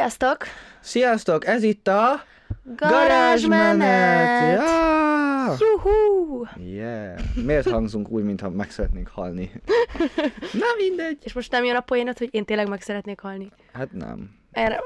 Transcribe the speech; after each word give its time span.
Sziasztok! 0.00 0.44
Sziasztok, 0.80 1.46
ez 1.46 1.62
itt 1.62 1.88
a 1.88 2.22
Garázsmenet! 2.76 4.58
Ja! 4.58 5.54
Juhú! 5.58 6.46
Yeah. 6.56 7.18
Miért 7.44 7.70
hangzunk 7.70 8.08
úgy, 8.10 8.22
mintha 8.22 8.50
meg 8.50 8.70
szeretnénk 8.70 9.08
halni? 9.08 9.52
Na 10.52 10.66
mindegy. 10.76 11.18
És 11.22 11.32
most 11.32 11.52
nem 11.52 11.64
jön 11.64 11.76
a 11.76 11.80
poénat, 11.80 12.18
hogy 12.18 12.28
én 12.30 12.44
tényleg 12.44 12.68
meg 12.68 12.80
szeretnék 12.80 13.20
halni. 13.20 13.52
Hát 13.72 13.92
nem. 13.92 14.30
Erre... 14.52 14.80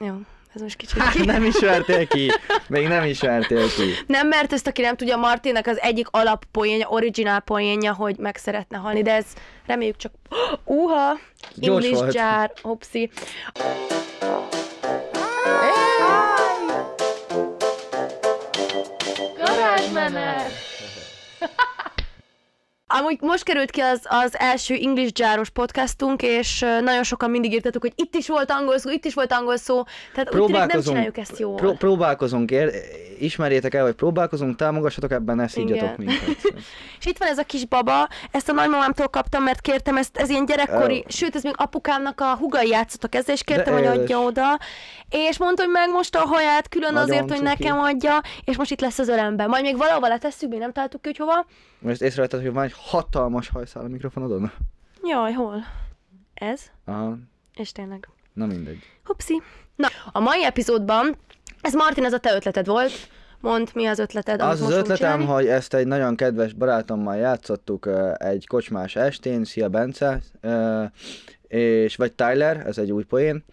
Jó, 0.00 0.14
ez 0.54 0.60
most 0.60 0.76
kicsit 0.76 0.98
Hát 0.98 1.12
ki. 1.12 1.24
nem 1.24 1.44
ismertél 1.44 2.06
ki. 2.06 2.30
Még 2.68 2.88
nem 2.88 3.04
ismertél 3.04 3.68
ki. 3.68 3.90
Nem, 4.06 4.28
mert 4.28 4.52
ezt, 4.52 4.66
aki 4.66 4.82
nem 4.82 4.96
tudja, 4.96 5.16
Martinnak 5.16 5.66
az 5.66 5.80
egyik 5.80 6.06
alappoénja, 6.10 6.88
originál 6.88 7.40
poénja, 7.40 7.94
hogy 7.94 8.16
meg 8.18 8.36
szeretne 8.36 8.76
halni, 8.78 9.02
de 9.02 9.14
ez 9.14 9.26
reméljük 9.66 9.96
csak... 9.96 10.12
Uha! 10.64 11.18
Gyors 11.54 11.84
English 11.84 12.00
volt. 12.02 12.14
jar, 12.14 12.52
hopszi. 12.62 13.10
Garázsmenet! 19.36 20.52
Amúgy 22.98 23.18
most 23.20 23.42
került 23.42 23.70
ki 23.70 23.80
az, 23.80 24.00
az 24.04 24.38
első 24.38 24.74
English 24.74 25.20
Járos 25.20 25.50
podcastunk, 25.50 26.22
és 26.22 26.64
nagyon 26.80 27.02
sokan 27.02 27.30
mindig 27.30 27.52
írtatok, 27.52 27.82
hogy 27.82 27.92
itt 27.96 28.14
is 28.14 28.28
volt 28.28 28.50
angol 28.50 28.78
szó, 28.78 28.90
itt 28.90 29.04
is 29.04 29.14
volt 29.14 29.32
angol 29.32 29.56
szó, 29.56 29.82
tehát 30.14 30.34
úgy 30.34 30.44
tűnik 30.46 30.72
nem 30.72 30.82
csináljuk 30.82 31.18
ezt 31.18 31.38
jól. 31.38 31.54
Pró- 31.54 31.72
próbálkozunk, 31.72 32.50
ér- 32.50 32.74
ismerjétek 33.18 33.74
el, 33.74 33.84
hogy 33.84 33.94
próbálkozunk, 33.94 34.56
támogassatok 34.56 35.10
ebben, 35.12 35.36
ne 35.36 35.48
szígyatok 35.48 35.96
minket. 35.96 36.18
És 37.00 37.06
itt 37.06 37.18
van 37.18 37.28
ez 37.28 37.38
a 37.38 37.42
kis 37.42 37.66
baba, 37.66 38.08
ezt 38.30 38.48
a 38.48 38.52
nagymamámtól 38.52 39.08
kaptam, 39.08 39.42
mert 39.42 39.60
kértem, 39.60 39.96
ezt, 39.96 40.16
ez 40.16 40.28
ilyen 40.28 40.44
gyerekkori, 40.44 40.98
Ó. 40.98 41.08
sőt, 41.08 41.34
ez 41.34 41.42
még 41.42 41.54
apukámnak 41.56 42.20
a 42.20 42.36
hugai 42.36 42.68
játszottak 42.68 43.14
ezzel, 43.14 43.34
és 43.34 43.42
kértem, 43.44 43.74
De 43.74 43.88
hogy 43.88 43.98
adja 43.98 44.18
oda, 44.18 44.58
és 45.10 45.38
mondta, 45.38 45.62
hogy 45.62 45.72
megmosta 45.72 46.22
a 46.22 46.26
haját 46.26 46.68
külön 46.68 46.92
Nagyon 46.92 47.08
azért, 47.08 47.28
hogy 47.28 47.38
cuki. 47.38 47.62
nekem 47.62 47.78
adja, 47.80 48.20
és 48.44 48.56
most 48.56 48.70
itt 48.70 48.80
lesz 48.80 48.98
az 48.98 49.08
ölemben. 49.08 49.48
Majd 49.48 49.62
még 49.62 49.76
valahova 49.76 50.08
letesszük, 50.08 50.48
még 50.50 50.58
nem 50.58 50.72
találtuk 50.72 51.02
ki, 51.02 51.08
hogy 51.08 51.18
hova. 51.18 51.46
Most 51.78 52.02
észrevetted, 52.02 52.40
hogy 52.42 52.52
van 52.52 52.64
egy 52.64 52.74
hatalmas 52.86 53.48
hajszál 53.48 53.84
a 53.84 53.88
mikrofonodon? 53.88 54.52
Jaj, 55.04 55.32
hol? 55.32 55.64
Ez? 56.34 56.60
Aha, 56.84 57.16
És 57.54 57.72
tényleg. 57.72 58.08
na 58.32 58.46
mindegy. 58.46 58.78
Hupszi. 59.04 59.42
Na, 59.76 59.88
a 60.12 60.20
mai 60.20 60.44
epizódban, 60.44 61.16
ez 61.60 61.74
Martin, 61.74 62.04
ez 62.04 62.12
a 62.12 62.18
te 62.18 62.34
ötleted 62.34 62.66
volt. 62.66 62.92
Mondd, 63.40 63.66
mi 63.74 63.86
az 63.86 63.98
ötleted, 63.98 64.40
Az 64.40 64.60
az 64.62 64.70
ötletem, 64.70 64.96
csinálni? 64.96 65.24
hogy 65.24 65.46
ezt 65.46 65.74
egy 65.74 65.86
nagyon 65.86 66.16
kedves 66.16 66.52
barátommal 66.52 67.16
játszottuk 67.16 67.88
egy 68.14 68.46
kocsmás 68.46 68.96
estén, 68.96 69.44
szia 69.44 69.68
Bence, 69.68 70.20
és 71.48 71.96
vagy 71.96 72.12
Tyler, 72.12 72.66
ez 72.66 72.78
egy 72.78 72.92
új 72.92 73.04
poén, 73.04 73.44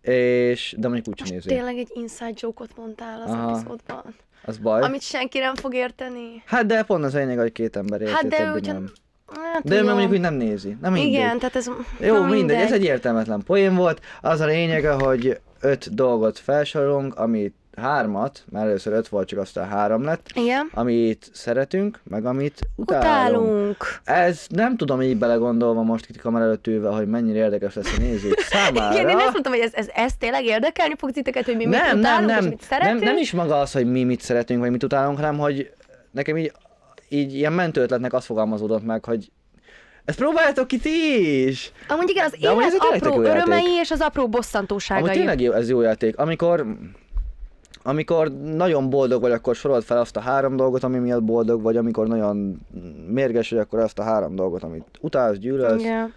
és, 0.00 0.74
de 0.78 0.88
mondjuk 0.88 1.08
úgy 1.08 1.18
sem 1.18 1.26
Most 1.34 1.44
nézi. 1.44 1.48
tényleg 1.56 1.76
egy 1.76 1.90
inside 1.94 2.32
joke-ot 2.34 2.76
mondtál 2.76 3.22
az 3.22 3.30
Aha. 3.30 3.50
epizódban. 3.50 4.14
Az 4.46 4.56
baj. 4.58 4.82
Amit 4.82 5.02
senki 5.02 5.38
nem 5.38 5.54
fog 5.54 5.74
érteni. 5.74 6.42
Hát 6.46 6.66
de 6.66 6.82
pont 6.82 7.04
az 7.04 7.14
a 7.14 7.18
lényeg, 7.18 7.38
hogy 7.38 7.52
két 7.52 7.76
ember 7.76 8.00
érti, 8.00 8.12
Hát 8.12 8.26
de 8.26 8.52
ugyan- 8.52 8.74
nem. 8.74 8.90
Hát, 9.52 9.62
De 9.64 9.74
ő 9.74 9.84
mondjuk 9.84 10.10
úgy 10.10 10.20
nem 10.20 10.34
nézi. 10.34 10.76
Na 10.80 10.90
mindegy. 10.90 11.12
Igen, 11.12 11.38
tehát 11.38 11.56
ez... 11.56 11.70
Jó, 12.00 12.14
na 12.18 12.26
mindegy. 12.26 12.56
ez 12.60 12.72
egy 12.72 12.84
értelmetlen 12.84 13.42
poén 13.46 13.74
volt. 13.74 14.00
Az 14.20 14.40
a 14.40 14.46
lényege, 14.46 14.90
hogy 14.92 15.40
öt 15.60 15.94
dolgot 15.94 16.38
felsorolunk, 16.38 17.14
amit 17.18 17.54
hármat, 17.76 18.44
mert 18.50 18.66
először 18.66 18.92
öt 18.92 19.08
volt, 19.08 19.28
csak 19.28 19.38
aztán 19.38 19.68
három 19.68 20.02
lett, 20.04 20.28
Igen. 20.34 20.70
amit 20.74 21.30
szeretünk, 21.32 22.00
meg 22.04 22.24
amit 22.26 22.60
utálunk. 22.76 23.46
Utálunk. 23.46 23.76
Ez 24.04 24.46
nem 24.48 24.76
tudom 24.76 25.02
így 25.02 25.16
belegondolva 25.16 25.82
most 25.82 26.08
itt 26.08 26.20
kamera 26.20 26.44
előtt 26.44 26.66
ülve, 26.66 26.88
hogy 26.88 27.06
mennyire 27.06 27.38
érdekes 27.38 27.74
lesz 27.74 27.96
a 27.98 28.00
nézők 28.00 28.38
számára. 28.50 28.94
Igen, 28.94 29.08
én 29.08 29.18
ezt 29.18 29.32
mondtam, 29.32 29.52
hogy 29.52 29.62
ez, 29.62 29.74
ez, 29.74 29.88
ez 29.94 30.12
tényleg 30.18 30.44
érdekelni 30.44 30.94
fog 30.98 31.10
titeket, 31.10 31.44
hogy 31.44 31.56
mi 31.56 31.66
mit 31.66 31.78
nem, 31.78 31.86
nem, 31.86 31.98
utálunk, 31.98 32.26
nem, 32.26 32.38
és 32.44 32.48
mit 32.48 32.58
nem, 32.58 32.80
szeretünk? 32.80 33.02
nem 33.02 33.16
is 33.16 33.32
maga 33.32 33.58
az, 33.58 33.72
hogy 33.72 33.90
mi 33.90 34.04
mit 34.04 34.20
szeretünk, 34.20 34.60
vagy 34.60 34.70
mit 34.70 34.82
utálunk, 34.82 35.16
hanem 35.16 35.38
hogy 35.38 35.70
nekem 36.10 36.36
így, 36.36 36.52
így 37.08 37.34
ilyen 37.34 37.52
mentő 37.52 37.80
ötletnek 37.80 38.12
az 38.12 38.24
fogalmazódott 38.24 38.84
meg, 38.84 39.04
hogy 39.04 39.30
ezt 40.06 40.18
próbáljátok 40.18 40.66
ki 40.66 40.78
ti 40.78 41.46
is! 41.46 41.72
Amúgy 41.88 42.08
igen, 42.08 42.24
az 42.24 42.36
amúgy 42.46 42.62
élet 42.62 43.02
apró 43.04 43.22
játék. 43.22 43.42
örömei 43.42 43.72
és 43.80 43.90
az 43.90 44.00
apró 44.00 44.22
Amúgy 44.22 44.34
bosszantóságai. 44.34 45.16
tényleg 45.16 45.40
jó, 45.40 45.52
ez 45.52 45.68
jó 45.68 45.80
játék. 45.80 46.18
Amikor, 46.18 46.66
amikor 47.86 48.32
nagyon 48.32 48.90
boldog 48.90 49.20
vagy, 49.20 49.32
akkor 49.32 49.54
sorold 49.54 49.82
fel 49.82 49.98
azt 49.98 50.16
a 50.16 50.20
három 50.20 50.56
dolgot, 50.56 50.84
ami 50.84 50.98
miatt 50.98 51.22
boldog 51.22 51.62
vagy, 51.62 51.76
amikor 51.76 52.06
nagyon 52.06 52.60
mérges 53.08 53.50
vagy, 53.50 53.58
akkor 53.58 53.78
azt 53.78 53.98
a 53.98 54.02
három 54.02 54.34
dolgot, 54.34 54.62
amit 54.62 54.84
utálsz, 55.00 55.36
gyűlölsz. 55.38 55.80
Igen. 55.82 56.12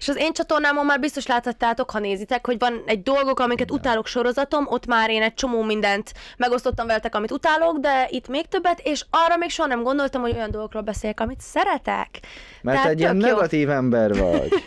És 0.00 0.08
az 0.08 0.16
én 0.16 0.32
csatornámon 0.32 0.86
már 0.86 1.00
biztos 1.00 1.26
láthattátok, 1.26 1.90
ha 1.90 1.98
nézitek, 1.98 2.46
hogy 2.46 2.58
van 2.58 2.82
egy 2.86 3.02
dolgok, 3.02 3.40
amiket 3.40 3.70
utálok 3.70 4.06
sorozatom, 4.06 4.66
ott 4.68 4.86
már 4.86 5.10
én 5.10 5.22
egy 5.22 5.34
csomó 5.34 5.62
mindent 5.62 6.12
megosztottam 6.36 6.86
veletek, 6.86 7.14
amit 7.14 7.30
utálok, 7.30 7.78
de 7.78 8.06
itt 8.10 8.28
még 8.28 8.46
többet, 8.48 8.80
és 8.82 9.04
arra 9.10 9.36
még 9.36 9.50
soha 9.50 9.68
nem 9.68 9.82
gondoltam, 9.82 10.20
hogy 10.20 10.32
olyan 10.34 10.50
dolgokról 10.50 10.82
beszéljek, 10.82 11.20
amit 11.20 11.40
szeretek. 11.40 12.08
Mert 12.62 12.76
Tehát 12.76 12.92
egy 12.92 13.00
ilyen 13.00 13.14
jó. 13.20 13.26
negatív 13.26 13.70
ember 13.70 14.14
vagy. 14.18 14.48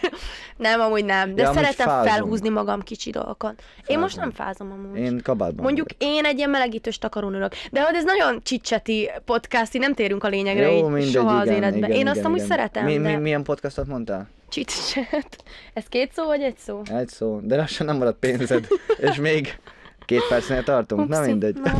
Nem, 0.58 0.80
amúgy 0.80 1.06
nem, 1.06 1.36
de 1.36 1.42
Ja, 1.42 1.54
szeretem 1.54 1.88
fázom. 1.88 2.12
felhúzni 2.12 2.50
magam 2.50 2.82
kicsi 2.82 3.10
dolgokon. 3.10 3.56
Én 3.86 4.00
most 4.00 4.18
nem 4.18 4.32
fázom 4.32 4.72
amúgy. 4.72 5.00
Én 5.00 5.22
kabátban 5.24 5.64
Mondjuk 5.64 5.88
vagyok. 6.00 6.16
én 6.16 6.26
egy 6.26 6.38
ilyen 6.38 6.50
melegítős 6.50 6.98
takarón 6.98 7.34
ülök. 7.34 7.54
De 7.72 7.82
hogy 7.82 7.96
ez 7.96 8.04
nagyon 8.04 8.42
csicseti 8.44 9.12
podcast, 9.26 9.74
nem 9.74 9.94
térünk 9.94 10.24
a 10.24 10.28
lényegre 10.28 10.72
Jó, 10.72 10.78
így 10.78 10.84
mindegy, 10.84 11.12
soha 11.12 11.36
az 11.38 11.46
igen, 11.46 11.58
életben. 11.58 11.84
igen, 11.90 11.92
én 11.92 12.08
azt 12.08 12.16
igen, 12.16 12.26
amúgy 12.28 12.38
igen. 12.44 12.50
szeretem, 12.50 12.86
Mi, 12.86 12.98
de 13.00 13.10
mi, 13.10 13.16
milyen 13.16 13.44
podcastot 13.44 13.88
mondtál? 13.88 14.28
Chit-chat. 14.54 15.44
Ez 15.74 15.84
két 15.90 16.12
szó 16.14 16.26
vagy 16.26 16.42
egy 16.42 16.58
szó? 16.58 16.82
Egy 16.98 17.08
szó. 17.08 17.40
De 17.44 17.56
lassan 17.56 17.86
nem 17.86 17.98
maradt 17.98 18.18
pénzed. 18.20 18.68
És 18.98 19.16
még 19.16 19.58
két 20.06 20.28
percnél 20.30 20.64
tartunk. 20.64 21.08
Na 21.08 21.18
Upsi. 21.20 21.30
mindegy. 21.30 21.56
Na. 21.64 21.72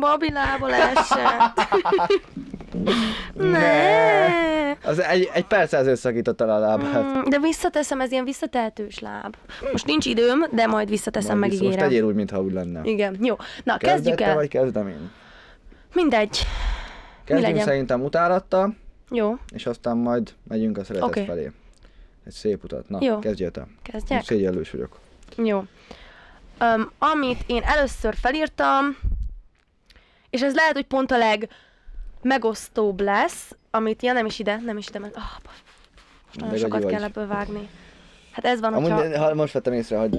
Babi 0.00 0.30
lába 0.32 0.74
esett. 0.74 1.60
ne. 3.34 4.70
Az 4.84 4.98
egy, 5.02 5.30
egy 5.34 5.44
perc 5.44 5.72
összakította 5.72 6.44
le 6.46 6.54
a 6.54 6.58
lábát. 6.58 7.02
Mm, 7.02 7.22
De 7.28 7.38
visszateszem, 7.38 8.00
ez 8.00 8.12
ilyen 8.12 8.24
visszatehetős 8.24 8.98
láb. 8.98 9.36
Most 9.72 9.86
nincs 9.86 10.06
időm, 10.06 10.44
de 10.50 10.66
majd 10.66 10.88
visszateszem, 10.88 11.38
Majd 11.38 11.50
vissza- 11.50 11.64
Most 11.64 11.76
megígérem. 11.76 11.88
tegyél 12.02 12.08
úgy, 12.10 12.14
mintha 12.14 12.42
úgy 12.42 12.52
lenne. 12.52 12.80
Igen, 12.84 13.16
jó. 13.20 13.36
Na, 13.64 13.76
kezdjük 13.76 14.20
el. 14.20 14.34
vagy 14.34 14.48
kezdem 14.48 14.88
én? 14.88 15.10
Mindegy. 15.94 16.38
Kezdjünk 17.24 17.50
legyen? 17.52 17.64
szerintem 17.66 18.02
utálattal, 18.02 18.76
Jó, 19.14 19.38
és 19.52 19.66
aztán 19.66 19.96
majd 19.96 20.34
megyünk 20.48 20.78
a 20.78 20.84
szeretet 20.84 21.08
Oké. 21.08 21.24
felé. 21.24 21.50
Egy 22.24 22.32
szép 22.32 22.64
utat. 22.64 22.88
Na, 22.88 22.98
Jó. 23.00 23.18
kezdjél 23.18 23.50
te. 23.50 23.66
kezdjek? 23.82 24.18
Most 24.18 24.26
szégyellős 24.26 24.70
vagyok. 24.70 24.98
Jó. 25.36 25.64
Um, 26.60 26.90
amit 26.98 27.38
én 27.46 27.62
először 27.62 28.14
felírtam, 28.14 28.96
és 30.30 30.42
ez 30.42 30.54
lehet, 30.54 30.72
hogy 30.72 30.86
pont 30.86 31.10
a 31.10 31.18
leg 31.18 31.48
megosztóbb 32.22 33.00
lesz, 33.00 33.56
amit, 33.70 34.02
ja 34.02 34.12
nem 34.12 34.26
is 34.26 34.38
ide, 34.38 34.60
nem 34.64 34.76
is 34.76 34.88
ide, 34.88 34.98
mert 34.98 35.16
oh, 35.16 35.22
most 36.26 36.40
nagyon 36.40 36.56
sokat 36.56 36.70
gagyi 36.70 36.92
kell 36.92 37.00
vagy. 37.00 37.08
ebből 37.08 37.26
vágni. 37.26 37.68
Hát 38.32 38.44
ez 38.44 38.60
van, 38.60 38.74
Amúgy, 38.74 38.90
hogyha... 38.90 39.06
hogyha... 39.06 39.24
ha 39.24 39.34
most 39.34 39.52
vettem 39.52 39.72
észre, 39.72 39.98
hogy 39.98 40.18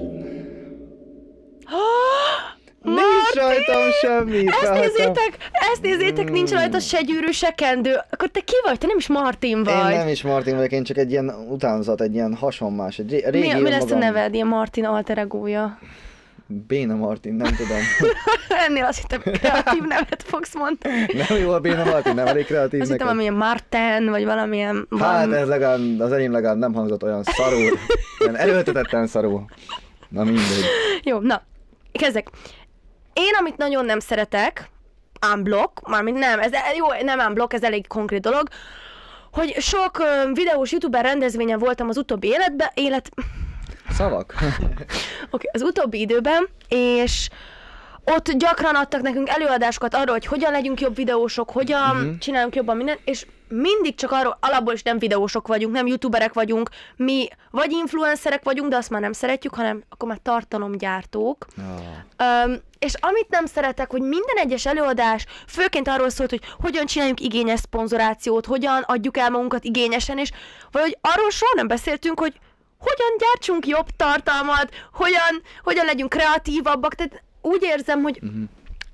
nincs 2.86 3.34
rajtam 3.34 3.90
semmi. 4.00 4.46
Ezt 4.46 4.56
felhattam. 4.58 4.80
nézzétek, 4.84 5.36
ezt 5.72 5.82
nézzétek, 5.82 6.30
nincs 6.30 6.50
rajta 6.50 6.78
se 6.78 7.00
gyűrű, 7.00 7.30
se 7.30 7.50
kendő. 7.50 7.94
Akkor 8.10 8.28
te 8.28 8.40
ki 8.40 8.54
vagy? 8.64 8.78
Te 8.78 8.86
nem 8.86 8.96
is 8.96 9.06
Martin 9.08 9.62
vagy. 9.62 9.90
Én 9.92 9.98
nem 9.98 10.08
is 10.08 10.22
Martin 10.22 10.56
vagyok, 10.56 10.72
én 10.72 10.84
csak 10.84 10.96
egy 10.96 11.10
ilyen 11.10 11.28
utánzat, 11.48 12.00
egy 12.00 12.14
ilyen 12.14 12.34
hasonmás, 12.34 12.98
egy 12.98 13.10
ré- 13.10 13.26
régi 13.28 13.52
mi, 13.52 13.60
mi 13.60 13.70
lesz 13.70 13.82
a 13.82 13.84
önmagam. 13.84 13.98
neved, 13.98 14.34
ilyen 14.34 14.46
Martin 14.46 14.84
alter 14.84 15.18
egója? 15.18 15.78
Béna 16.48 16.94
Martin, 16.94 17.34
nem 17.34 17.54
tudom. 17.54 17.78
Ennél 18.66 18.84
azt 18.84 19.00
hittem, 19.00 19.20
kreatív 19.32 19.82
nevet 19.82 20.22
fogsz 20.26 20.54
mondani. 20.54 21.06
nem 21.28 21.38
jó 21.38 21.50
a 21.50 21.60
Béna 21.60 21.84
Martin, 21.84 22.14
nem 22.14 22.26
elég 22.26 22.44
kreatív 22.44 22.80
Azt 22.80 22.90
hittem, 22.90 23.06
valamilyen 23.06 23.34
Marten, 23.34 24.08
vagy 24.10 24.24
valamilyen... 24.24 24.88
Hát 24.98 25.32
ez 25.32 25.48
legalább, 25.48 26.00
az 26.00 26.12
enyém 26.12 26.32
legalább 26.32 26.58
nem 26.58 26.74
hangzott 26.74 27.02
olyan 27.02 27.22
szarul, 27.22 27.78
olyan 28.20 28.36
erőltetetten 28.36 29.06
szarul. 29.06 29.44
Na 30.08 30.24
mindegy. 30.24 30.64
Jó, 31.02 31.18
na, 31.18 31.42
kezdek. 31.92 32.28
Én, 33.18 33.34
amit 33.38 33.56
nagyon 33.56 33.84
nem 33.84 33.98
szeretek, 33.98 34.70
unblock, 35.32 35.88
mármint 35.88 36.18
nem, 36.18 36.40
ez 36.40 36.52
jó, 36.76 36.86
nem 37.02 37.18
unblock, 37.18 37.52
ez 37.52 37.62
elég 37.62 37.86
konkrét 37.86 38.20
dolog, 38.20 38.48
hogy 39.32 39.54
sok 39.60 39.98
ö, 39.98 40.32
videós 40.32 40.72
youtuber 40.72 41.04
rendezvényen 41.04 41.58
voltam 41.58 41.88
az 41.88 41.96
utóbbi 41.96 42.28
életben, 42.28 42.68
élet, 42.74 43.10
Szavak? 43.90 44.34
okay, 45.30 45.50
az 45.52 45.62
utóbbi 45.62 46.00
időben, 46.00 46.48
és 46.68 47.28
ott 48.04 48.30
gyakran 48.30 48.74
adtak 48.74 49.00
nekünk 49.02 49.28
előadásokat 49.28 49.94
arról, 49.94 50.12
hogy 50.12 50.26
hogyan 50.26 50.52
legyünk 50.52 50.80
jobb 50.80 50.94
videósok, 50.94 51.50
hogyan 51.50 51.96
Mhm. 51.96 52.04
uh-huh. 52.04 52.18
csináljunk 52.18 52.54
jobban 52.54 52.76
mindent, 52.76 53.00
és 53.04 53.26
mindig 53.48 53.94
csak 53.94 54.12
arról, 54.12 54.38
alapból 54.40 54.74
is 54.74 54.82
nem 54.82 54.98
videósok 54.98 55.46
vagyunk, 55.46 55.74
nem 55.74 55.86
youtuberek 55.86 56.32
vagyunk, 56.32 56.70
mi 56.96 57.28
vagy 57.50 57.72
influencerek 57.72 58.44
vagyunk, 58.44 58.70
de 58.70 58.76
azt 58.76 58.90
már 58.90 59.00
nem 59.00 59.12
szeretjük, 59.12 59.54
hanem 59.54 59.82
akkor 59.88 60.08
már 60.08 60.18
tartalomgyártók. 60.22 61.46
Ah. 62.18 62.44
Öm, 62.44 62.60
és 62.86 62.94
amit 63.00 63.28
nem 63.28 63.46
szeretek, 63.46 63.90
hogy 63.90 64.00
minden 64.00 64.36
egyes 64.36 64.66
előadás 64.66 65.24
főként 65.46 65.88
arról 65.88 66.10
szólt, 66.10 66.30
hogy 66.30 66.42
hogyan 66.60 66.86
csináljunk 66.86 67.20
igényes 67.20 67.60
szponzorációt, 67.60 68.46
hogyan 68.46 68.82
adjuk 68.82 69.16
el 69.16 69.30
magunkat 69.30 69.64
igényesen, 69.64 70.18
és 70.18 70.30
valahogy 70.70 70.98
arról 71.00 71.30
soha 71.30 71.52
nem 71.54 71.66
beszéltünk, 71.66 72.20
hogy 72.20 72.40
hogyan 72.78 73.16
gyártsunk 73.18 73.66
jobb 73.66 73.86
tartalmat, 73.96 74.68
hogyan, 74.92 75.42
hogyan 75.62 75.84
legyünk 75.84 76.10
kreatívabbak, 76.10 76.94
tehát 76.94 77.22
úgy 77.42 77.62
érzem, 77.62 78.02
hogy 78.02 78.18
Mhm. 78.22 78.42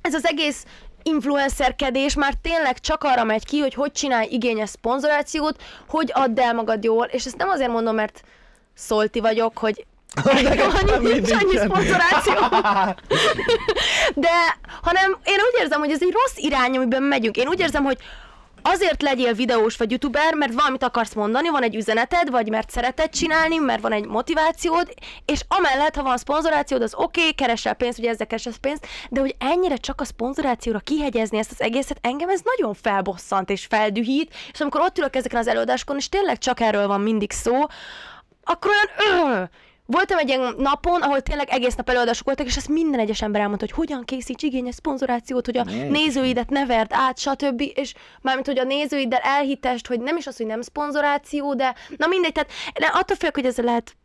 ez 0.00 0.14
az 0.14 0.26
egész 0.26 0.64
influencerkedés 1.02 2.14
már 2.14 2.34
tényleg 2.42 2.78
csak 2.78 3.04
arra 3.04 3.24
megy 3.24 3.44
ki, 3.44 3.58
hogy 3.60 3.74
hogy 3.74 3.92
csinálj 3.92 4.26
igényes 4.30 4.68
szponzorációt, 4.68 5.62
hogy 5.88 6.10
add 6.14 6.40
el 6.40 6.54
magad 6.54 6.84
jól, 6.84 7.06
és 7.06 7.24
ezt 7.24 7.36
nem 7.36 7.48
azért 7.48 7.70
mondom, 7.70 7.94
mert 7.94 8.22
szolti 8.74 9.20
vagyok, 9.20 9.58
hogy 9.58 9.86
annyi, 10.24 10.42
semmi 10.86 11.12
nincs 11.12 11.30
annyi 11.30 11.56
szponzoráció. 11.56 12.34
De, 14.24 14.58
hanem 14.82 15.18
én 15.24 15.34
úgy 15.34 15.60
érzem, 15.60 15.80
hogy 15.80 15.90
ez 15.90 16.02
egy 16.02 16.12
rossz 16.12 16.36
irány, 16.36 16.76
amiben 16.76 17.02
megyünk. 17.02 17.36
Én 17.36 17.48
úgy 17.48 17.60
érzem, 17.60 17.84
hogy 17.84 17.98
azért 18.62 19.02
legyél 19.02 19.32
videós 19.32 19.76
vagy 19.76 19.90
youtuber, 19.90 20.34
mert 20.34 20.54
valamit 20.54 20.82
akarsz 20.82 21.14
mondani, 21.14 21.48
van 21.48 21.62
egy 21.62 21.74
üzeneted, 21.74 22.30
vagy 22.30 22.48
mert 22.48 22.70
szereted 22.70 23.10
csinálni, 23.10 23.56
mert 23.56 23.80
van 23.80 23.92
egy 23.92 24.06
motivációd, 24.06 24.94
és 25.24 25.40
amellett, 25.48 25.94
ha 25.94 26.02
van 26.02 26.16
szponzorációd, 26.16 26.82
az 26.82 26.94
oké, 26.94 27.20
okay, 27.20 27.32
keresel 27.32 27.74
pénzt, 27.74 27.98
ugye 27.98 28.10
ezzel 28.10 28.26
keresel 28.26 28.52
pénzt, 28.60 28.86
de 29.10 29.20
hogy 29.20 29.34
ennyire 29.38 29.76
csak 29.76 30.00
a 30.00 30.04
szponzorációra 30.04 30.78
kihegyezni 30.78 31.38
ezt 31.38 31.50
az 31.50 31.60
egészet, 31.60 31.98
engem 32.00 32.28
ez 32.28 32.40
nagyon 32.56 32.74
felbosszant 32.74 33.50
és 33.50 33.66
feldühít, 33.66 34.34
és 34.52 34.60
amikor 34.60 34.80
ott 34.80 34.98
ülök 34.98 35.16
ezeken 35.16 35.38
az 35.38 35.46
előadáskon, 35.46 35.96
és 35.96 36.08
tényleg 36.08 36.38
csak 36.38 36.60
erről 36.60 36.86
van 36.86 37.00
mindig 37.00 37.32
szó, 37.32 37.54
akkor 38.44 38.70
olyan 38.70 39.30
öh, 39.30 39.48
Voltam 39.92 40.18
egy 40.18 40.28
ilyen 40.28 40.54
napon, 40.58 41.02
ahol 41.02 41.20
tényleg 41.20 41.48
egész 41.50 41.74
nap 41.74 41.88
előadások 41.88 42.26
voltak, 42.26 42.46
és 42.46 42.56
ezt 42.56 42.68
minden 42.68 43.00
egyes 43.00 43.22
ember 43.22 43.40
elmondta, 43.40 43.64
hogy 43.64 43.74
hogyan 43.86 44.04
készíts 44.04 44.42
igényes 44.42 44.74
szponzorációt, 44.74 45.46
hogy 45.46 45.56
a 45.56 45.64
Jézusom. 45.66 45.90
nézőidet 45.90 46.50
ne 46.50 46.66
verd 46.66 46.90
át, 46.90 47.18
stb. 47.18 47.62
És 47.74 47.94
mármint, 48.20 48.46
hogy 48.46 48.58
a 48.58 48.64
nézőiddel 48.64 49.20
elhitest, 49.22 49.86
hogy 49.86 50.00
nem 50.00 50.16
is 50.16 50.26
az, 50.26 50.36
hogy 50.36 50.46
nem 50.46 50.60
szponzoráció, 50.60 51.54
de 51.54 51.74
na 51.96 52.06
mindegy, 52.06 52.32
tehát 52.32 52.50
de 52.78 52.86
attól 52.86 53.16
félek, 53.16 53.34
hogy 53.34 53.46
ezzel 53.46 53.64
lehet 53.64 53.96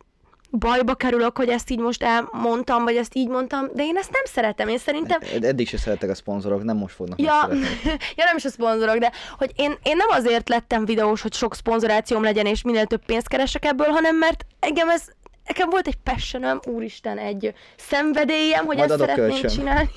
bajba 0.50 0.94
kerülök, 0.94 1.36
hogy 1.36 1.48
ezt 1.48 1.70
így 1.70 1.78
most 1.78 2.02
elmondtam, 2.02 2.84
vagy 2.84 2.96
ezt 2.96 3.14
így 3.14 3.28
mondtam, 3.28 3.66
de 3.74 3.82
én 3.82 3.96
ezt 3.96 4.10
nem 4.10 4.22
szeretem. 4.24 4.68
Én 4.68 4.78
szerintem 4.78 5.20
Ed- 5.34 5.44
Eddig 5.44 5.68
se 5.68 5.76
szeretek 5.76 6.10
a 6.10 6.14
szponzorok, 6.14 6.64
nem 6.64 6.76
most 6.76 6.94
fognak 6.94 7.20
Ja, 7.20 7.48
ja, 8.16 8.24
nem 8.24 8.36
is 8.36 8.44
a 8.44 8.48
szponzorok, 8.48 8.96
de 8.96 9.12
hogy 9.38 9.52
én, 9.56 9.74
én 9.82 9.96
nem 9.96 10.08
azért 10.10 10.48
lettem 10.48 10.84
videós, 10.84 11.22
hogy 11.22 11.32
sok 11.32 11.54
szponzorációm 11.54 12.22
legyen, 12.22 12.46
és 12.46 12.62
minél 12.62 12.86
több 12.86 13.04
pénzt 13.04 13.28
keresek 13.28 13.64
ebből, 13.64 13.88
hanem 13.88 14.16
mert 14.16 14.44
engem 14.60 14.88
ez, 14.88 15.02
nekem 15.48 15.70
volt 15.70 15.86
egy 15.86 15.96
passionem, 16.04 16.60
úristen, 16.64 17.18
egy 17.18 17.54
szenvedélyem, 17.76 18.64
hogy 18.64 18.76
Majd 18.76 18.90
ezt 18.90 19.00
szeretném 19.00 19.28
kölcsön. 19.28 19.50
csinálni. 19.50 19.90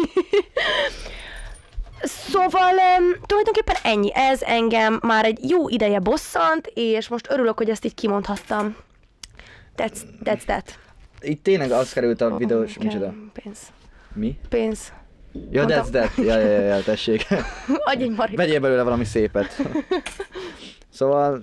Szóval 2.03 2.71
um, 2.73 3.21
tulajdonképpen 3.25 3.75
ennyi. 3.83 4.11
Ez 4.13 4.41
engem 4.41 4.99
már 5.01 5.25
egy 5.25 5.49
jó 5.49 5.69
ideje 5.69 5.99
bosszant, 5.99 6.71
és 6.73 7.07
most 7.07 7.31
örülök, 7.31 7.57
hogy 7.57 7.69
ezt 7.69 7.85
így 7.85 7.93
kimondhattam. 7.93 8.75
That's, 9.77 9.97
that's 10.23 10.43
that. 10.45 10.79
Itt 11.21 11.43
tényleg 11.43 11.71
az 11.71 11.93
került 11.93 12.21
a 12.21 12.37
videós, 12.37 12.73
Kell 12.73 12.85
micsoda? 12.85 13.13
Pénz. 13.43 13.59
Mi? 14.13 14.37
Pénz. 14.49 14.93
Ja, 15.51 15.63
Mondtam. 15.63 15.85
that's 15.85 15.89
that. 15.89 16.25
Ja, 16.25 16.37
ja, 16.39 16.49
ja, 16.49 16.61
ja 16.61 16.83
tessék. 16.83 17.27
Adj 17.91 18.03
egy 18.03 18.15
marit. 18.15 18.37
Vegyél 18.37 18.59
belőle 18.59 18.83
valami 18.83 19.03
szépet. 19.03 19.55
Szóval 20.93 21.39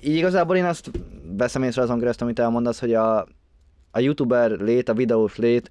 így 0.00 0.16
igazából 0.16 0.56
én 0.56 0.64
azt 0.64 0.90
veszem 1.36 1.62
észre 1.62 1.82
azon 1.82 1.98
keresztül, 1.98 2.26
amit 2.26 2.38
elmondasz, 2.38 2.80
hogy 2.80 2.94
a, 2.94 3.26
a 3.94 4.00
youtuber 4.00 4.50
lét, 4.50 4.88
a 4.88 4.94
videós 4.94 5.36
lét 5.36 5.70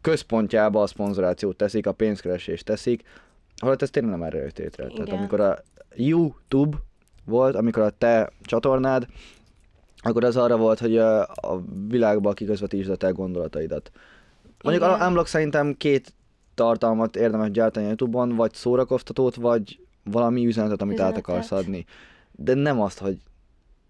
központjába 0.00 0.82
a 0.82 0.86
szponzorációt 0.86 1.56
teszik, 1.56 1.86
a 1.86 1.92
pénzkeresést 1.92 2.64
teszik, 2.64 3.02
holott 3.56 3.82
ez 3.82 3.90
tényleg 3.90 4.12
nem 4.12 4.22
erre 4.22 4.38
jött 4.38 4.58
létre. 4.58 4.86
Tehát 4.86 5.12
amikor 5.12 5.40
a 5.40 5.58
YouTube 5.94 6.76
volt, 7.24 7.54
amikor 7.54 7.82
a 7.82 7.90
te 7.90 8.30
csatornád, 8.42 9.06
akkor 9.96 10.24
az 10.24 10.36
arra 10.36 10.56
volt, 10.56 10.78
hogy 10.78 10.98
a, 10.98 11.20
a 11.22 11.62
világba 11.88 12.32
kiközvetítsd 12.32 12.90
a 12.90 12.96
te 12.96 13.10
gondolataidat. 13.10 13.90
Mondjuk 14.62 14.84
Igen. 14.84 15.06
unblock 15.06 15.28
szerintem 15.28 15.74
két 15.76 16.14
tartalmat 16.54 17.16
érdemes 17.16 17.50
gyártani 17.50 17.84
a 17.84 17.88
Youtube-on, 17.88 18.36
vagy 18.36 18.54
szórakoztatót, 18.54 19.34
vagy 19.34 19.80
valami 20.04 20.46
üzenetet, 20.46 20.82
amit 20.82 21.00
át 21.00 21.10
Üzenetet. 21.10 21.28
akarsz 21.28 21.52
adni. 21.52 21.84
De 22.32 22.54
nem 22.54 22.80
azt, 22.80 22.98
hogy 22.98 23.16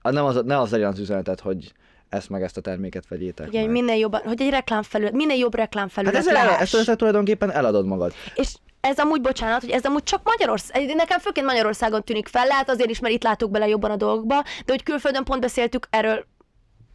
ah, 0.03 0.13
nem 0.13 0.25
az, 0.25 0.43
ne 0.45 0.59
az 0.59 0.71
legyen 0.71 0.89
az 0.89 0.99
üzenetet, 0.99 1.41
hogy 1.41 1.73
ezt 2.13 2.29
meg 2.29 2.43
ezt 2.43 2.57
a 2.57 2.61
terméket 2.61 3.05
vegyétek 3.09 3.47
hogy 3.47 3.55
meg. 3.55 3.71
minél 3.71 3.97
jobban, 3.97 4.21
hogy 4.25 4.41
egy 4.43 4.51
reklámfelület, 4.51 5.13
minél 5.13 5.37
jobb 5.37 5.55
reklámfelület 5.55 6.15
Hát 6.15 6.27
ezzel, 6.27 6.37
el, 6.37 6.49
ezt, 6.49 6.75
ezzel 6.75 6.97
tulajdonképpen 6.97 7.53
eladod 7.53 7.87
magad. 7.87 8.13
És 8.35 8.49
ez 8.81 8.99
amúgy, 8.99 9.21
bocsánat, 9.21 9.61
hogy 9.61 9.71
ez 9.71 9.85
amúgy 9.85 10.03
csak 10.03 10.21
Magyarország, 10.25 10.95
nekem 10.95 11.19
főként 11.19 11.47
Magyarországon 11.47 12.05
tűnik 12.05 12.29
fel, 12.29 12.47
lehet 12.47 12.71
azért 12.71 12.91
is, 12.91 13.01
mert 13.01 13.15
itt 13.15 13.23
látok 13.23 13.51
bele 13.51 13.69
jobban 13.69 13.91
a 13.91 13.97
dolgokba, 13.97 14.43
de 14.43 14.73
hogy 14.73 14.83
külföldön 14.83 15.25
pont 15.25 15.41
beszéltük 15.41 15.87
erről, 15.91 16.25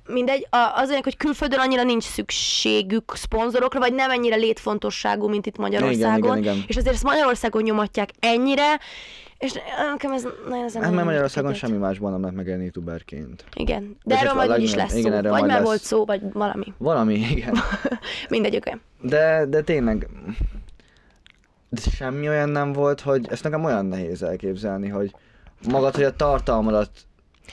mindegy, 0.07 0.47
az 0.75 0.89
olyan, 0.89 1.01
hogy 1.03 1.17
külföldön 1.17 1.59
annyira 1.59 1.83
nincs 1.83 2.03
szükségük 2.03 3.11
szponzorokra, 3.15 3.79
vagy 3.79 3.93
nem 3.93 4.11
ennyire 4.11 4.35
létfontosságú, 4.35 5.27
mint 5.27 5.45
itt 5.45 5.57
Magyarországon. 5.57 6.17
Igen, 6.17 6.37
igen, 6.37 6.53
igen. 6.53 6.65
És 6.67 6.75
azért 6.75 6.93
ezt 6.93 7.03
Magyarországon 7.03 7.63
nyomatják 7.63 8.09
ennyire, 8.19 8.79
és 9.37 9.53
nekem 9.91 10.11
ez 10.11 10.27
nagyon 10.49 10.63
az 10.63 10.73
Hát 10.73 10.91
mert 10.91 11.05
Magyarországon 11.05 11.53
semmi 11.53 11.77
másban 11.77 12.11
nem 12.11 12.21
lehet 12.21 12.35
megélni 12.35 12.63
youtuberként. 12.63 13.43
Igen, 13.55 13.97
de 14.03 14.15
És 14.15 14.21
erről 14.21 14.33
majd 14.33 14.51
úgyis 14.51 14.75
lesz 14.75 14.95
igen, 14.95 15.23
szó. 15.23 15.29
Vagy 15.29 15.41
már 15.41 15.57
lesz. 15.57 15.65
volt 15.65 15.81
szó, 15.81 16.05
vagy 16.05 16.21
valami. 16.33 16.73
Valami, 16.77 17.13
igen. 17.13 17.55
Mindegy, 18.29 18.55
oké. 18.55 18.77
De, 19.01 19.45
de 19.45 19.61
tényleg, 19.61 20.09
de 21.69 21.81
semmi 21.81 22.27
olyan 22.27 22.49
nem 22.49 22.73
volt, 22.73 23.01
hogy 23.01 23.27
ezt 23.29 23.43
nekem 23.43 23.63
olyan 23.63 23.85
nehéz 23.85 24.23
elképzelni, 24.23 24.87
hogy 24.87 25.15
magad, 25.69 25.95
hogy 25.95 26.03
a 26.03 26.15
tartalmadat 26.15 26.89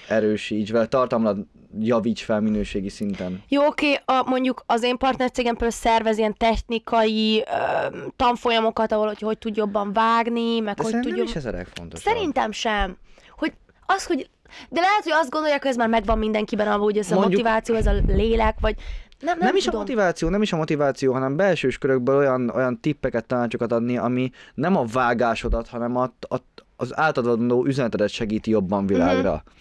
erősíts, 0.08 0.70
vagy 0.70 0.80
a 0.80 0.88
tartalmadat 0.88 1.46
javíts 1.78 2.24
fel 2.24 2.40
minőségi 2.40 2.88
szinten. 2.88 3.42
Jó, 3.48 3.66
oké, 3.66 3.94
a, 4.04 4.22
mondjuk 4.26 4.62
az 4.66 4.82
én 4.82 4.96
partnercégem 4.96 5.52
például 5.52 5.70
szervez 5.80 6.18
ilyen 6.18 6.34
technikai 6.36 7.44
ö, 7.46 7.96
tanfolyamokat, 8.16 8.92
ahol 8.92 9.06
hogy, 9.06 9.20
hogy 9.20 9.38
tud 9.38 9.56
jobban 9.56 9.92
vágni, 9.92 10.60
meg 10.60 10.74
De 10.74 10.82
hogy 10.82 10.90
szerintem 10.92 11.10
tudjon... 11.10 11.26
is 11.26 11.34
ez 11.34 11.44
a 11.44 11.50
legfontosabb. 11.50 12.12
Szerintem 12.14 12.52
sem. 12.52 12.96
Hogy 13.36 13.52
az, 13.86 14.06
hogy... 14.06 14.30
De 14.70 14.80
lehet, 14.80 15.02
hogy 15.02 15.12
azt 15.12 15.30
gondolják, 15.30 15.62
hogy 15.62 15.70
ez 15.70 15.76
már 15.76 15.88
megvan 15.88 16.18
mindenkiben, 16.18 16.68
ahogy 16.68 16.98
ez 16.98 17.10
a 17.10 17.14
Mondjuk- 17.14 17.42
motiváció, 17.42 17.74
ez 17.74 17.86
a 17.86 17.92
lélek, 18.06 18.56
vagy... 18.60 18.74
Nem, 19.20 19.38
nem, 19.38 19.46
Nem, 19.46 19.56
is 19.56 19.62
a 19.62 19.70
tudom. 19.70 19.80
motiváció, 19.80 20.28
nem 20.28 20.42
is 20.42 20.52
a 20.52 20.56
motiváció, 20.56 21.12
hanem 21.12 21.36
belsős 21.36 21.78
körökből 21.78 22.16
olyan, 22.16 22.50
olyan 22.50 22.80
tippeket, 22.80 23.26
tanácsokat 23.26 23.72
adni, 23.72 23.98
ami 23.98 24.30
nem 24.54 24.76
a 24.76 24.84
vágásodat, 24.84 25.68
hanem 25.68 25.96
a, 25.96 26.02
a, 26.28 26.36
az 26.76 26.98
átadandó 26.98 27.64
üzenetedet 27.66 28.08
segíti 28.08 28.50
jobban 28.50 28.86
világra. 28.86 29.32
Mhm. 29.32 29.54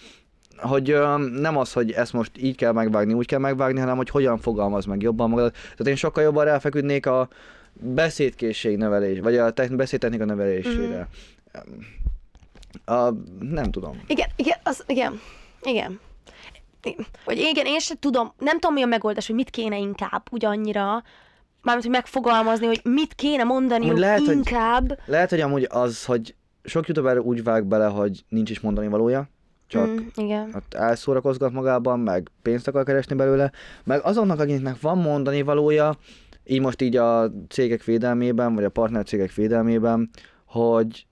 Hogy 0.58 0.90
ö, 0.90 1.18
nem 1.18 1.58
az, 1.58 1.74
hogy 1.74 1.92
ezt 1.92 2.14
most 2.14 2.32
így 2.38 2.56
kell 2.56 2.72
megvágni, 2.72 3.14
úgy 3.14 3.26
kell 3.26 3.40
megvágni, 3.40 3.80
hanem 3.80 3.98
hogy 3.98 4.10
hogyan 4.10 4.38
fogalmaz 4.38 4.86
meg 4.86 5.02
jobban 5.02 5.30
magad. 5.30 5.52
Tehát 5.52 5.88
én 5.88 5.96
sokkal 5.96 6.24
jobban 6.24 6.46
ráfeküdnék 6.46 7.06
a 7.06 7.28
beszédkészség 7.74 8.78
növelés, 8.78 9.20
vagy 9.20 9.38
a 9.38 9.52
techn- 9.52 9.76
beszédtechnika 9.76 10.26
növelésére. 10.26 11.08
Mhm. 11.54 12.94
A, 12.98 13.14
nem 13.40 13.72
tudom. 13.72 14.02
Igen, 14.08 14.28
igen, 14.36 14.58
az, 14.64 14.84
igen, 14.88 15.20
igen. 15.64 16.00
Vagy 17.26 17.38
igen, 17.38 17.66
én 17.66 17.80
sem 17.80 17.98
tudom, 18.00 18.34
nem 18.40 18.60
tudom 18.60 18.74
mi 18.74 18.82
a 18.82 18.86
megoldás, 18.86 19.26
hogy 19.28 19.36
mit 19.36 19.50
kéne 19.50 19.78
inkább 19.78 20.24
ugyannyira, 20.32 21.04
mármint, 21.62 21.86
hogy 21.86 21.96
megfogalmazni, 21.96 22.66
hogy 22.66 22.82
mit 22.84 23.14
kéne 23.14 23.44
mondani 23.44 23.86
Amúgy 23.86 24.00
lehet, 24.00 24.20
hogy- 24.20 24.36
inkább. 24.36 25.00
Lehet, 25.06 25.30
hogy 25.30 25.42
amúgy 25.42 25.68
az, 25.70 26.06
hogy 26.06 26.36
sok 26.64 26.88
youtuber 26.88 27.18
úgy 27.20 27.44
vág 27.44 27.66
bele, 27.66 27.86
hogy 27.86 28.24
nincs 28.30 28.50
is 28.50 28.60
mondani 28.60 28.88
valója, 28.88 29.30
csak 29.74 29.88
Mm, 29.88 29.98
igen. 30.16 30.52
ott 30.56 30.74
elszórakozgat 30.74 31.52
magában, 31.52 32.00
meg 32.00 32.30
pénzt 32.42 32.68
akar 32.68 32.84
keresni 32.84 33.16
belőle, 33.16 33.52
meg 33.84 34.02
azoknak, 34.04 34.40
akiknek 34.40 34.82
van 34.82 34.98
mondani 34.98 35.42
valója, 35.42 35.98
így 36.44 36.62
most 36.62 36.82
így 36.82 36.96
a 36.96 37.32
cégek 37.50 37.84
védelmében, 37.84 38.56
vagy 38.56 38.64
a 38.64 38.70
partner 38.70 39.06
cégek 39.06 39.34
védelmében, 39.34 40.10
hogy 40.46 41.06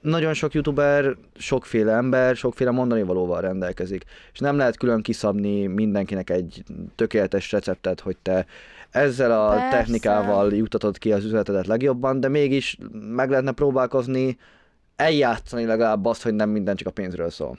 nagyon 0.00 0.34
sok 0.34 0.54
youtuber, 0.54 1.16
sokféle 1.36 1.92
ember, 1.92 2.36
sokféle 2.36 2.70
mondani 2.70 3.02
valóval 3.02 3.40
rendelkezik. 3.40 4.04
És 4.32 4.38
nem 4.38 4.56
lehet 4.56 4.76
külön 4.76 5.02
kiszabni 5.02 5.66
mindenkinek 5.66 6.30
egy 6.30 6.62
tökéletes 6.94 7.52
receptet, 7.52 8.00
hogy 8.00 8.16
te 8.22 8.46
ezzel 8.90 9.46
a 9.46 9.48
Persze. 9.48 9.68
technikával 9.68 10.54
juttatod 10.54 10.98
ki 10.98 11.12
az 11.12 11.24
üzletedet 11.24 11.66
legjobban, 11.66 12.20
de 12.20 12.28
mégis 12.28 12.78
meg 12.92 13.30
lehetne 13.30 13.52
próbálkozni 13.52 14.38
eljátszani 14.96 15.64
legalább 15.64 16.04
azt, 16.04 16.22
hogy 16.22 16.34
nem 16.34 16.50
minden 16.50 16.76
csak 16.76 16.88
a 16.88 16.90
pénzről 16.90 17.30
szól 17.30 17.58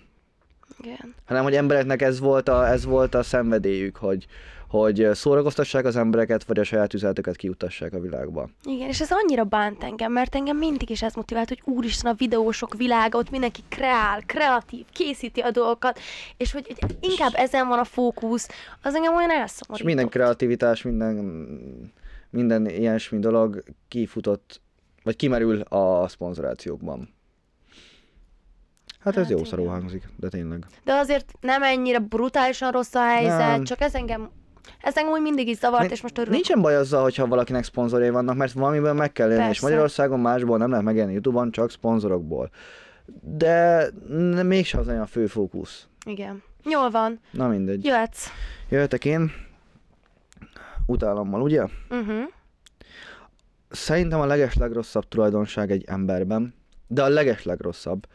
igen. 0.79 1.15
hanem 1.25 1.43
hogy 1.43 1.55
embereknek 1.55 2.01
ez 2.01 2.19
volt 2.19 2.49
a, 2.49 2.67
ez 2.67 2.85
volt 2.85 3.15
a 3.15 3.23
szenvedélyük, 3.23 3.95
hogy, 3.95 4.27
hogy 4.69 5.09
szórakoztassák 5.13 5.85
az 5.85 5.95
embereket, 5.95 6.43
vagy 6.43 6.59
a 6.59 6.63
saját 6.63 6.93
üzletüket 6.93 7.35
kiutassák 7.35 7.93
a 7.93 7.99
világba. 7.99 8.49
Igen, 8.65 8.87
és 8.87 9.01
ez 9.01 9.09
annyira 9.11 9.43
bánt 9.43 9.83
engem, 9.83 10.11
mert 10.11 10.35
engem 10.35 10.57
mindig 10.57 10.89
is 10.89 11.01
ez 11.01 11.13
motivált, 11.13 11.47
hogy 11.47 11.61
úristen 11.63 12.11
a 12.11 12.15
videósok 12.17 12.75
világa, 12.77 13.17
ott 13.17 13.29
mindenki 13.29 13.61
kreál, 13.69 14.21
kreatív, 14.25 14.85
készíti 14.93 15.39
a 15.39 15.51
dolgokat, 15.51 15.99
és 16.37 16.51
hogy, 16.51 16.75
hogy 16.79 16.97
inkább 16.99 17.31
ezen 17.33 17.67
van 17.67 17.79
a 17.79 17.83
fókusz, 17.83 18.49
az 18.81 18.95
engem 18.95 19.15
olyan 19.15 19.29
És 19.29 19.35
elszomorított. 19.35 19.87
minden 19.87 20.09
kreativitás, 20.09 20.81
minden, 20.81 21.15
minden 22.29 22.69
ilyesmi 22.69 23.19
dolog 23.19 23.63
kifutott, 23.87 24.61
vagy 25.03 25.15
kimerül 25.15 25.61
a 25.61 26.07
szponzorációkban. 26.07 27.17
Hát 28.99 29.17
ez 29.17 29.27
Hát 29.27 29.37
jó 29.37 29.43
szarul 29.43 29.67
hangzik, 29.67 30.03
de 30.15 30.29
tényleg. 30.29 30.65
De 30.83 30.93
azért 30.93 31.33
nem 31.41 31.63
ennyire 31.63 31.99
brutálisan 31.99 32.71
rossz 32.71 32.93
a 32.95 33.05
helyzet, 33.07 33.37
Nem. 33.37 33.63
csak 33.63 33.81
ez 33.81 33.95
engem, 33.95 34.29
ez 34.81 34.97
engem 34.97 35.13
úgy 35.13 35.21
mindig 35.21 35.47
is 35.47 35.57
zavart, 35.57 35.83
Ni- 35.83 35.91
és 35.91 36.01
most 36.01 36.17
örülök. 36.17 36.33
Nincsen 36.33 36.61
baj 36.61 36.75
azzal, 36.75 37.01
hogyha 37.03 37.27
valakinek 37.27 37.63
szponzorai 37.63 38.09
vannak, 38.09 38.35
mert 38.35 38.51
valamiből 38.53 38.93
meg 38.93 39.11
kell 39.11 39.31
élni, 39.31 39.49
és. 39.49 39.59
Magyarországon 39.61 40.19
másból 40.19 40.57
nem 40.57 40.69
lehet 40.69 40.85
megélni 40.85 41.11
Youtube-on, 41.13 41.51
csak 41.51 41.71
szponzorokból. 41.71 42.49
De 43.21 43.87
mégsem 44.43 44.79
az 44.79 44.87
olyan 44.87 45.05
fő 45.05 45.25
fókusz. 45.27 45.87
Igen. 46.05 46.43
Jól 46.63 46.89
van, 46.89 47.19
Na 47.31 47.47
mindegy. 47.47 47.85
jöhetsz. 47.85 48.27
Jöhetek 48.69 49.05
én, 49.05 49.31
utálommal, 50.85 51.41
ugye? 51.41 51.61
Uh-huh. 51.89 52.23
Szerintem 53.69 54.19
a 54.19 54.25
legeslegrosszabb 54.25 55.07
tulajdonság 55.07 55.71
egy 55.71 55.83
emberben, 55.87 56.53
de 56.87 57.03
a 57.03 57.07
legeslegrosszabb 57.07 58.07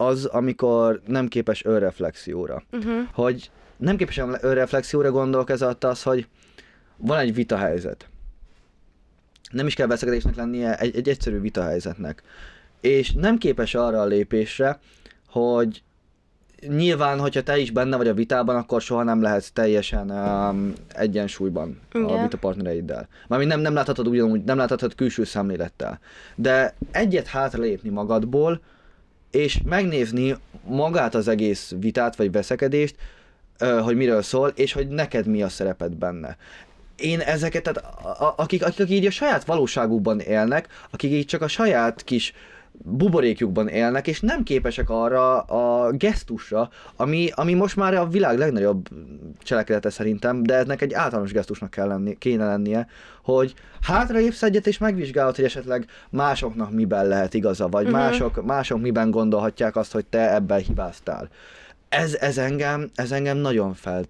az, 0.00 0.24
amikor 0.24 1.00
nem 1.06 1.28
képes 1.28 1.64
önreflexióra. 1.64 2.62
Uh-huh. 2.72 3.00
Hogy 3.12 3.50
nem 3.76 3.96
képes 3.96 4.20
önreflexióra 4.40 5.10
gondolok 5.10 5.50
ez 5.50 5.62
alatt 5.62 5.84
az, 5.84 6.02
hogy 6.02 6.26
van 6.96 7.18
egy 7.18 7.34
vitahelyzet. 7.34 8.08
Nem 9.50 9.66
is 9.66 9.74
kell 9.74 9.86
veszekedésnek 9.86 10.36
lennie 10.36 10.78
egy, 10.78 10.96
egy 10.96 11.08
egyszerű 11.08 11.40
vitahelyzetnek. 11.40 12.22
És 12.80 13.12
nem 13.12 13.38
képes 13.38 13.74
arra 13.74 14.00
a 14.00 14.06
lépésre, 14.06 14.78
hogy 15.28 15.82
nyilván, 16.68 17.18
hogyha 17.18 17.42
te 17.42 17.58
is 17.58 17.70
benne 17.70 17.96
vagy 17.96 18.08
a 18.08 18.14
vitában, 18.14 18.56
akkor 18.56 18.80
soha 18.80 19.02
nem 19.02 19.22
lehetsz 19.22 19.50
teljesen 19.50 20.10
um, 20.10 20.72
egyensúlyban 20.88 21.80
a 21.92 21.98
Igen. 21.98 22.22
vita 22.22 22.38
partnereiddel. 22.38 23.08
Mármint 23.28 23.50
nem, 23.50 23.60
nem 23.60 23.74
láthatod 23.74 24.06
ugyanúgy, 24.06 24.44
nem 24.44 24.56
láthatod 24.56 24.94
külső 24.94 25.24
szemlélettel. 25.24 26.00
De 26.34 26.74
egyet 26.90 27.26
hátralépni 27.26 27.88
magadból, 27.88 28.60
és 29.30 29.60
megnézni 29.64 30.36
magát 30.66 31.14
az 31.14 31.28
egész 31.28 31.74
vitát 31.78 32.16
vagy 32.16 32.32
veszekedést, 32.32 32.94
hogy 33.82 33.96
miről 33.96 34.22
szól, 34.22 34.48
és 34.48 34.72
hogy 34.72 34.88
neked 34.88 35.26
mi 35.26 35.42
a 35.42 35.48
szereped 35.48 35.94
benne. 35.94 36.36
Én 36.96 37.20
ezeket, 37.20 37.62
tehát 37.62 37.84
akik, 38.36 38.64
akik 38.64 38.90
így 38.90 39.06
a 39.06 39.10
saját 39.10 39.44
valóságukban 39.44 40.20
élnek, 40.20 40.68
akik 40.90 41.10
így 41.10 41.26
csak 41.26 41.42
a 41.42 41.48
saját 41.48 42.04
kis 42.04 42.32
buborékjukban 42.84 43.68
élnek, 43.68 44.06
és 44.06 44.20
nem 44.20 44.42
képesek 44.42 44.90
arra 44.90 45.40
a 45.40 45.90
gesztusra, 45.90 46.70
ami, 46.96 47.28
ami 47.34 47.54
most 47.54 47.76
már 47.76 47.94
a 47.94 48.06
világ 48.06 48.38
legnagyobb 48.38 48.88
cselekedete 49.42 49.90
szerintem, 49.90 50.42
de 50.42 50.54
ennek 50.54 50.82
egy 50.82 50.92
általános 50.92 51.32
gesztusnak 51.32 51.70
kell 51.70 51.86
lenni, 51.86 52.18
kéne 52.18 52.46
lennie, 52.46 52.86
hogy 53.24 53.54
hátraépsz 53.80 54.42
egyet, 54.42 54.66
és 54.66 54.78
megvizsgálod, 54.78 55.36
hogy 55.36 55.44
esetleg 55.44 55.86
másoknak 56.10 56.72
miben 56.72 57.06
lehet 57.06 57.34
igaza, 57.34 57.68
vagy 57.68 57.84
uh-huh. 57.86 58.00
mások, 58.00 58.44
mások 58.44 58.80
miben 58.80 59.10
gondolhatják 59.10 59.76
azt, 59.76 59.92
hogy 59.92 60.06
te 60.06 60.34
ebben 60.34 60.60
hibáztál. 60.60 61.28
Ez, 61.88 62.14
ez, 62.14 62.38
engem, 62.38 62.90
ez 62.94 63.12
engem 63.12 63.36
nagyon 63.36 63.74
fel... 63.74 64.04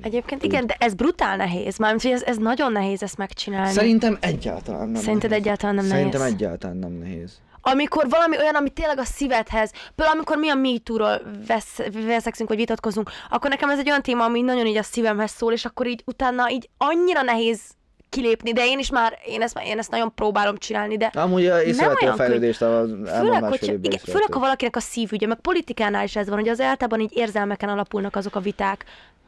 Egyébként 0.00 0.42
igen, 0.42 0.66
de 0.66 0.76
ez 0.78 0.94
brutál 0.94 1.36
nehéz. 1.36 1.76
Mármint, 1.76 2.02
hogy 2.02 2.10
ez, 2.10 2.22
ez 2.22 2.36
nagyon 2.36 2.72
nehéz 2.72 3.02
ezt 3.02 3.16
megcsinálni. 3.16 3.72
Szerintem 3.72 4.16
egyáltalán 4.20 4.88
nem 4.88 5.02
Szerinted 5.02 5.30
nehéz. 5.30 5.44
egyáltalán 5.44 5.74
nem 5.74 5.84
Szerintem 5.84 6.20
nehéz? 6.20 6.34
egyáltalán 6.34 6.76
nem 6.76 6.92
nehéz. 6.92 7.40
Amikor 7.66 8.08
valami 8.08 8.38
olyan, 8.38 8.54
ami 8.54 8.70
tényleg 8.70 8.98
a 8.98 9.04
szívedhez, 9.04 9.70
például 9.94 10.16
amikor 10.16 10.36
mi 10.36 10.48
a 10.48 10.54
MeToo-ról 10.54 11.20
vesz, 11.46 11.78
veszekszünk, 12.06 12.48
vagy 12.48 12.58
vitatkozunk, 12.58 13.10
akkor 13.30 13.50
nekem 13.50 13.70
ez 13.70 13.78
egy 13.78 13.88
olyan 13.88 14.02
téma, 14.02 14.24
ami 14.24 14.40
nagyon 14.40 14.66
így 14.66 14.76
a 14.76 14.82
szívemhez 14.82 15.30
szól, 15.30 15.52
és 15.52 15.64
akkor 15.64 15.86
így 15.86 16.02
utána 16.06 16.50
így 16.50 16.68
annyira 16.78 17.22
nehéz 17.22 17.60
kilépni, 18.08 18.52
de 18.52 18.64
én 18.66 18.78
is 18.78 18.90
már, 18.90 19.18
én 19.26 19.42
ezt, 19.42 19.58
én 19.66 19.78
ezt 19.78 19.90
nagyon 19.90 20.14
próbálom 20.14 20.56
csinálni, 20.56 20.96
de 20.96 21.10
Amúgy 21.14 21.46
a- 21.46 21.62
észrevető 21.62 22.08
a 22.08 22.14
fejlődést 22.14 22.62
a 22.62 22.84
főleg, 22.86 23.08
elmúlt 23.14 23.32
hogy, 23.32 23.40
másfél 23.42 23.68
évben 23.68 23.90
igen, 23.92 23.98
főleg, 24.04 24.32
ha 24.32 24.38
valakinek 24.38 24.76
a 24.76 24.80
szívügye, 24.80 25.26
meg 25.26 25.40
politikánál 25.40 26.04
is 26.04 26.16
ez 26.16 26.28
van, 26.28 26.38
hogy 26.38 26.48
az 26.48 26.60
általában 26.60 27.00
így 27.00 27.16
érzelmeken 27.16 27.68
alapulnak 27.68 28.16
azok 28.16 28.34
a 28.36 28.40
viták. 28.40 28.84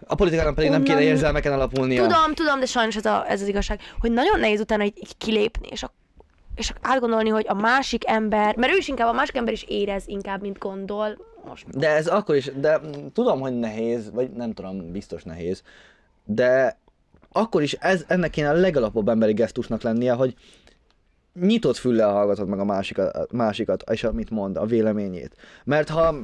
A 0.07 0.14
politikának 0.14 0.55
pedig 0.55 0.71
nem 0.71 0.83
kéne 0.83 1.00
érzelmeken 1.02 1.52
alapulnia. 1.52 2.02
Tudom, 2.02 2.35
tudom, 2.35 2.61
de 2.61 2.66
sajnos 2.66 2.97
ez, 2.97 3.05
a, 3.05 3.25
ez 3.28 3.43
az 3.43 3.49
igazság, 3.49 3.81
hogy 4.00 4.11
nagyon 4.12 4.40
nehéz 4.40 4.61
utána 4.61 4.85
így, 4.85 4.99
így 4.99 5.16
kilépni, 5.19 5.69
és, 5.71 5.83
a, 5.83 5.93
és 6.57 6.73
átgondolni, 6.81 7.29
hogy 7.29 7.45
a 7.49 7.55
másik 7.55 8.09
ember, 8.09 8.57
mert 8.57 8.73
ő 8.73 8.77
is 8.77 8.89
inkább, 8.89 9.09
a 9.09 9.13
másik 9.13 9.37
ember 9.37 9.53
is 9.53 9.65
érez 9.69 10.03
inkább, 10.07 10.41
mint 10.41 10.59
gondol. 10.59 11.19
Most 11.49 11.69
De 11.69 11.89
ez 11.89 12.07
akkor 12.07 12.37
is, 12.37 12.51
de 12.55 12.81
tudom, 13.13 13.41
hogy 13.41 13.59
nehéz, 13.59 14.11
vagy 14.13 14.31
nem 14.31 14.53
tudom, 14.53 14.93
biztos 14.93 15.23
nehéz, 15.23 15.63
de 16.25 16.79
akkor 17.33 17.63
is 17.63 17.73
ez, 17.73 18.05
ennek 18.09 18.31
kéne 18.31 18.51
a 18.51 18.53
legalapabb 18.53 19.09
emberi 19.09 19.33
gesztusnak 19.33 19.83
lennie, 19.83 20.13
hogy 20.13 20.35
nyitott 21.41 21.77
füllel 21.77 22.13
hallgatod 22.13 22.49
meg 22.49 22.59
a 22.59 22.65
másikat, 22.65 23.33
másikat, 23.33 23.91
és 23.91 24.05
amit 24.05 24.31
mond, 24.31 24.57
a 24.57 24.65
véleményét. 24.65 25.37
Mert 25.65 25.89
ha 25.89 26.15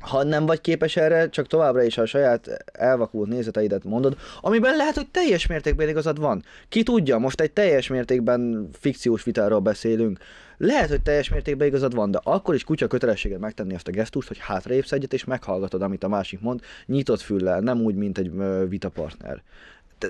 ha 0.00 0.22
nem 0.22 0.46
vagy 0.46 0.60
képes 0.60 0.96
erre, 0.96 1.28
csak 1.28 1.46
továbbra 1.46 1.82
is 1.82 1.98
a 1.98 2.06
saját 2.06 2.64
elvakult 2.72 3.28
nézeteidet 3.28 3.84
mondod, 3.84 4.16
amiben 4.40 4.76
lehet, 4.76 4.94
hogy 4.94 5.08
teljes 5.08 5.46
mértékben 5.46 5.88
igazad 5.88 6.20
van. 6.20 6.44
Ki 6.68 6.82
tudja, 6.82 7.18
most 7.18 7.40
egy 7.40 7.52
teljes 7.52 7.88
mértékben 7.88 8.68
fikciós 8.72 9.22
vitáról 9.22 9.60
beszélünk. 9.60 10.18
Lehet, 10.56 10.88
hogy 10.88 11.02
teljes 11.02 11.28
mértékben 11.28 11.66
igazad 11.66 11.94
van, 11.94 12.10
de 12.10 12.20
akkor 12.22 12.54
is 12.54 12.64
kutya 12.64 12.86
kötelességed 12.86 13.40
megtenni 13.40 13.74
azt 13.74 13.88
a 13.88 13.90
gesztust, 13.90 14.28
hogy 14.28 14.38
hátraépsz 14.38 14.92
egyet, 14.92 15.12
és 15.12 15.24
meghallgatod, 15.24 15.82
amit 15.82 16.04
a 16.04 16.08
másik 16.08 16.40
mond, 16.40 16.60
nyitott 16.86 17.20
füllel, 17.20 17.60
nem 17.60 17.80
úgy, 17.80 17.94
mint 17.94 18.18
egy 18.18 18.32
vitapartner. 18.68 19.42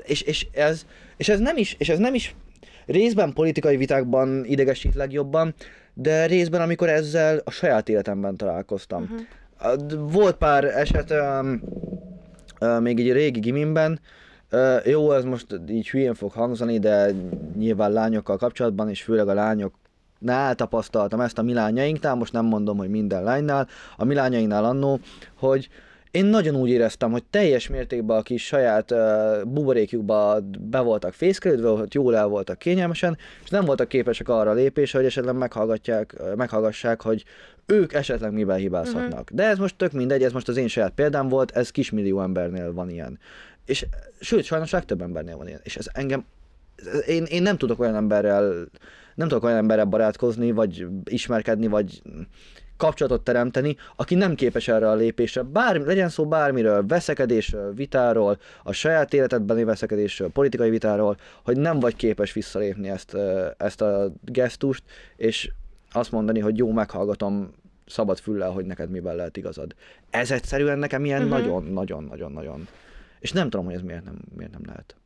És, 0.05 0.21
és, 0.21 0.47
ez, 0.53 0.87
és, 1.17 1.29
ez 1.29 1.39
nem 1.39 1.57
is, 1.57 1.77
és 1.79 1.89
ez 1.89 1.99
nem 1.99 2.15
is 2.15 2.35
részben 2.87 3.33
politikai 3.33 3.77
vitákban 3.77 4.45
idegesít 4.45 4.95
legjobban, 4.95 5.55
de 5.95 6.27
részben, 6.27 6.61
amikor 6.61 6.89
ezzel 6.89 7.41
a 7.45 7.51
saját 7.51 7.89
életemben 7.89 8.37
találkoztam. 8.37 9.03
Uh-huh. 9.03 9.21
Volt 9.99 10.37
pár 10.37 10.65
eset, 10.65 11.11
um, 11.11 11.63
uh, 12.61 12.81
még 12.81 12.99
így 12.99 13.13
régi 13.13 13.41
gimimben, 13.41 14.01
uh, 14.53 14.87
jó, 14.87 15.13
ez 15.13 15.25
most 15.25 15.47
így 15.69 15.91
hülyén 15.91 16.15
fog 16.15 16.33
hangzani, 16.33 16.79
de 16.79 17.11
nyilván 17.57 17.93
lányokkal 17.93 18.37
kapcsolatban, 18.37 18.89
és 18.89 19.03
főleg 19.03 19.29
a 19.29 19.35
lányok 19.35 19.75
nál 20.19 20.55
tapasztaltam 20.55 21.21
ezt 21.21 21.39
a 21.39 21.43
mi 21.43 21.53
lányainknál, 21.53 22.15
most 22.15 22.33
nem 22.33 22.45
mondom, 22.45 22.77
hogy 22.77 22.91
minden 22.91 23.23
lánynál, 23.23 23.69
a 23.97 24.05
mi 24.05 24.15
lányainknál 24.15 24.65
annó, 24.65 25.01
hogy 25.35 25.69
én 26.11 26.25
nagyon 26.25 26.55
úgy 26.55 26.71
éreztem, 26.71 27.11
hogy 27.11 27.25
teljes 27.25 27.69
mértékben 27.69 28.17
a 28.17 28.23
kis 28.23 28.47
saját 28.47 28.91
uh, 28.91 28.99
buborékjukba 29.45 30.41
be 30.61 30.81
voltak 30.81 31.13
fészkelődve, 31.13 31.69
hogy 31.69 31.95
jól 31.95 32.17
el 32.17 32.27
voltak 32.27 32.59
kényelmesen, 32.59 33.17
és 33.45 33.51
nem 33.51 33.65
voltak 33.65 33.89
képesek 33.89 34.29
arra 34.29 34.51
a 34.51 34.55
lépésre, 34.55 34.99
hogy 34.99 35.07
esetleg 35.07 35.37
meghallgatják, 35.37 36.17
meghallgassák, 36.37 37.03
hogy 37.03 37.25
ők 37.67 37.93
esetleg 37.93 38.33
miben 38.33 38.59
hibázhatnak. 38.59 39.21
Uh-huh. 39.21 39.37
De 39.37 39.45
ez 39.45 39.59
most 39.59 39.77
tök 39.77 39.93
mindegy, 39.93 40.23
ez 40.23 40.33
most 40.33 40.49
az 40.49 40.57
én 40.57 40.69
saját 40.69 40.93
példám 40.93 41.29
volt, 41.29 41.51
ez 41.51 41.71
kismillió 41.71 42.21
embernél 42.21 42.73
van 42.73 42.91
ilyen. 42.91 43.19
És 43.67 43.87
sőt, 44.21 44.45
sajnos 44.45 44.71
legtöbb 44.71 45.03
embernél 45.03 45.37
van 45.37 45.49
ilyen. 45.49 45.61
És 45.63 45.77
ez 45.77 45.87
engem, 45.93 46.25
én, 47.07 47.25
én 47.25 47.43
nem 47.43 47.57
tudok 47.57 47.81
olyan 47.81 47.95
emberrel, 47.95 48.69
nem 49.15 49.29
tudok 49.29 49.45
olyan 49.45 49.57
emberrel 49.57 49.85
barátkozni, 49.85 50.51
vagy 50.51 50.87
ismerkedni, 51.05 51.67
vagy 51.67 52.03
kapcsolatot 52.79 53.23
teremteni, 53.25 53.77
aki 53.97 54.15
nem 54.15 54.35
képes 54.35 54.69
erre 54.69 54.91
a 54.91 54.95
lépésre, 54.95 55.43
bármi, 55.43 55.85
legyen 55.85 56.09
szó 56.09 56.27
bármiről, 56.27 56.87
veszekedésről, 56.87 57.75
vitáról, 57.75 58.39
a 58.63 58.73
saját 58.73 59.15
életedbeni 59.15 59.65
veszekedésről, 59.65 60.29
politikai 60.31 60.71
vitáról, 60.71 61.17
hogy 61.45 61.57
nem 61.57 61.81
vagy 61.81 61.97
képes 61.97 62.33
visszalépni 62.33 62.89
ezt, 62.89 63.17
ezt 63.57 63.81
a 63.81 64.13
gesztust, 64.25 64.83
és 65.17 65.51
azt 65.93 66.13
mondani, 66.13 66.41
hogy 66.41 66.59
jó, 66.59 66.73
meghallgatom 66.73 67.51
szabad 67.87 68.19
füllel, 68.19 68.51
hogy 68.51 68.65
neked 68.67 68.91
miben 68.91 69.17
lehet 69.17 69.37
igazad. 69.37 69.75
Ez 70.11 70.31
egyszerűen 70.31 70.79
nekem 70.79 71.05
ilyen 71.05 71.21
Mhm. 71.23 71.31
nagyon-nagyon-nagyon-nagyon. 71.31 72.69
És 73.21 73.33
nem 73.33 73.51
tudom, 73.51 73.67
hogy 73.67 73.75
ez 73.75 73.83
miért 73.83 74.05
nem, 74.05 74.19
miért 74.37 74.53
nem 74.53 74.63
lehet. 74.67 74.97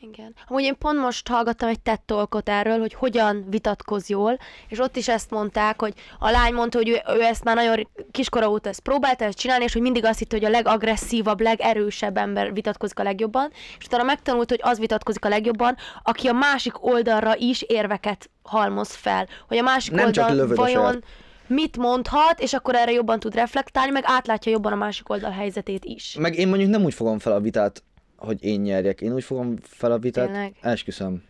Igen. 0.00 0.34
Amúgy 0.46 0.62
én 0.62 0.78
pont 0.78 0.98
most 0.98 1.28
hallgattam 1.28 1.68
egy 1.68 1.80
TED 1.80 2.00
Talkot 2.00 2.48
erről, 2.48 2.78
hogy 2.78 2.94
hogyan 2.94 3.44
vitatkoz 3.48 4.08
jól, 4.08 4.38
és 4.68 4.78
ott 4.78 4.96
is 4.96 5.08
ezt 5.08 5.30
mondták, 5.30 5.80
hogy 5.80 5.94
a 6.18 6.30
lány 6.30 6.54
mondta, 6.54 6.78
hogy 6.78 6.88
ő, 6.88 7.00
ő 7.08 7.20
ezt 7.20 7.44
már 7.44 7.56
nagyon 7.56 7.88
kiskora 8.10 8.50
óta 8.50 8.68
ezt 8.68 8.80
próbálta 8.80 9.24
ezt 9.24 9.38
csinálni, 9.38 9.64
és 9.64 9.72
hogy 9.72 9.82
mindig 9.82 10.04
azt 10.04 10.18
hitte, 10.18 10.36
hogy 10.36 10.44
a 10.44 10.50
legagresszívabb, 10.50 11.40
legerősebb 11.40 12.16
ember 12.16 12.52
vitatkozik 12.52 12.98
a 12.98 13.02
legjobban, 13.02 13.50
és 13.78 13.84
utána 13.84 14.02
megtanult, 14.02 14.50
hogy 14.50 14.60
az 14.62 14.78
vitatkozik 14.78 15.24
a 15.24 15.28
legjobban, 15.28 15.76
aki 16.02 16.28
a 16.28 16.32
másik 16.32 16.84
oldalra 16.84 17.36
is 17.36 17.62
érveket 17.62 18.30
halmoz 18.42 18.94
fel. 18.94 19.28
Hogy 19.48 19.56
a 19.56 19.62
másik 19.62 19.92
Nem 19.92 20.04
oldal 20.04 20.46
vajon 20.54 20.84
saját- 20.84 21.04
mit 21.46 21.76
mondhat, 21.76 22.40
és 22.40 22.52
akkor 22.52 22.74
erre 22.74 22.92
jobban 22.92 23.20
tud 23.20 23.34
reflektálni, 23.34 23.90
meg 23.90 24.02
átlátja 24.06 24.52
jobban 24.52 24.72
a 24.72 24.76
másik 24.76 25.08
oldal 25.08 25.30
helyzetét 25.30 25.84
is. 25.84 26.16
Meg 26.18 26.34
én 26.34 26.48
mondjuk 26.48 26.70
nem 26.70 26.84
úgy 26.84 26.94
fogom 26.94 27.18
fel 27.18 27.32
a 27.32 27.40
vitát, 27.40 27.82
hogy 28.16 28.44
én 28.44 28.60
nyerjek. 28.60 29.00
Én 29.00 29.12
úgy 29.12 29.24
fogom 29.24 29.54
fel 29.62 29.92
a 29.92 29.98
vitát, 29.98 30.26
Tényleg? 30.26 30.54
esküszöm. 30.60 31.22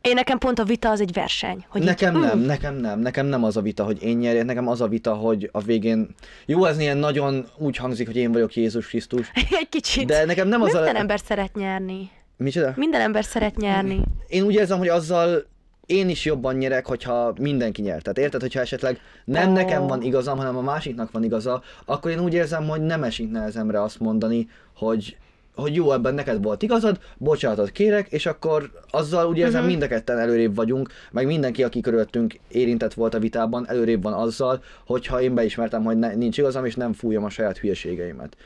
Én 0.00 0.14
nekem 0.14 0.38
pont 0.38 0.58
a 0.58 0.64
vita 0.64 0.90
az 0.90 1.00
egy 1.00 1.12
verseny. 1.12 1.64
Hogy 1.68 1.82
Nekem 1.82 2.14
így, 2.14 2.20
nem, 2.20 2.38
mm, 2.38 2.44
nekem 2.44 2.76
nem, 2.76 3.00
nekem 3.00 3.26
nem 3.26 3.44
az 3.44 3.56
a 3.56 3.60
vita, 3.60 3.84
hogy 3.84 4.02
én 4.02 4.16
nyerjek, 4.16 4.44
nekem 4.44 4.68
az 4.68 4.80
a 4.80 4.88
vita, 4.88 5.14
hogy 5.14 5.48
a 5.52 5.60
végén, 5.60 6.08
jó, 6.46 6.64
ez 6.64 6.78
ilyen 6.78 6.96
nagyon 6.96 7.46
úgy 7.58 7.76
hangzik, 7.76 8.06
hogy 8.06 8.16
én 8.16 8.32
vagyok 8.32 8.54
Jézus 8.54 8.88
Krisztus, 8.88 9.30
Egy 9.60 9.68
kicsit. 9.68 10.06
de 10.06 10.24
nekem 10.24 10.48
nem 10.48 10.62
az 10.62 10.72
Minden 10.72 10.94
a... 10.94 10.98
ember 10.98 11.20
szeret 11.20 11.54
nyerni. 11.54 12.10
Micsoda? 12.36 12.72
Minden 12.76 13.00
ember 13.00 13.24
szeret 13.24 13.56
nyerni. 13.56 14.00
Én 14.28 14.42
úgy 14.42 14.54
érzem, 14.54 14.78
hogy 14.78 14.88
azzal 14.88 15.46
én 15.86 16.08
is 16.08 16.24
jobban 16.24 16.54
nyerek, 16.54 16.86
hogyha 16.86 17.32
mindenki 17.40 17.82
nyer. 17.82 18.02
Tehát 18.02 18.18
érted, 18.18 18.40
hogyha 18.40 18.60
esetleg 18.60 19.00
nem 19.24 19.50
Ó. 19.50 19.52
nekem 19.52 19.86
van 19.86 20.02
igazam, 20.02 20.38
hanem 20.38 20.56
a 20.56 20.60
másiknak 20.62 21.10
van 21.10 21.24
igaza, 21.24 21.62
akkor 21.84 22.10
én 22.10 22.20
úgy 22.20 22.34
érzem, 22.34 22.68
hogy 22.68 22.80
nem 22.80 23.02
esik 23.02 23.30
nehezemre 23.30 23.82
azt 23.82 24.00
mondani, 24.00 24.48
hogy 24.76 25.16
hogy 25.54 25.74
jó, 25.74 25.92
ebben 25.92 26.14
neked 26.14 26.42
volt 26.42 26.62
igazad, 26.62 26.98
bocsánatot 27.18 27.70
kérek, 27.70 28.08
és 28.08 28.26
akkor 28.26 28.70
azzal 28.90 29.36
érzem, 29.36 29.52
uh-huh. 29.52 29.66
mind 29.66 29.82
a 29.82 29.86
ketten 29.86 30.18
előrébb 30.18 30.54
vagyunk, 30.54 30.90
meg 31.10 31.26
mindenki, 31.26 31.62
aki 31.62 31.80
körülöttünk 31.80 32.34
érintett 32.48 32.94
volt 32.94 33.14
a 33.14 33.18
vitában, 33.18 33.68
előrébb 33.68 34.02
van 34.02 34.12
azzal, 34.12 34.62
hogyha 34.86 35.20
én 35.20 35.34
beismertem, 35.34 35.84
hogy 35.84 35.98
ne, 35.98 36.14
nincs 36.14 36.38
igazam, 36.38 36.64
és 36.64 36.74
nem 36.74 36.92
fújom 36.92 37.24
a 37.24 37.30
saját 37.30 37.58
hülyeségeimet. 37.58 38.36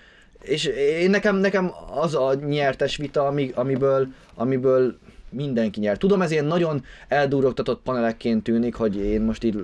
És 0.40 0.64
én 1.00 1.10
nekem, 1.10 1.36
nekem 1.36 1.70
az 1.94 2.14
a 2.14 2.34
nyertes 2.34 2.96
vita, 2.96 3.26
ami, 3.26 3.50
amiből, 3.54 4.06
amiből 4.34 4.96
mindenki 5.30 5.80
nyer. 5.80 5.96
Tudom, 5.96 6.22
ez 6.22 6.30
ilyen 6.30 6.44
nagyon 6.44 6.82
eldurogtatott 7.08 7.82
panelekként 7.82 8.42
tűnik, 8.42 8.74
hogy 8.74 8.96
én 8.96 9.20
most 9.20 9.44
így 9.44 9.62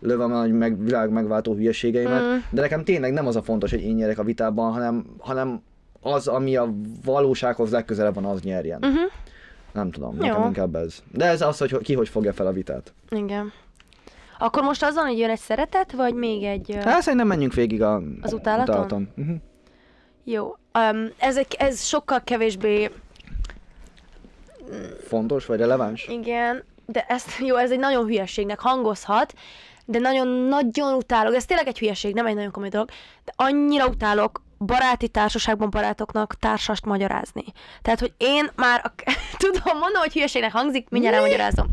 lövöm 0.00 0.32
a 0.32 0.46
meg, 0.46 0.84
világ 0.84 1.10
megváltó 1.10 1.54
hülyeségeimet, 1.54 2.22
Mm. 2.22 2.36
de 2.50 2.60
nekem 2.60 2.84
tényleg 2.84 3.12
nem 3.12 3.26
az 3.26 3.36
a 3.36 3.42
fontos, 3.42 3.70
hogy 3.70 3.82
én 3.82 3.94
nyerek 3.94 4.18
a 4.18 4.24
vitában, 4.24 4.72
hanem, 4.72 5.04
hanem 5.18 5.62
az, 6.06 6.28
ami 6.28 6.56
a 6.56 6.74
valósághoz 7.04 7.70
legközelebb 7.70 8.14
van, 8.14 8.24
az 8.24 8.40
nyerjen. 8.40 8.84
Uh-huh. 8.84 9.10
Nem 9.72 9.90
tudom, 9.90 10.16
Jó. 10.16 10.26
nekem 10.26 10.42
inkább 10.42 10.74
ez. 10.74 11.02
De 11.12 11.24
ez 11.24 11.40
az, 11.40 11.58
hogy 11.58 11.78
ki 11.78 11.94
hogy 11.94 12.08
fogja 12.08 12.32
fel 12.32 12.46
a 12.46 12.52
vitát. 12.52 12.92
Igen. 13.10 13.52
Akkor 14.38 14.62
most 14.62 14.82
azon, 14.82 15.06
hogy 15.06 15.18
jön 15.18 15.30
egy 15.30 15.38
szeretet, 15.38 15.92
vagy 15.92 16.14
még 16.14 16.44
egy... 16.44 16.78
Hát 16.84 17.02
szerintem 17.02 17.26
menjünk 17.28 17.54
végig 17.54 17.82
a, 17.82 18.02
Az 18.22 18.32
utálaton? 18.32 19.08
Uh-huh. 19.16 19.36
Jó. 20.24 20.44
Um, 20.46 21.08
ez, 21.18 21.38
ez 21.58 21.84
sokkal 21.84 22.20
kevésbé... 22.24 22.90
Fontos 25.06 25.46
vagy 25.46 25.58
releváns? 25.58 26.06
Igen, 26.08 26.64
de 26.86 27.04
ezt, 27.08 27.38
jó, 27.48 27.56
ez 27.56 27.70
egy 27.70 27.78
nagyon 27.78 28.04
hülyeségnek 28.04 28.60
hangozhat, 28.60 29.34
de 29.84 29.98
nagyon-nagyon 29.98 30.94
utálok. 30.94 31.34
Ez 31.34 31.44
tényleg 31.44 31.66
egy 31.66 31.78
hülyeség, 31.78 32.14
nem 32.14 32.26
egy 32.26 32.34
nagyon 32.34 32.50
komoly 32.50 32.68
dolog, 32.68 32.88
de 33.24 33.32
annyira 33.36 33.86
utálok 33.86 34.42
baráti 34.58 35.08
társaságban 35.08 35.70
barátoknak 35.70 36.34
társast 36.38 36.84
magyarázni. 36.84 37.44
Tehát, 37.82 38.00
hogy 38.00 38.12
én 38.16 38.50
már, 38.56 38.80
a, 38.84 39.12
tudom, 39.44 39.78
mondom, 39.78 40.00
hogy 40.00 40.12
hülyeségnek 40.12 40.52
hangzik, 40.52 40.88
mindjárt 40.88 41.16
elmagyarázom. 41.16 41.66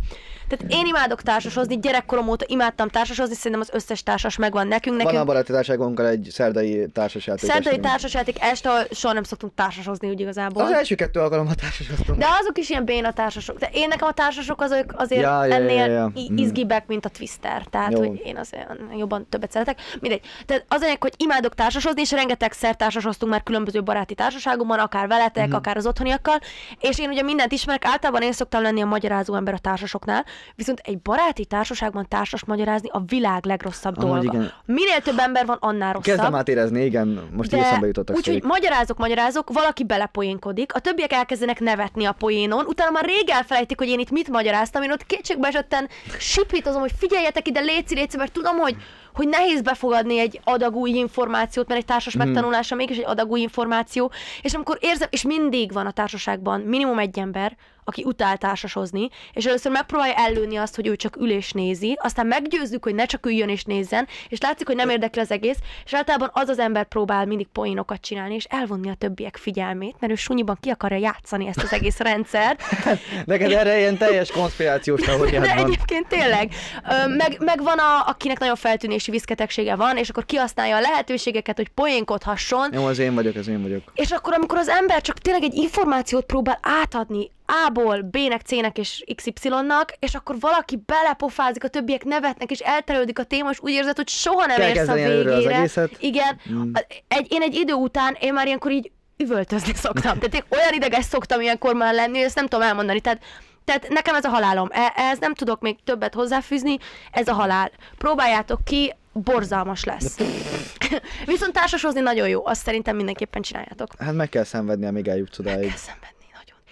Tehát 0.48 0.66
én 0.74 0.86
imádok 0.86 1.22
társasozni, 1.22 1.80
gyerekkorom 1.80 2.28
óta 2.30 2.46
imádtam 2.48 2.88
társasozni, 2.90 3.36
szerintem 3.36 3.62
az 3.62 3.70
összes 3.74 4.04
társas 4.04 4.38
megvan 4.38 4.68
nekünk. 4.68 4.96
Van 4.96 5.06
a 5.06 5.10
nekünk 5.10 5.26
baráti 5.28 5.52
társagunkkal 5.52 6.08
egy 6.08 6.28
szerdai 6.32 6.88
társasjáték. 6.94 7.50
szerdai 7.50 7.68
estünk. 7.68 7.86
társasjáték 7.86 8.42
este, 8.42 8.70
ahol 8.70 8.84
soha 8.92 9.14
nem 9.14 9.24
szoktunk 9.24 9.54
társasozni 9.56 10.10
úgy 10.10 10.20
igazából. 10.20 10.64
Az 10.64 10.72
első 10.72 10.96
kettő 10.96 11.20
alkalommal 11.20 11.56
társasoztunk. 11.56 12.20
De 12.20 12.26
azok 12.42 12.58
is 12.58 12.70
ilyen 12.70 12.86
béna 12.86 13.14
társasok. 13.14 13.58
De 13.58 13.70
én 13.74 13.88
nekem 13.88 14.08
a 14.08 14.12
társasok 14.14 14.62
azok 14.62 14.86
azért 14.96 15.22
Ja, 15.22 15.46
ja, 15.46 15.46
ja, 15.46 15.56
ennél 15.56 15.86
ja, 15.86 15.92
ja. 15.94 16.12
i- 16.16 16.28
Mhm. 16.30 16.38
izgibbek, 16.38 16.88
mint 16.88 17.06
a 17.06 17.10
Twister. 17.10 17.64
Tehát, 17.70 17.92
Jó. 17.92 17.98
hogy 18.00 18.22
én 18.26 18.38
azért 18.38 18.68
jobban 18.98 19.28
többet 19.30 19.52
szeretek. 19.52 19.80
Mindegy. 20.00 20.22
Tehát 20.46 20.66
az 20.68 20.82
lényeg, 20.82 21.02
hogy 21.02 21.14
imádok 21.18 21.56
társasozni, 21.56 22.02
és 22.02 22.12
rengetegszer 22.12 22.76
társasoztunk 22.76 23.32
már 23.32 23.44
különböző 23.44 23.84
baráti 23.84 24.14
társaságokban, 24.16 24.80
akár 24.80 25.08
veletek, 25.08 25.48
Mhm. 25.48 25.56
akár 25.56 25.78
az 25.78 25.86
otthoniakkal. 25.86 26.40
És 26.80 27.00
én 27.00 27.10
ugye 27.10 27.22
mindent 27.22 27.52
ismerek, 27.52 27.86
általában 27.86 28.22
én 28.22 28.32
szoktam 28.34 28.62
lenni 28.62 28.82
a 28.82 28.86
magyarázó 28.86 29.36
ember 29.36 29.54
a 29.54 29.58
társasoknál, 29.58 30.26
viszont 30.56 30.82
egy 30.84 31.00
baráti 31.00 31.46
társaságban 31.46 32.06
társas 32.08 32.46
magyarázni 32.46 32.90
a 32.92 33.00
világ 33.08 33.46
legrosszabb 33.46 33.98
Amúgy 33.98 34.12
dolga. 34.12 34.38
igen. 34.38 34.52
Minél 34.66 35.00
több 35.02 35.18
ember 35.18 35.46
van, 35.46 35.58
annál 35.60 35.94
rosszabb. 35.94 36.16
Kezdem 36.16 36.36
át 36.36 36.48
érezni, 36.48 36.84
igen, 36.86 37.30
most 37.32 37.54
így 37.54 37.60
eszembe 37.60 37.86
jutottak 37.88 38.16
Úgyhogy 38.16 38.44
magyarázok, 38.44 38.98
magyarázok, 38.98 39.54
valaki 39.54 39.84
belepoénkodik, 39.84 40.74
a 40.76 40.80
többiek 40.80 41.14
elkezdenek 41.14 41.60
nevetni 41.60 42.06
a 42.06 42.12
poénon, 42.12 42.66
utána 42.66 42.92
már 42.92 43.06
rég 43.06 43.30
elfelejtik, 43.30 43.78
hogy 43.78 43.88
én 43.88 44.00
itt 44.00 44.12
mit 44.12 44.30
magyaráztam, 44.30 44.82
én 44.84 44.92
ott 44.92 45.06
kétségbe 45.06 45.48
esetten 45.48 45.88
sipítozom, 46.20 46.82
hogy 46.82 46.92
figyeljetek 46.98 47.48
ide, 47.48 47.60
léci, 47.60 47.96
léci, 47.96 48.18
mert 48.18 48.32
tudom, 48.32 48.58
hogy 48.58 48.76
hogy 49.14 49.28
nehéz 49.28 49.62
befogadni 49.62 50.20
egy 50.20 50.40
adag 50.44 50.76
új 50.76 50.90
információt, 50.90 51.68
mert 51.68 51.80
egy 51.80 51.86
társas 51.86 52.16
Mhm. 52.16 52.26
megtanulása 52.26 52.76
mégis 52.76 52.98
egy 52.98 53.06
adag 53.08 53.32
új 53.32 53.40
információ, 53.40 54.12
és 54.42 54.54
amikor 54.54 54.78
érzem, 54.82 55.08
és 55.12 55.22
mindig 55.24 55.72
van 55.72 55.86
a 55.86 55.92
társaságban 55.92 56.60
minimum 56.62 57.00
egy 57.00 57.20
ember, 57.20 57.56
aki 57.84 58.04
utál 58.04 58.38
társasozni, 58.38 59.10
és 59.34 59.46
először 59.46 59.72
megpróbálja 59.72 60.14
ellőni 60.14 60.56
azt, 60.56 60.76
hogy 60.76 60.88
ő 60.88 60.96
csak 60.96 61.16
ül 61.16 61.30
és 61.32 61.52
nézi, 61.52 61.98
aztán 62.02 62.28
meggyőzzük, 62.28 62.84
hogy 62.84 62.96
ne 62.96 63.06
csak 63.06 63.26
üljön 63.26 63.50
és 63.50 63.64
nézzen, 63.64 64.08
és 64.30 64.40
látszik, 64.40 64.68
hogy 64.68 64.76
nem 64.76 64.90
érdekli 64.90 65.22
az 65.22 65.32
egész, 65.32 65.58
és 65.86 65.94
általában 65.94 66.30
az 66.34 66.50
az 66.50 66.60
ember 66.60 66.86
próbál 66.86 67.26
mindig 67.26 67.48
poénokat 67.48 68.02
csinálni, 68.02 68.36
és 68.36 68.44
elvonni 68.50 68.90
a 68.90 68.94
többiek 68.94 69.38
figyelmét, 69.38 69.96
mert 70.00 70.12
ő 70.14 70.16
sunyiban 70.16 70.58
ki 70.62 70.70
akarja 70.70 70.98
játszani 70.98 71.48
ezt 71.48 71.64
az 71.64 71.74
egész 71.74 71.98
rendszert. 72.00 72.62
Neked 73.26 73.52
erre 73.52 73.80
ilyen 73.80 73.98
teljes 73.98 74.32
konspirációs 74.32 75.02
teóriád 75.02 75.44
De 75.44 75.56
van. 75.56 75.66
egyébként 75.66 76.08
tényleg. 76.08 76.52
Meg, 77.18 77.36
meg 77.40 77.64
van, 77.64 77.78
a, 77.78 78.08
akinek 78.08 78.40
nagyon 78.40 78.56
feltűnési 78.56 79.12
viszketegsége 79.12 79.76
van, 79.76 79.98
és 79.98 80.10
akkor 80.10 80.26
kihasználja 80.26 80.76
a 80.76 80.80
lehetőségeket, 80.80 81.56
hogy 81.58 81.70
poénkodhasson, 81.70 82.70
Jó, 82.74 82.86
az 82.86 83.00
én 83.00 83.14
vagyok, 83.16 83.36
ez 83.36 83.48
én 83.48 83.62
vagyok. 83.62 83.82
és 83.94 84.12
akkor, 84.12 84.34
amikor 84.34 84.58
az 84.58 84.68
ember 84.68 85.02
csak 85.02 85.18
tényleg 85.18 85.44
egy 85.44 85.54
információt 85.54 86.26
próbál 86.26 86.60
átadni 86.62 87.32
A-ból 87.66 88.02
B-nek, 88.02 88.42
C-nek 88.42 88.78
és 88.78 89.04
XY-nak, 89.16 89.94
és 90.00 90.14
akkor 90.16 90.36
valaki 90.40 90.84
belepofázik, 90.86 91.64
a 91.64 91.68
többiek 91.68 92.04
nevetnek, 92.04 92.52
és 92.52 92.60
elterelődik 92.60 93.20
a 93.20 93.24
téma, 93.24 93.50
és 93.50 93.58
úgy 93.62 93.72
érzed, 93.72 93.96
hogy 93.96 94.10
soha 94.10 94.46
nem 94.46 94.58
Kell 94.58 94.70
érsz 94.70 94.88
a 94.88 94.92
az 94.92 94.98
végére. 94.98 95.56
egészet. 95.58 95.96
Igen. 96.00 96.40
Mm. 96.52 96.72
Egy, 97.08 97.26
én 97.30 97.42
egy 97.42 97.56
idő 97.56 97.74
után, 97.74 98.18
én 98.20 98.34
már 98.34 98.46
ilyenkor 98.46 98.72
így 98.72 98.92
üvöltözni 99.18 99.74
szoktam. 99.74 100.20
Tehát 100.20 100.34
én 100.34 100.44
olyan 100.50 100.74
ideges 100.74 101.06
szoktam 101.06 101.42
ilyenkor 101.42 101.76
már 101.76 101.94
lenni, 101.94 102.18
hogy 102.18 102.26
ezt 102.26 102.36
nem 102.36 102.48
tudom 102.48 102.66
elmondani. 102.68 103.00
Tehát 103.02 103.20
tehát 103.66 103.88
nekem 103.90 104.16
ez 104.16 104.26
a 104.26 104.30
halálom. 104.30 104.68
E- 104.72 104.94
Ehhez 104.96 105.20
nem 105.20 105.34
tudok 105.34 105.62
még 105.62 105.78
többet 105.84 106.14
hozzáfűzni, 106.14 106.78
ez 107.12 107.28
a 107.28 107.34
halál. 107.34 107.72
Próbáljátok 107.98 108.66
ki, 108.66 108.94
borzalmas 109.14 109.84
lesz. 109.84 110.18
Viszont 111.26 111.54
társasozni 111.54 112.00
nagyon 112.00 112.28
jó, 112.28 112.46
azt 112.46 112.64
szerintem 112.64 112.96
mindenképpen 112.96 113.42
csináljátok. 113.42 113.88
Hát 114.00 114.14
meg 114.14 114.30
kell 114.30 114.44
szenvedni, 114.44 114.86
amíg 114.86 115.08
eljutsz 115.08 115.38
Meg 115.38 115.48
odáig. 115.54 115.68
kell 115.68 115.78
szenvedni. 115.78 116.13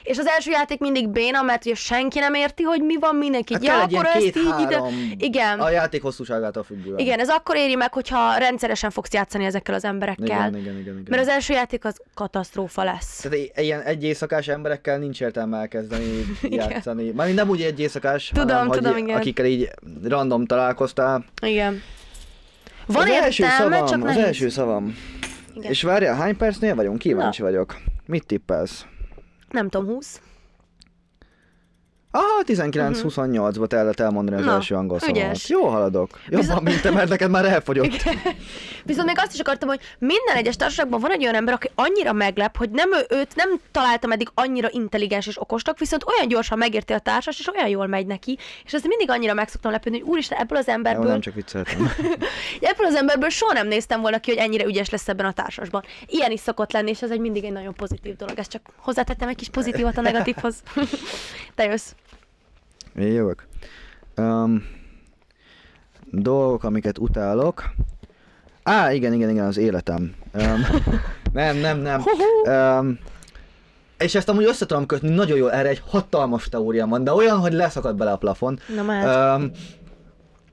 És 0.03 0.17
az 0.17 0.25
első 0.25 0.51
játék 0.51 0.79
mindig 0.79 1.09
béna, 1.09 1.41
mert 1.41 1.65
ugye 1.65 1.75
senki 1.75 2.19
nem 2.19 2.33
érti, 2.33 2.63
hogy 2.63 2.81
mi 2.81 2.95
van, 2.99 3.15
mindenki 3.15 3.53
Hát 3.53 3.63
ja, 3.63 3.81
akkor 3.81 4.05
ezt 4.05 4.21
így 4.25 4.59
ide... 4.61 4.81
Igen. 5.17 5.59
A 5.59 5.69
játék 5.69 6.01
hosszúságától 6.01 6.63
függően. 6.63 6.97
Igen, 6.99 7.19
ez 7.19 7.29
akkor 7.29 7.55
éri 7.55 7.75
meg, 7.75 7.93
hogyha 7.93 8.37
rendszeresen 8.37 8.89
fogsz 8.89 9.13
játszani 9.13 9.45
ezekkel 9.45 9.73
az 9.75 9.85
emberekkel. 9.85 10.25
igen, 10.25 10.55
igen, 10.55 10.77
igen, 10.77 10.93
igen. 10.93 11.05
Mert 11.09 11.21
az 11.21 11.27
első 11.27 11.53
játék 11.53 11.85
az 11.85 12.01
katasztrófa 12.13 12.83
lesz. 12.83 13.19
Tehát 13.19 13.37
ilyen 13.55 13.81
egy 13.81 14.03
éjszakás 14.03 14.47
emberekkel 14.47 14.97
nincs 14.97 15.21
értelme 15.21 15.57
elkezdeni 15.57 16.25
játszani. 16.41 17.11
Már 17.11 17.33
nem 17.33 17.49
úgy 17.49 17.61
egy 17.61 17.79
éjszakás, 17.79 18.31
Tudom, 18.33 18.55
hanem 18.55 18.71
tudom, 18.71 18.91
hogy 18.91 19.01
igen. 19.01 19.17
akikkel 19.17 19.45
így 19.45 19.69
random 20.03 20.45
találkoztál. 20.45 21.25
Igen. 21.41 21.81
Van 22.85 23.01
az 23.03 23.09
első 23.09 23.43
szavam, 23.57 23.85
csak 23.85 23.97
az 23.97 24.03
nehéz. 24.03 24.23
első 24.23 24.49
szavam. 24.49 24.95
Igen. 25.53 25.71
És 25.71 25.81
várjál, 25.81 26.15
hány 26.15 26.37
percnél 26.37 26.75
vagyunk? 26.75 26.97
Kíváncsi 26.97 27.41
vagyok. 27.41 27.77
Mit 28.05 28.25
tippelsz? 28.25 28.85
Nem 29.51 29.69
tudom, 29.69 29.85
20. 29.85 30.21
Aha, 32.13 32.43
19-28-ba 32.45 33.65
kellett 33.69 33.99
elmondani 33.99 34.35
az 34.37 34.41
Mhm. 34.41 34.49
Na, 34.49 34.55
első 34.55 34.75
angol 34.75 34.99
szavamat. 34.99 35.47
Jó 35.47 35.67
haladok. 35.67 36.19
Jobban, 36.23 36.39
Viszont- 36.39 36.61
mint 36.63 36.81
te, 36.81 36.91
mert 36.91 37.09
neked 37.09 37.29
már 37.29 37.45
elfogyott. 37.45 38.03
Viszont 38.85 39.07
még 39.07 39.17
azt 39.19 39.33
is 39.33 39.39
akartam, 39.39 39.69
hogy 39.69 39.79
minden 39.99 40.35
egyes 40.35 40.55
társaságban 40.55 40.99
van 40.99 41.11
egy 41.11 41.21
olyan 41.23 41.35
ember, 41.35 41.53
aki 41.53 41.69
annyira 41.75 42.13
meglep, 42.13 42.57
hogy 42.57 42.69
nem 42.69 42.89
őt 43.09 43.35
nem 43.35 43.49
találtam 43.71 44.11
eddig 44.11 44.29
annyira 44.33 44.67
intelligens 44.71 45.27
és 45.27 45.41
okosnak, 45.41 45.79
viszont 45.79 46.03
olyan 46.15 46.27
gyorsan 46.27 46.57
megérti 46.57 46.93
a 46.93 46.99
társas, 46.99 47.39
és 47.39 47.47
olyan 47.53 47.67
jól 47.67 47.87
megy 47.87 48.05
neki. 48.05 48.37
És 48.65 48.73
ezt 48.73 48.87
mindig 48.87 49.09
annyira 49.09 49.33
meg 49.33 49.49
szoktam 49.49 49.71
lepődni, 49.71 49.99
hogy 49.99 50.09
úristen, 50.09 50.37
ebből 50.39 50.57
az 50.57 50.67
Jó, 50.67 50.73
emberből, 50.73 51.05
nem 51.07 51.19
csak 51.21 51.33
vicceltem. 51.33 51.91
ebből 52.71 52.85
az 52.85 52.95
emberből 52.95 53.29
soha 53.29 53.53
nem 53.53 53.67
néztem 53.67 54.01
volna 54.01 54.19
ki, 54.19 54.29
hogy 54.31 54.39
ennyire 54.39 54.63
ügyes 54.65 54.89
lesz 54.89 55.07
ebben 55.07 55.25
a 55.25 55.31
társasban. 55.33 55.83
Ilyen 56.07 56.31
is 56.31 56.39
szokott 56.39 56.71
lenni, 56.71 56.89
és 56.89 57.01
ez 57.01 57.11
egy 57.11 57.19
mindig 57.19 57.43
egy 57.43 57.51
nagyon 57.51 57.73
pozitív 57.73 58.15
dolog. 58.15 58.37
Ezt 58.39 58.51
csak 58.51 58.61
hozzátettem 58.77 59.27
egy 59.27 59.35
kis 59.35 59.49
pozitívat 59.49 59.97
a 59.97 60.01
negatívhoz. 60.01 60.55
Te 61.55 61.63
jössz. 61.63 61.91
Én 62.95 63.11
jövök. 63.11 63.47
Um, 64.17 64.63
dolgok, 66.11 66.63
amiket 66.63 66.97
utálok. 66.97 67.63
Á, 68.63 68.91
igen, 68.91 69.13
igen, 69.13 69.29
igen, 69.29 69.45
az 69.45 69.57
életem. 69.57 70.13
Um, 70.33 70.65
nem, 71.33 71.57
nem, 71.57 71.79
nem. 71.79 72.03
Um, 72.45 72.99
és 73.97 74.15
ezt 74.15 74.29
amúgy 74.29 74.43
össze 74.43 74.65
tudom 74.65 74.85
kötni 74.85 75.09
nagyon 75.09 75.37
jól, 75.37 75.51
erre 75.51 75.69
egy 75.69 75.81
hatalmas 75.87 76.49
teóriám 76.49 76.89
van, 76.89 77.03
de 77.03 77.13
olyan, 77.13 77.37
hogy 77.37 77.53
leszakad 77.53 77.95
bele 77.95 78.11
a 78.11 78.17
plafon. 78.17 78.59
Na 78.75 78.83
már. 78.83 79.35
Um, 79.39 79.51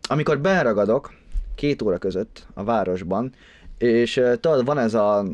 amikor 0.03 0.38
beragadok 0.38 1.12
két 1.55 1.83
óra 1.83 1.98
között 1.98 2.46
a 2.55 2.64
városban, 2.64 3.33
és 3.79 4.16
uh, 4.16 4.35
tudod, 4.35 4.64
van 4.64 4.79
ez 4.79 4.94
a 4.94 5.24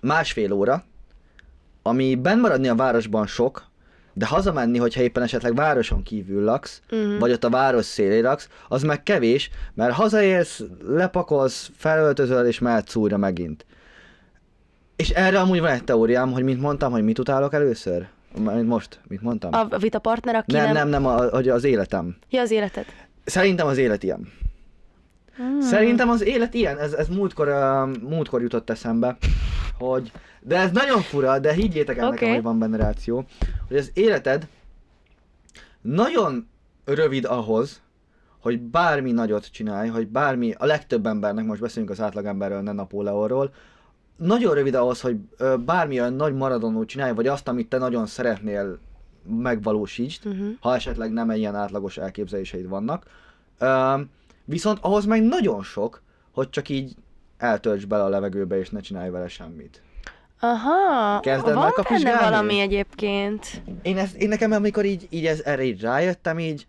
másfél 0.00 0.52
óra, 0.52 0.84
ami 1.82 2.14
benn 2.14 2.40
maradni 2.40 2.68
a 2.68 2.74
városban 2.74 3.26
sok, 3.26 3.67
de 4.12 4.26
hazamenni, 4.26 4.78
hogyha 4.78 5.00
éppen 5.02 5.22
esetleg 5.22 5.54
városon 5.54 6.02
kívül 6.02 6.44
laksz, 6.44 6.80
Mhm. 6.90 7.18
vagy 7.18 7.32
ott 7.32 7.44
a 7.44 7.50
város 7.50 7.84
szélén 7.84 8.22
laksz, 8.22 8.48
az 8.68 8.82
meg 8.82 9.02
kevés, 9.02 9.50
mert 9.74 9.92
hazaérsz, 9.92 10.62
lepakolsz, 10.86 11.70
felöltözöl 11.76 12.46
és 12.46 12.58
mehetsz 12.58 12.94
újra 12.94 13.16
megint. 13.16 13.66
És 14.96 15.08
erre 15.10 15.40
amúgy 15.40 15.60
van 15.60 15.70
egy 15.70 15.84
teóriám, 15.84 16.32
hogy 16.32 16.42
mint 16.42 16.60
mondtam, 16.60 16.92
hogy 16.92 17.02
mit 17.04 17.18
utálok 17.18 17.52
először? 17.54 18.06
Már 18.44 18.62
Most, 18.62 19.00
mit 19.08 19.22
mondtam? 19.22 19.50
A 19.70 19.78
vita 19.78 19.98
partner, 19.98 20.34
aki 20.34 20.52
nem, 20.52 20.64
nem... 20.64 20.74
nem, 20.74 20.88
nem, 20.88 21.06
a, 21.06 21.16
az 21.32 21.64
életem. 21.64 22.16
Ja, 22.30 22.40
az 22.40 22.50
életed. 22.50 22.84
Szerintem 23.24 23.66
az 23.66 23.78
élet 23.78 24.02
ilyen. 24.02 24.32
Hmm. 25.38 25.60
Szerintem 25.60 26.08
az 26.08 26.22
élet 26.22 26.54
ilyen, 26.54 26.78
ez, 26.78 26.92
ez 26.92 27.08
múltkor, 27.08 27.48
uh, 27.48 28.00
múltkor 28.08 28.42
jutott 28.42 28.70
eszembe, 28.70 29.16
hogy, 29.78 30.12
de 30.40 30.56
ez 30.56 30.70
nagyon 30.70 31.00
fura, 31.00 31.38
de 31.38 31.52
higgyétek 31.52 31.96
el 31.96 32.06
okay. 32.06 32.18
nekem, 32.18 32.34
hogy 32.34 32.42
van 32.42 32.58
benne 32.58 32.76
ráció, 32.76 33.24
hogy 33.68 33.76
az 33.76 33.90
életed 33.94 34.48
nagyon 35.80 36.48
rövid 36.84 37.24
ahhoz, 37.24 37.80
hogy 38.40 38.60
bármi 38.60 39.12
nagyot 39.12 39.50
csinálj, 39.50 39.88
hogy 39.88 40.06
bármi, 40.06 40.54
a 40.58 40.66
legtöbb 40.66 41.06
embernek, 41.06 41.44
most 41.44 41.60
beszélünk 41.60 41.90
az 41.90 42.00
átlagemberről, 42.00 42.60
ne 42.60 42.72
Napóleonról, 42.72 43.52
nagyon 44.16 44.54
rövid 44.54 44.74
ahhoz, 44.74 45.00
hogy 45.00 45.16
bármi 45.64 46.00
olyan 46.00 46.12
nagy 46.12 46.34
maradonót 46.34 46.88
csinálj, 46.88 47.12
vagy 47.12 47.26
azt, 47.26 47.48
amit 47.48 47.68
te 47.68 47.78
nagyon 47.78 48.06
szeretnél 48.06 48.78
megvalósítsd, 49.26 50.26
Uh-huh. 50.26 50.48
ha 50.60 50.74
esetleg 50.74 51.12
nem 51.12 51.30
ilyen 51.30 51.54
átlagos 51.54 51.96
elképzeléseid 51.96 52.68
vannak. 52.68 53.04
Ö, 53.58 53.94
viszont 54.48 54.78
ahhoz 54.80 55.04
meg 55.04 55.22
nagyon 55.22 55.62
sok, 55.62 56.02
hogy 56.32 56.50
csak 56.50 56.68
így 56.68 56.94
eltölts 57.38 57.86
bele 57.86 58.04
a 58.04 58.08
levegőbe, 58.08 58.58
és 58.58 58.70
ne 58.70 58.80
csinálj 58.80 59.10
vele 59.10 59.28
semmit. 59.28 59.82
Aha, 60.40 61.20
Kezded 61.20 61.54
van 61.54 61.72
benne 61.88 62.18
valami 62.18 62.60
egyébként. 62.60 63.62
Én, 63.82 63.98
ezt, 63.98 64.16
én 64.16 64.28
nekem, 64.28 64.52
amikor 64.52 64.84
így, 64.84 65.06
így 65.10 65.26
ez, 65.26 65.40
erre 65.40 65.62
így 65.62 65.80
rájöttem, 65.80 66.38
így 66.38 66.66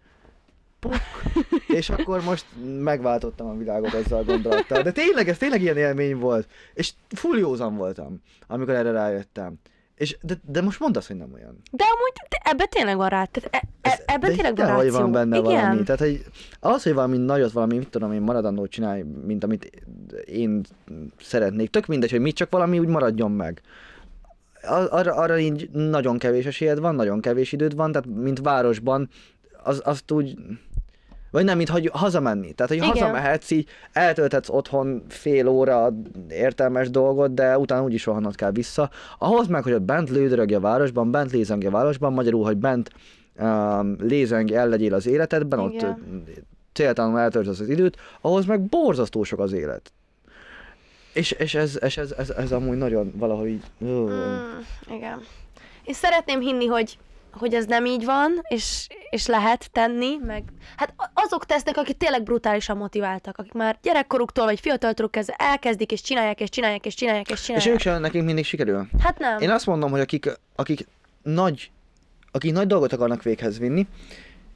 puk, 0.79 0.95
és 1.79 1.89
akkor 1.89 2.23
most 2.23 2.45
megváltottam 2.79 3.47
a 3.47 3.57
világot 3.57 3.93
ezzel 3.93 4.17
a 4.17 4.23
gondolattal. 4.23 4.81
De 4.81 4.91
tényleg, 4.91 5.29
ez 5.29 5.37
tényleg 5.37 5.61
ilyen 5.61 5.77
élmény 5.77 6.17
volt. 6.17 6.47
És 6.73 6.91
full 7.07 7.37
józan 7.37 7.75
voltam, 7.75 8.21
amikor 8.47 8.73
erre 8.73 8.91
rájöttem. 8.91 9.53
És, 9.99 10.17
de, 10.21 10.33
de 10.45 10.61
most 10.61 10.79
mondd 10.79 10.97
azt, 10.97 11.07
hogy 11.07 11.15
nem 11.15 11.33
olyan. 11.33 11.61
De 11.71 11.83
amúgy 11.83 12.13
te, 12.29 12.41
ebbe 12.43 12.65
tényleg 12.65 12.95
van 12.95 13.09
rá. 13.09 13.23
Tehát 13.23 13.49
e, 13.81 13.89
e, 13.89 14.03
ebben 14.05 14.29
de 14.29 14.35
tényleg 14.35 14.55
van 14.55 14.67
ráció. 14.67 14.91
van 14.91 15.11
benne 15.11 15.37
Igen. 15.37 15.51
valami. 15.51 15.83
Tehát, 15.83 16.01
hogy 16.01 16.25
az, 16.59 16.83
hogy 16.83 16.93
valami 16.93 17.17
nagyot, 17.17 17.51
valami, 17.51 17.77
mit 17.77 17.89
tudom 17.89 18.11
én, 18.11 18.21
maradandót 18.21 18.69
csinálj, 18.69 19.01
mint 19.25 19.43
amit 19.43 19.83
én 20.25 20.61
szeretnék. 21.21 21.69
Tök 21.69 21.85
mindegy, 21.85 22.11
hogy 22.11 22.19
mit, 22.19 22.35
csak 22.35 22.49
valami 22.51 22.79
úgy 22.79 22.87
maradjon 22.87 23.31
meg. 23.31 23.61
Arra, 24.89 25.13
arra 25.13 25.39
így 25.39 25.69
nagyon 25.71 26.17
kevés 26.17 26.45
esélyed 26.45 26.79
van, 26.79 26.95
nagyon 26.95 27.21
kevés 27.21 27.51
időd 27.51 27.75
van, 27.75 27.91
tehát 27.91 28.07
mint 28.07 28.39
városban, 28.39 29.09
az, 29.63 29.81
azt 29.85 30.11
úgy, 30.11 30.37
vagy 31.31 31.43
nem, 31.43 31.57
mint 31.57 31.69
hogy 31.69 31.89
hazamenni. 31.93 32.53
Tehát, 32.53 32.71
hogy 32.71 32.81
Igen. 32.81 32.89
hazamehetsz, 32.89 33.51
így 33.51 33.67
eltölthetsz 33.91 34.49
otthon 34.49 35.03
fél 35.07 35.47
óra 35.47 35.93
értelmes 36.29 36.89
dolgot, 36.89 37.33
de 37.33 37.57
utána 37.57 37.83
úgyis 37.83 38.05
rohannod 38.05 38.35
kell 38.35 38.51
vissza. 38.51 38.89
Ahhoz 39.17 39.47
meg, 39.47 39.63
hogy 39.63 39.73
ott 39.73 39.81
bent 39.81 40.09
lődörögj 40.09 40.53
a 40.53 40.59
városban, 40.59 41.11
bent 41.11 41.31
lézengj 41.31 41.65
a 41.65 41.71
városban, 41.71 42.13
magyarul, 42.13 42.43
hogy 42.43 42.57
bent 42.57 42.89
um, 43.39 43.95
lézengj, 43.99 44.55
el 44.55 44.69
legyél 44.69 44.93
az 44.93 45.07
életedben, 45.07 45.59
ott 45.59 45.73
Igen. 45.73 46.23
ö, 46.27 46.31
céltalanul 46.73 47.19
eltöltesz 47.19 47.59
az 47.59 47.69
időt, 47.69 47.97
ahhoz 48.21 48.45
meg 48.45 48.61
borzasztó 48.61 49.23
sok 49.23 49.39
az 49.39 49.53
élet. 49.53 49.91
És, 51.13 51.31
és 51.31 51.55
ez, 51.55 51.77
ez, 51.81 51.97
ez, 51.97 52.11
ez, 52.11 52.29
ez 52.29 52.51
amúgy 52.51 52.77
nagyon 52.77 53.13
valahogy. 53.15 53.59
Mm, 53.83 54.07
igen. 54.91 55.21
Én 55.83 55.93
szeretném 55.93 56.39
hinni, 56.39 56.65
hogy, 56.65 56.97
hogy 57.31 57.53
ez 57.53 57.65
nem 57.65 57.85
így 57.85 58.05
van, 58.05 58.41
és, 58.47 58.87
és 59.09 59.25
lehet 59.25 59.71
tenni, 59.71 60.17
meg 60.25 60.43
hát 60.77 60.93
azok 61.13 61.45
tesznek, 61.45 61.77
akik 61.77 61.97
tényleg 61.97 62.23
brutálisan 62.23 62.77
motiváltak, 62.77 63.37
akik 63.37 63.51
már 63.53 63.77
gyerekkoruktól 63.81 64.45
vagy 64.45 64.59
fiataltól 64.59 65.09
kezdve 65.09 65.35
elkezdik, 65.37 65.91
és 65.91 66.01
csinálják, 66.01 66.39
és 66.41 66.49
csinálják, 66.49 66.85
és 66.85 66.93
csinálják, 66.95 67.29
és 67.29 67.33
És 67.33 67.41
csinálják. 67.43 67.73
ők 67.73 67.79
sem 67.79 68.01
nekünk 68.01 68.25
mindig 68.25 68.45
sikerül. 68.45 68.87
Hát 68.99 69.19
nem. 69.19 69.39
Én 69.39 69.49
azt 69.49 69.65
mondom, 69.65 69.91
hogy 69.91 69.99
akik, 69.99 70.31
akik 70.55 70.87
nagy, 71.21 71.71
akik 72.31 72.51
nagy 72.51 72.67
dolgot 72.67 72.93
akarnak 72.93 73.23
véghez 73.23 73.59
vinni, 73.59 73.87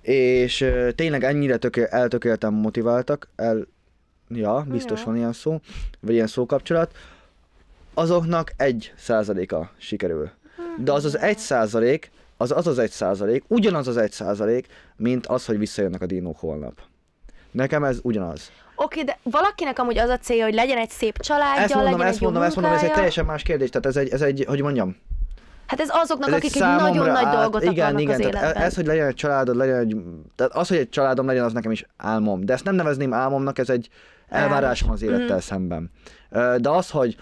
és 0.01 0.65
tényleg 0.95 1.23
ennyire 1.23 1.57
töké, 1.57 1.87
eltökélten 1.89 2.53
motiváltak, 2.53 3.29
el, 3.35 3.67
ja, 4.29 4.65
biztos 4.69 4.99
Ja. 4.99 5.05
van 5.05 5.15
ilyen 5.15 5.33
szó, 5.33 5.59
vagy 5.99 6.13
ilyen 6.13 6.27
szókapcsolat, 6.27 6.91
azoknak 7.93 8.51
egy 8.57 8.93
százaléka 8.97 9.71
sikerül. 9.77 10.31
De 10.77 10.91
az 10.91 11.05
az 11.05 11.17
egy 11.17 11.37
százalék, 11.37 12.11
az 12.43 12.51
az 12.51 12.67
az 12.67 12.79
egy 12.79 12.91
százalék, 12.91 13.43
ugyanaz 13.47 13.87
az 13.87 13.97
egy 13.97 14.11
százalék, 14.11 14.67
mint 14.95 15.27
az, 15.27 15.45
hogy 15.45 15.57
visszajönnek 15.57 16.01
a 16.01 16.05
dinók 16.05 16.39
holnap. 16.39 16.73
Nekem 17.51 17.83
ez 17.83 17.99
ugyanaz. 18.01 18.51
Oké, 18.75 19.01
de 19.01 19.17
valakinek 19.23 19.79
amúgy 19.79 19.97
az 19.97 20.09
a 20.09 20.17
célja, 20.17 20.43
hogy 20.43 20.53
legyen 20.53 20.77
egy 20.77 20.89
szép 20.89 21.17
családja, 21.19 21.61
Ezt 21.63 21.73
mondom, 21.73 21.91
legyen 21.91 22.07
ezt 22.07 22.15
egy 22.15 22.21
jó 22.21 22.27
mondom, 22.29 22.47
ezt 22.47 22.55
mondom, 22.55 22.73
ez 22.73 22.83
egy 22.83 22.91
teljesen 22.91 23.25
más 23.25 23.43
kérdés. 23.43 23.69
Tehát 23.69 23.85
ez 23.85 23.95
egy, 23.95 24.09
ez 24.09 24.21
egy 24.21 24.45
hogy 24.47 24.61
mondjam, 24.61 24.95
Hát 25.67 25.79
ez 25.79 25.89
azoknak, 25.91 26.27
ez 26.29 26.33
akik 26.35 26.55
egy 26.55 26.61
nagyon 26.61 27.07
nagy 27.09 27.27
dolgot 27.27 27.63
igen, 27.63 27.73
akarnak 27.73 28.01
igen, 28.01 28.13
az 28.13 28.21
tehát 28.21 28.33
életben. 28.43 28.63
ez, 28.63 28.75
hogy 28.75 28.85
legyen 28.85 29.07
egy 29.07 29.15
családod, 29.15 29.55
legyen 29.55 29.75
egy, 29.79 29.95
tehát 30.35 30.53
az, 30.55 30.67
hogy 30.67 30.77
egy 30.77 30.89
családom 30.89 31.25
legyen, 31.25 31.43
az 31.43 31.53
nekem 31.53 31.71
is 31.71 31.85
álmom. 31.97 32.45
De 32.45 32.53
ezt 32.53 32.63
nem 32.63 32.75
nevezném 32.75 33.13
álmomnak, 33.13 33.57
ez 33.59 33.69
egy 33.69 33.89
elvárásom 34.29 34.89
az 34.91 35.01
élettel 35.01 35.35
Mhm. 35.35 35.45
szemben. 35.45 35.91
De 36.57 36.69
az, 36.69 36.89
hogy 36.89 37.15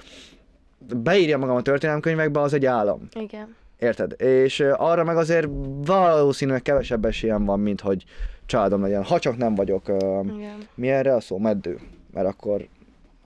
beírja 0.96 1.38
magam 1.38 1.56
a 1.56 1.62
történelemkönyvekbe, 1.62 2.42
az 2.42 2.54
egy 2.54 2.66
álom. 2.66 3.08
Igen. 3.14 3.56
Érted? 3.82 4.22
És 4.22 4.60
arra 4.60 5.04
meg 5.04 5.18
azért 5.18 5.48
valószínűleg 5.86 6.62
kevesebb 6.62 7.06
esélyem 7.06 7.46
van, 7.46 7.60
mint 7.60 7.82
hogy 7.82 8.04
családom 8.46 8.82
legyen. 8.82 9.04
Ha 9.04 9.20
csak 9.20 9.38
nem 9.38 9.56
vagyok, 9.56 9.88
Igen. 10.36 10.68
mi 10.76 10.90
erre 10.90 11.16
a 11.16 11.20
szó? 11.20 11.38
Meddő. 11.38 11.80
Mert 12.14 12.28
akkor 12.28 12.68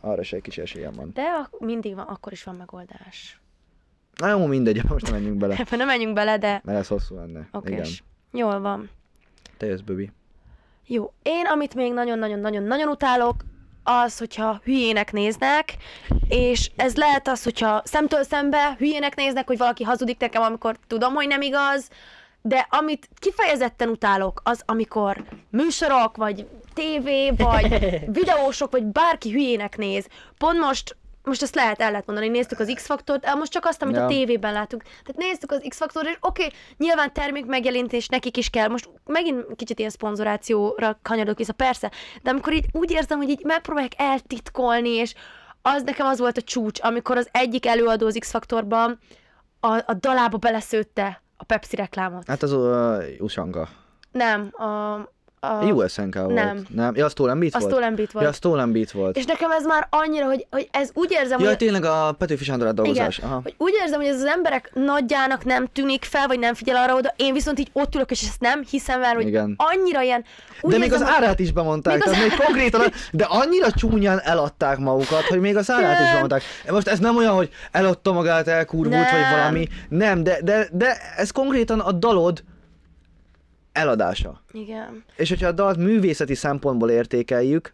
arra 0.02 0.24
se 0.24 0.36
egy 0.36 0.42
kicsi 0.42 0.62
esélyem 0.62 0.94
van. 0.96 1.12
De 1.14 1.22
ak- 1.22 1.60
mindig 1.60 1.96
van, 1.96 2.06
akkor 2.06 2.32
is 2.32 2.44
van 2.44 2.56
megoldás. 2.56 3.40
Na 4.16 4.30
jó, 4.30 4.46
mindegy, 4.46 4.82
most 4.90 5.06
nem 5.06 5.14
menjünk 5.14 5.38
bele, 5.38 5.66
nem 5.72 5.88
menjünk 5.88 6.14
bele, 6.14 6.38
de 6.38 6.62
mert 6.64 6.80
ez 6.80 6.88
hosszú 6.88 7.16
lenne. 7.16 7.48
oké. 7.52 7.72
Igen. 7.72 7.86
Jól 8.32 8.60
van. 8.60 8.90
Te 9.58 9.66
jössz, 9.66 9.80
Böbi. 9.82 10.12
Jó. 10.88 11.14
Én, 11.24 11.46
amit 11.46 11.76
még 11.76 11.94
nagyon-nagyon-nagyon-nagyon 11.94 12.88
utálok, 12.88 13.36
az, 13.86 14.18
hogyha 14.18 14.62
hülyének 14.64 15.12
néznek, 15.12 15.76
és 16.28 16.72
ez 16.76 16.96
lehet 16.96 17.28
az, 17.28 17.44
hogyha 17.44 17.82
szemtől 17.84 18.24
szembe 18.24 18.76
hülyének 18.78 19.16
néznek, 19.16 19.48
hogy 19.48 19.58
valaki 19.58 19.84
hazudik 19.84 20.20
nekem, 20.20 20.42
amikor 20.42 20.78
tudom, 20.88 21.14
hogy 21.14 21.28
nem 21.28 21.42
igaz, 21.42 21.90
de 22.42 22.68
amit 22.70 23.10
kifejezetten 23.20 23.90
utálok, 23.90 24.42
az 24.44 24.62
amikor 24.66 25.24
műsorok, 25.50 26.18
vagy 26.18 26.48
tévé, 26.74 27.32
vagy 27.32 27.90
videósok, 28.20 28.72
vagy 28.72 28.84
bárki 28.84 29.32
hülyének 29.32 29.78
néz. 29.78 30.08
Pont 30.38 30.60
most 30.60 30.96
most 31.26 31.42
ezt 31.42 31.56
lehet, 31.56 31.82
el 31.82 31.90
lehet 31.90 32.06
mondani, 32.06 32.28
néztük 32.28 32.60
az 32.60 32.72
X-faktort, 32.76 33.36
most 33.36 33.52
csak 33.52 33.66
azt, 33.66 33.82
amit 33.82 33.96
Ja. 33.96 34.04
a 34.04 34.08
tévében 34.08 34.54
látunk. 34.54 34.84
Tehát 34.84 35.16
néztük 35.16 35.52
az 35.52 35.66
X-faktort, 35.68 36.08
és 36.08 36.18
oké, 36.20 36.44
okay, 36.46 36.58
nyilván 36.78 37.14
termék 37.14 37.46
megjelenítés 37.46 38.08
nekik 38.08 38.38
is 38.38 38.50
kell. 38.50 38.68
Most 38.68 38.90
megint 39.06 39.46
kicsit 39.56 39.80
ilyen 39.80 39.92
szponzorációra 39.92 41.00
kanyarodok 41.02 41.38
vissza, 41.38 41.54
persze, 41.54 41.92
de 42.24 42.30
amikor 42.30 42.54
így 42.54 42.66
úgy 42.72 42.92
érzem, 42.92 43.18
hogy 43.18 43.30
így 43.30 43.44
megpróbálják 43.44 43.94
eltitkolni, 43.98 44.90
és 44.90 45.14
az 45.62 45.84
nekem 45.84 46.08
az 46.08 46.20
volt 46.20 46.38
a 46.38 46.42
csúcs, 46.42 46.80
amikor 46.82 47.18
az 47.18 47.28
egyik 47.32 47.66
előadó 47.66 48.06
az 48.06 48.18
X-faktorban 48.20 49.00
a, 49.60 49.68
a 49.68 49.94
dalába 50.00 50.38
beleszőtte 50.38 51.22
a 51.38 51.44
Pepsi 51.44 51.76
reklámot. 51.76 52.28
Hát 52.28 52.44
az 52.44 52.54
uh, 52.54 53.04
Usanga. 53.20 53.68
Nem, 54.12 54.50
a... 54.52 55.00
a 55.46 55.64
USNK 55.66 56.16
volt. 56.16 56.34
nem. 56.34 56.66
nem. 56.70 56.96
Ja, 56.96 57.06
az 57.06 57.12
Stolen 57.12 57.40
Beat 57.40 57.54
a 57.56 57.60
volt? 57.60 57.72
Stolen 57.72 57.96
Beat 57.96 58.12
volt. 58.12 58.26
Ja, 58.26 58.32
a 58.32 58.34
Stolen 58.34 58.72
Beat 58.72 58.92
volt. 58.92 59.18
És 59.18 59.26
nekem 59.26 59.52
ez 59.52 59.66
már 59.66 59.88
annyira, 59.90 60.26
hogy, 60.26 60.46
hogy 60.52 60.68
ez 60.72 60.90
úgy 60.94 61.12
érzem, 61.12 61.40
Ja, 61.40 61.48
hogy... 61.48 61.58
tényleg 61.58 61.86
a 61.86 62.16
Petőfi 62.18 62.44
Sándor 62.44 62.74
dolgozás. 62.74 63.18
Igen, 63.18 63.30
Aha. 63.30 63.40
hogy 63.44 63.54
úgy 63.58 63.74
érzem, 63.82 64.00
hogy 64.00 64.08
ez 64.10 64.16
az 64.16 64.26
emberek 64.26 64.72
nagyjának 64.74 65.44
nem 65.46 65.68
tűnik 65.74 66.04
fel, 66.04 66.28
vagy 66.28 66.40
nem 66.40 66.54
figyel 66.54 66.76
arra 66.76 66.96
oda, 66.96 67.14
én 67.16 67.34
viszont 67.34 67.60
így 67.60 67.70
ott 67.74 67.96
ülök, 67.96 68.12
és 68.12 68.22
ezt 68.22 68.40
nem 68.40 68.64
hiszem 68.70 69.04
el, 69.04 69.14
hogy 69.16 69.28
Igen. 69.28 69.56
annyira 69.58 70.02
ilyen... 70.02 70.24
Úgy 70.62 70.72
De 70.72 70.78
még 70.78 70.94
az 70.94 71.00
érzem, 71.00 71.14
hogy- 71.14 71.24
árát 71.24 71.40
is 71.40 71.52
bemondták, 71.52 71.94
Még 71.94 72.08
az 72.08 72.18
még 72.22 72.34
konkrétan, 72.46 72.82
de 73.12 73.24
annyira 73.30 73.72
csúnyán 73.72 74.20
eladták 74.24 74.78
magukat, 74.78 75.22
hogy 75.24 75.40
még 75.40 75.58
az 75.58 75.72
árát 75.72 75.94
is 75.94 76.04
Nem. 76.06 76.12
bemondták. 76.14 76.42
Most 76.70 76.88
ez 76.88 77.00
nem 77.00 77.18
olyan, 77.18 77.34
hogy 77.36 77.50
eladta 77.72 78.12
magát, 78.12 78.48
elkurvult, 78.48 78.90
Nem. 78.90 79.12
vagy 79.12 79.38
valami. 79.38 79.68
Nem, 79.90 80.24
de, 80.24 80.38
de, 80.44 80.68
de 80.72 80.98
ez 81.18 81.32
konkrétan 81.32 81.80
a 81.80 81.92
dalod 81.92 82.44
eladása. 83.76 84.42
Igen. 84.52 85.04
És 85.16 85.30
hogyha 85.30 85.48
a 85.48 85.52
dalt 85.52 85.78
művészeti 85.78 86.36
szempontból 86.36 86.90
értékeljük, 86.90 87.74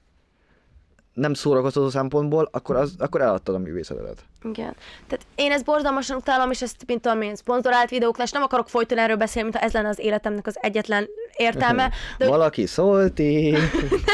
nem 1.13 1.33
szórakoztató 1.33 1.89
szempontból, 1.89 2.49
akkor, 2.51 2.75
az, 2.75 2.95
akkor 2.99 3.21
eladtad 3.21 3.55
a 3.55 3.57
művészetedet. 3.57 4.23
Igen. 4.43 4.75
Tehát 5.07 5.25
én 5.35 5.51
ezt 5.51 5.65
borzalmasan 5.65 6.17
utálom, 6.17 6.51
és 6.51 6.61
ezt, 6.61 6.83
mint 6.87 7.01
tudom 7.01 7.21
én, 7.21 7.35
szponzorált 7.35 7.89
videóknál, 7.89 8.25
és 8.25 8.31
nem 8.31 8.43
akarok 8.43 8.69
folyton 8.69 8.97
erről 8.97 9.15
beszélni, 9.15 9.49
mintha 9.49 9.67
ez 9.67 9.73
lenne 9.73 9.87
az 9.87 9.99
életemnek 9.99 10.47
az 10.47 10.57
egyetlen 10.61 11.07
értelme, 11.41 11.91
de 12.17 12.27
Valaki 12.27 12.65
szólt 12.65 13.19
így. 13.19 13.57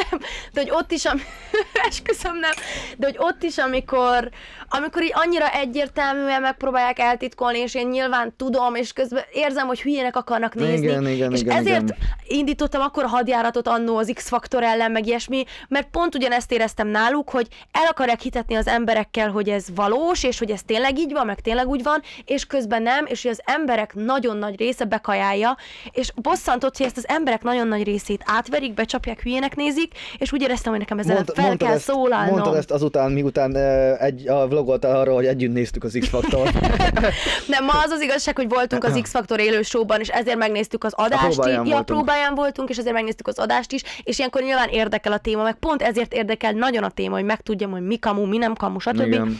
de 0.53 0.61
hogy 0.61 0.71
ott 0.71 0.91
is, 0.91 1.05
am... 1.05 1.21
esküszöm 1.87 2.39
nem, 2.39 2.51
de 2.97 3.05
hogy 3.05 3.15
ott 3.19 3.43
is, 3.43 3.57
amikor, 3.57 4.29
amikor 4.69 5.03
így 5.03 5.13
annyira 5.13 5.49
egyértelműen 5.49 6.41
megpróbálják 6.41 6.99
eltitkolni, 6.99 7.59
és 7.59 7.75
én 7.75 7.87
nyilván 7.87 8.33
tudom, 8.37 8.75
és 8.75 8.93
közben 8.93 9.23
érzem, 9.31 9.67
hogy 9.67 9.81
hülyének 9.81 10.15
akarnak 10.15 10.55
nézni, 10.55 10.85
Igen, 10.85 11.07
igen, 11.07 11.31
és 11.31 11.41
igen, 11.41 11.57
ezért 11.57 11.81
igen. 11.81 11.97
indítottam 12.27 12.81
akkor 12.81 13.03
a 13.03 13.07
hadjáratot 13.07 13.67
annó 13.67 13.97
az 13.97 14.11
X-faktor 14.13 14.63
ellen, 14.63 14.91
meg 14.91 15.07
ilyesmi, 15.07 15.43
mert 15.67 15.87
pont 15.91 16.15
ugyanezt 16.15 16.51
éreztem 16.51 16.87
náluk, 16.87 17.29
hogy 17.29 17.47
el 17.71 17.85
akarják 17.89 18.21
hitetni 18.21 18.55
az 18.55 18.67
emberekkel, 18.67 19.31
hogy 19.31 19.49
ez 19.49 19.65
valós, 19.75 20.23
és 20.23 20.39
hogy 20.39 20.51
ez 20.51 20.63
tényleg 20.63 20.97
így 20.97 21.11
van, 21.11 21.25
meg 21.25 21.39
tényleg 21.39 21.67
úgy 21.67 21.83
van, 21.83 22.01
és 22.25 22.45
közben 22.45 22.81
nem, 22.81 23.05
és 23.05 23.21
hogy 23.21 23.31
az 23.31 23.41
emberek 23.45 23.93
nagyon 23.93 24.37
nagy 24.37 24.57
része 24.57 24.85
bekajálja, 24.85 25.57
és 25.91 26.11
bosszantott, 26.15 26.77
hogy 26.77 26.85
ezt 26.85 26.97
az 26.97 27.07
emberek 27.17 27.43
nagyon 27.43 27.67
nagy 27.67 27.83
részét 27.83 28.23
átverik, 28.25 28.73
becsapják, 28.73 29.21
hülyének 29.21 29.55
nézik, 29.55 29.91
és 30.17 30.31
úgy 30.31 30.41
éreztem, 30.41 30.71
hogy 30.71 30.79
nekem 30.79 30.99
ezzel 30.99 31.15
Mond- 31.15 31.33
fel 31.33 31.57
kell 31.57 31.73
ezt, 31.73 31.83
szólalnom. 31.83 32.31
Mondtad 32.31 32.55
ezt 32.55 32.71
azután, 32.71 33.11
miután 33.11 33.51
uh, 33.51 34.03
egy, 34.03 34.27
a 34.27 34.47
vlogoltál 34.47 34.95
arról, 34.99 35.15
hogy 35.15 35.25
együtt 35.25 35.53
néztük 35.53 35.83
az 35.83 35.97
X-faktort. 35.99 36.53
Nem, 37.53 37.65
ma 37.65 37.73
az 37.83 37.91
az 37.91 38.01
igazság, 38.01 38.35
hogy 38.35 38.49
voltunk 38.49 38.83
az 38.83 38.99
X-Faktor 39.01 39.39
élő 39.39 39.61
showban, 39.61 39.99
és 39.99 40.07
ezért 40.07 40.37
megnéztük 40.37 40.83
az 40.83 40.93
adást. 40.95 41.23
próbáján 41.23 41.65
ja, 41.65 41.71
voltunk. 41.71 41.85
próbáján 41.85 42.35
voltunk, 42.35 42.69
és 42.69 42.77
ezért 42.77 42.93
megnéztük 42.93 43.27
az 43.27 43.39
adást 43.39 43.71
is, 43.71 43.81
és 44.03 44.17
ilyenkor 44.17 44.41
nyilván 44.41 44.69
érdekel 44.69 45.11
a 45.11 45.17
téma, 45.17 45.43
meg 45.43 45.55
pont 45.55 45.81
ezért 45.81 46.13
érdekel 46.13 46.51
nagyon 46.51 46.83
a 46.83 46.89
téma, 46.89 47.15
hogy 47.15 47.25
megtudjam, 47.25 47.71
hogy 47.71 47.85
mi 47.85 47.99
kamu, 47.99 48.25
mi 48.25 48.37
nem 48.37 48.55
kamu, 48.55 48.79
stb. 48.79 49.05
Igen. 49.05 49.39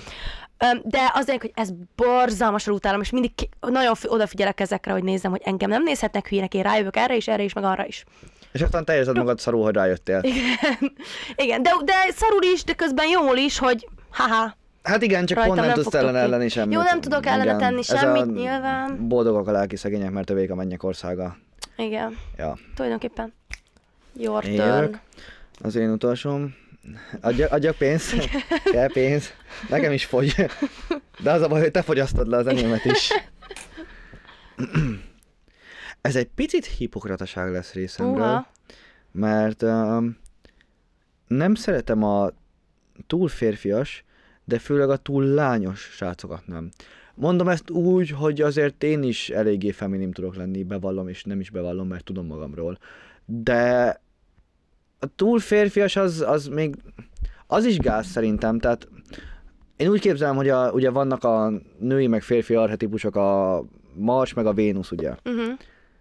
De 0.84 1.12
az 1.14 1.30
hogy 1.30 1.52
ez 1.54 1.70
borzalmasan 1.96 2.74
utálom, 2.74 3.02
és 3.02 3.10
mindig 3.10 3.32
nagyon 3.60 3.96
fi- 3.96 4.10
odafigyelek 4.10 4.60
ezekre, 4.60 4.92
hogy 4.92 5.04
nézzem, 5.04 5.32
hogy 5.32 5.42
engem 5.44 5.70
nem 5.70 5.84
nézhetnek 5.84 6.28
hülyének, 6.28 6.54
én 6.54 6.64
rájövök 6.64 6.96
erre 6.96 7.16
is, 7.16 7.28
erre 7.28 7.44
is, 7.44 7.54
meg 7.54 7.64
arra 7.64 7.86
is. 7.86 8.04
És 8.52 8.62
aztán 8.62 8.86
te 8.86 8.96
érzed 8.96 9.18
magad 9.18 9.40
szarul, 9.40 9.64
hogy 9.64 9.76
rájöttél. 9.76 10.20
Igen, 10.24 10.44
Igen 11.46 11.64
de, 11.64 11.72
de 11.86 11.94
szarul 12.16 12.44
is, 12.54 12.64
de 12.64 12.74
közben 12.74 13.08
jól 13.08 13.38
is, 13.38 13.60
hogy 13.60 13.88
haha, 14.12 14.56
Hát 14.84 15.02
igen, 15.02 15.26
csak 15.26 15.38
Rajtam 15.38 15.56
pont 15.56 15.68
nem 15.68 15.76
tudsz 15.84 15.94
ellen 15.94 16.16
elleni 16.16 16.50
semmit. 16.50 16.74
Jó, 16.74 16.82
nem 16.82 17.02
tudok 17.02 17.26
ellene 17.26 17.56
tenni 17.56 17.80
Ez 17.80 17.86
semmit, 17.86 18.22
a 18.22 18.26
nyilván. 18.26 19.08
Boldogak 19.08 19.48
a 19.48 19.52
lelki 19.52 19.76
szegények, 19.76 20.12
mert 20.12 20.30
övék 20.30 20.52
a 20.52 20.56
mennyek 20.56 20.84
országa. 20.84 21.38
igen, 21.78 22.18
Ja. 22.38 22.58
tulajdonképpen. 22.76 23.34
Your 24.14 24.44
turn. 24.44 25.00
Az 25.62 25.76
én 25.76 25.90
utolsóm. 25.92 26.56
Adjak, 27.22 27.52
adjak 27.52 27.76
pénzt? 27.78 28.16
Kell 28.64 28.92
pénz? 28.92 29.34
Nekem 29.70 29.92
is 29.92 30.06
fogy. 30.06 30.36
De 31.24 31.32
az 31.32 31.42
a 31.42 31.48
baj, 31.48 31.62
hogy 31.62 31.72
te 31.72 31.82
fogyasztod 31.82 32.28
le 32.28 32.38
az 32.38 32.48
enyémet 32.48 32.86
is. 32.86 33.12
Ez 36.02 36.16
egy 36.16 36.30
picit 36.36 36.66
hipokrataság 36.66 37.52
lesz 37.52 37.74
részemről, 37.74 38.16
Uha. 38.16 38.52
mert 39.12 39.62
um, 39.62 40.18
nem 41.28 41.56
szeretem 41.56 42.04
a 42.04 42.30
túl 43.08 43.28
férfias, 43.28 44.04
de 44.44 44.60
főleg 44.60 44.90
a 44.90 44.98
túl 44.98 45.24
lányos 45.24 45.80
srácokat 45.80 46.48
nem. 46.48 46.70
Mondom 47.16 47.48
ezt 47.48 47.70
úgy, 47.70 48.10
hogy 48.10 48.42
azért 48.42 48.84
én 48.84 49.04
is 49.04 49.30
eléggé 49.30 49.72
feminim 49.72 50.12
tudok 50.12 50.36
lenni, 50.36 50.64
bevallom, 50.64 51.08
és 51.08 51.24
nem 51.24 51.40
is 51.40 51.50
bevallom, 51.50 51.88
mert 51.88 52.04
tudom 52.04 52.26
magamról. 52.26 52.78
De 53.26 54.02
a 55.00 55.06
túl 55.16 55.40
férfias 55.40 55.96
az, 55.96 56.22
az 56.28 56.48
még, 56.48 56.76
az 57.48 57.66
is 57.66 57.78
gáz 57.78 58.06
szerintem, 58.06 58.60
tehát 58.60 58.88
én 59.78 59.90
úgy 59.90 60.00
képzelem, 60.00 60.36
hogy 60.36 60.50
a, 60.50 60.72
ugye 60.72 60.90
vannak 60.90 61.24
a 61.24 61.52
női 61.80 62.08
meg 62.08 62.22
férfi 62.22 62.56
arhetipusok, 62.56 63.16
a 63.16 63.64
Mars 63.94 64.34
meg 64.34 64.46
a 64.46 64.54
Vénusz, 64.54 64.92
ugye? 64.92 65.10
Uh-huh. 65.26 65.58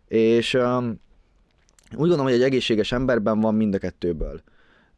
És 0.08 0.54
um, 0.54 1.00
úgy 1.90 2.08
gondolom, 2.08 2.24
hogy 2.24 2.34
egy 2.34 2.42
egészséges 2.42 2.92
emberben 2.92 3.40
van 3.40 3.54
mind 3.54 3.74
a 3.74 3.78
kettőből. 3.78 4.40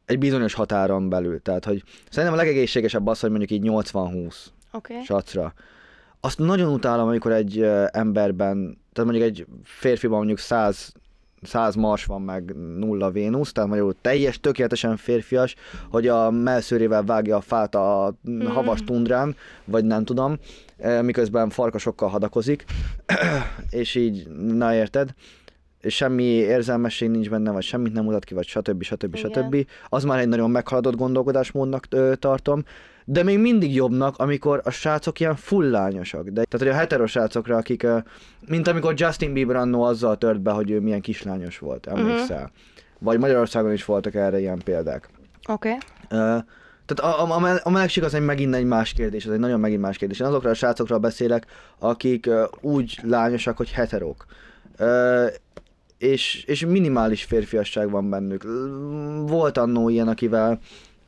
Egy 0.04 0.18
bizonyos 0.18 0.54
határon 0.54 1.08
belül. 1.08 1.42
Tehát, 1.42 1.64
hogy 1.64 1.82
szerintem 2.10 2.38
a 2.38 2.42
legegészségesebb 2.42 3.06
az, 3.06 3.20
hogy 3.20 3.30
mondjuk 3.30 3.50
így 3.50 3.62
80-20 3.64 4.34
Oké. 4.72 4.92
Okay. 4.92 5.04
sacra. 5.04 5.54
Azt 6.20 6.38
nagyon 6.38 6.72
utálom, 6.72 7.08
amikor 7.08 7.32
egy 7.32 7.62
emberben, 7.90 8.78
tehát 8.92 9.10
mondjuk 9.10 9.22
egy 9.22 9.46
férfiban 9.62 10.16
mondjuk 10.16 10.38
100 10.38 10.92
100 11.42 11.74
mars 11.74 12.04
van 12.04 12.22
meg 12.22 12.54
nulla 12.78 13.10
Vénusz, 13.10 13.52
tehát 13.52 13.68
magyarul 13.70 13.94
teljes, 14.00 14.40
tökéletesen 14.40 14.96
férfias, 14.96 15.54
hogy 15.90 16.08
a 16.08 16.30
melszőrével 16.30 17.04
vágja 17.04 17.36
a 17.36 17.40
fát 17.40 17.74
a 17.74 18.14
Hmm. 18.24 18.46
havas 18.46 18.84
tundrán, 18.84 19.36
vagy 19.64 19.84
nem 19.84 20.04
tudom, 20.04 20.38
eh, 20.76 21.02
miközben 21.02 21.50
farkasokkal 21.50 22.08
hadakozik, 22.08 22.64
és 23.70 23.94
így, 23.94 24.28
na 24.28 24.74
érted, 24.74 25.14
semmi 25.82 26.24
érzelmesség 26.24 27.10
nincs 27.10 27.30
benne, 27.30 27.50
vagy 27.50 27.62
semmit 27.62 27.92
nem 27.92 28.04
mutat 28.04 28.24
ki, 28.24 28.34
vagy 28.34 28.46
stb. 28.46 28.82
stb. 28.82 29.14
Igen. 29.14 29.32
stb. 29.32 29.66
Az 29.88 30.04
már 30.04 30.18
egy 30.18 30.28
nagyon 30.28 30.50
meghaladott 30.50 30.96
gondolkodásmódnak 30.96 31.86
ö, 31.90 32.12
tartom, 32.18 32.64
de 33.04 33.22
még 33.22 33.38
mindig 33.38 33.74
jobbnak, 33.74 34.16
amikor 34.16 34.60
a 34.64 34.70
srácok 34.70 35.20
ilyen 35.20 35.36
fullányosak. 35.36 36.24
De, 36.24 36.44
tehát, 36.44 36.66
hogy 36.66 36.68
a 36.68 36.78
heteros 36.78 37.10
srácokra, 37.10 37.56
akik, 37.56 37.82
ö, 37.82 37.98
mint 38.48 38.68
amikor 38.68 38.94
Justin 38.96 39.32
Bieber 39.32 39.56
annó 39.56 39.82
azzal 39.82 40.18
tört 40.18 40.40
be, 40.40 40.50
hogy 40.50 40.70
ő 40.70 40.80
milyen 40.80 41.00
kislányos 41.00 41.58
volt, 41.58 41.86
emlékszel? 41.86 42.36
Uh-huh. 42.36 42.50
Vagy 42.98 43.18
Magyarországon 43.18 43.72
is 43.72 43.84
voltak 43.84 44.14
erre 44.14 44.38
ilyen 44.40 44.60
példák. 44.64 45.08
Oké. 45.48 45.76
Ö, 46.08 46.36
tehát 46.86 47.14
a, 47.14 47.24
a, 47.24 47.34
a, 47.34 47.38
mel- 47.38 47.60
a 47.64 47.70
melegség 47.70 48.02
az 48.04 48.14
egy 48.14 48.24
megint 48.24 48.54
egy 48.54 48.64
más 48.64 48.92
kérdés, 48.92 49.26
az 49.26 49.32
egy 49.32 49.38
nagyon 49.38 49.60
megint 49.60 49.80
más 49.80 49.96
kérdés. 49.96 50.20
Én 50.20 50.26
azokra 50.26 50.50
a 50.50 50.54
srácokról 50.54 50.98
beszélek, 50.98 51.46
akik 51.78 52.30
úgy 52.60 52.98
lányosak, 53.02 53.56
hogy 53.56 53.70
heterók. 53.70 54.26
Ö, 54.76 55.26
és, 55.98 56.44
és 56.46 56.66
minimális 56.66 57.24
férfiasság 57.24 57.90
van 57.90 58.10
bennük. 58.10 58.42
Volt 59.26 59.58
annó 59.58 59.88
ilyen, 59.88 60.08
akivel, 60.08 60.58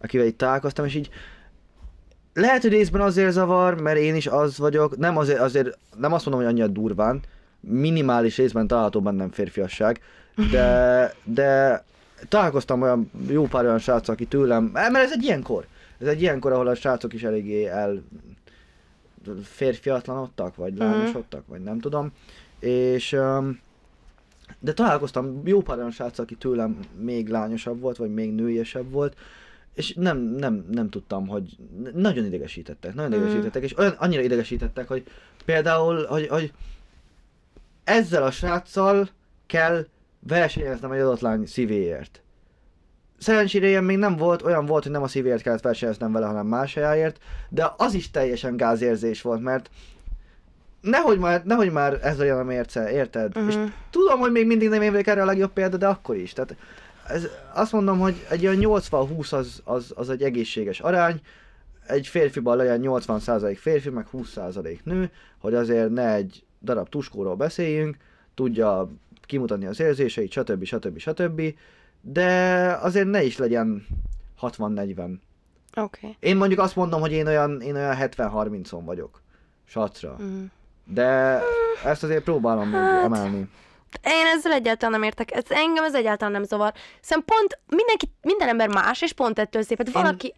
akivel 0.00 0.26
itt 0.26 0.38
találkoztam, 0.38 0.84
és 0.84 0.94
így 0.94 1.10
lehet, 2.34 2.62
hogy 2.62 2.70
részben 2.70 3.00
azért 3.00 3.32
zavar, 3.32 3.80
mert 3.80 3.98
én 3.98 4.14
is 4.14 4.26
az 4.26 4.58
vagyok, 4.58 4.96
nem 4.96 5.16
azért, 5.16 5.40
azért 5.40 5.78
nem 5.98 6.12
azt 6.12 6.26
mondom, 6.26 6.44
hogy 6.44 6.52
annyira 6.52 6.72
durván, 6.72 7.20
minimális 7.60 8.36
részben 8.36 8.66
található 8.66 9.00
bennem 9.00 9.30
férfiasság, 9.30 10.00
de, 10.50 11.12
de 11.24 11.84
találkoztam 12.28 12.82
olyan 12.82 13.10
jó 13.28 13.46
pár 13.46 13.64
olyan 13.64 13.78
srác, 13.78 14.08
aki 14.08 14.24
tőlem, 14.24 14.64
mert 14.64 14.96
ez 14.96 15.12
egy 15.12 15.22
ilyen 15.22 15.42
kor. 15.42 15.66
Ez 15.98 16.06
egy 16.06 16.20
ilyen 16.20 16.40
kor, 16.40 16.52
ahol 16.52 16.66
a 16.66 16.74
srácok 16.74 17.12
is 17.12 17.22
eléggé 17.22 17.66
el 17.66 18.02
férfiatlanodtak, 19.42 20.56
vagy 20.56 20.76
lányosodtak, 20.76 21.46
vagy 21.46 21.60
nem 21.60 21.78
tudom. 21.78 22.12
És 22.58 23.12
um, 23.12 23.58
de 24.60 24.72
találkoztam 24.72 25.40
jó 25.44 25.60
pár 25.60 25.78
olyan 25.78 25.90
srác, 25.90 26.18
aki 26.18 26.34
tőlem 26.34 26.78
még 26.98 27.28
lányosabb 27.28 27.80
volt, 27.80 27.96
vagy 27.96 28.14
még 28.14 28.34
nőiesebb 28.34 28.90
volt, 28.90 29.16
és 29.74 29.94
nem, 29.94 30.18
nem, 30.18 30.66
nem 30.70 30.90
tudtam, 30.90 31.26
hogy 31.26 31.56
nagyon 31.94 32.24
idegesítettek, 32.24 32.94
nagyon 32.94 33.10
Mm. 33.10 33.14
idegesítettek, 33.14 33.62
és 33.62 33.78
olyan, 33.78 33.94
annyira 33.98 34.22
idegesítettek, 34.22 34.88
hogy 34.88 35.04
például, 35.44 36.06
hogy, 36.06 36.28
hogy 36.28 36.52
ezzel 37.84 38.22
a 38.22 38.30
sráccal 38.30 39.08
kell 39.46 39.86
versenyeznem 40.26 40.92
egy 40.92 41.00
adott 41.00 41.20
lány 41.20 41.46
szívéért. 41.46 42.22
Szerencsére 43.18 43.68
ilyen 43.68 43.84
még 43.84 43.96
nem 43.96 44.16
volt, 44.16 44.42
olyan 44.42 44.66
volt, 44.66 44.82
hogy 44.82 44.92
nem 44.92 45.02
a 45.02 45.08
szívéért 45.08 45.42
kellett 45.42 45.62
versenyeznem 45.62 46.12
vele, 46.12 46.26
hanem 46.26 46.46
más 46.46 46.74
helyáért, 46.74 47.18
de 47.48 47.72
az 47.76 47.94
is 47.94 48.10
teljesen 48.10 48.56
gázérzés 48.56 49.22
volt, 49.22 49.40
mert 49.40 49.70
nehogy 50.80 51.18
már, 51.18 51.44
nehogy 51.44 51.72
már 51.72 51.98
ez 52.02 52.18
legyen 52.18 52.38
a 52.38 52.42
mérce, 52.42 52.90
érted? 52.90 53.36
Mhm. 53.36 53.48
És 53.48 53.58
tudom, 53.90 54.18
hogy 54.18 54.30
még 54.32 54.46
mindig 54.46 54.68
nem 54.68 54.78
vagyok 54.78 55.06
erre 55.06 55.22
a 55.22 55.24
legjobb 55.24 55.52
példa, 55.52 55.76
de 55.76 55.86
akkor 55.86 56.16
is. 56.16 56.32
Tehát 56.32 56.56
ez, 57.06 57.26
azt 57.54 57.72
mondom, 57.72 57.98
hogy 57.98 58.26
egy 58.30 58.46
olyan 58.46 58.80
80-20 58.80 59.32
az, 59.32 59.60
az, 59.64 59.92
az 59.96 60.10
egy 60.10 60.22
egészséges 60.22 60.80
arány, 60.80 61.20
egy 61.86 62.06
férfiban 62.06 62.56
legyen 62.56 62.80
80% 62.82 63.56
férfi, 63.60 63.90
meg 63.90 64.06
20% 64.12 64.82
nő, 64.82 65.10
hogy 65.38 65.54
azért 65.54 65.90
ne 65.90 66.14
egy 66.14 66.44
darab 66.62 66.88
tuskóról 66.88 67.34
beszéljünk, 67.34 67.96
tudja 68.34 68.90
kimutatni 69.22 69.66
az 69.66 69.80
érzéseit, 69.80 70.32
stb. 70.32 70.64
stb. 70.64 70.98
stb. 70.98 71.42
De 72.00 72.28
azért 72.80 73.08
ne 73.08 73.22
is 73.22 73.38
legyen 73.38 73.86
60-40. 74.40 75.18
Oké. 75.76 76.16
Én 76.20 76.36
mondjuk 76.36 76.60
azt 76.60 76.76
mondom, 76.76 77.00
hogy 77.00 77.12
én 77.12 77.26
olyan, 77.26 77.60
én 77.60 77.74
olyan 77.74 77.96
70-30-on 77.98 78.80
vagyok. 78.84 79.20
Sacra. 79.64 80.16
Mm. 80.22 80.44
De 80.94 81.40
ezt 81.84 82.02
azért 82.02 82.24
próbálom 82.24 82.68
még 82.68 82.80
Hát, 82.80 83.04
emelni. 83.04 83.38
Én 84.02 84.26
ezzel 84.36 84.52
egyáltalán 84.52 84.92
nem 84.92 85.02
értek. 85.02 85.34
Ez, 85.34 85.42
engem 85.48 85.84
ez 85.84 85.94
egyáltalán 85.94 86.32
nem 86.32 86.42
zavar. 86.44 86.72
Szerintem 87.00 87.36
pont 87.36 87.58
mindenki, 87.68 88.12
minden 88.22 88.48
ember 88.48 88.68
más, 88.68 89.02
és 89.02 89.12
pont 89.12 89.38
ettől 89.38 89.62
szép. 89.62 89.78
Hát 89.78 89.90
valaki... 89.90 90.34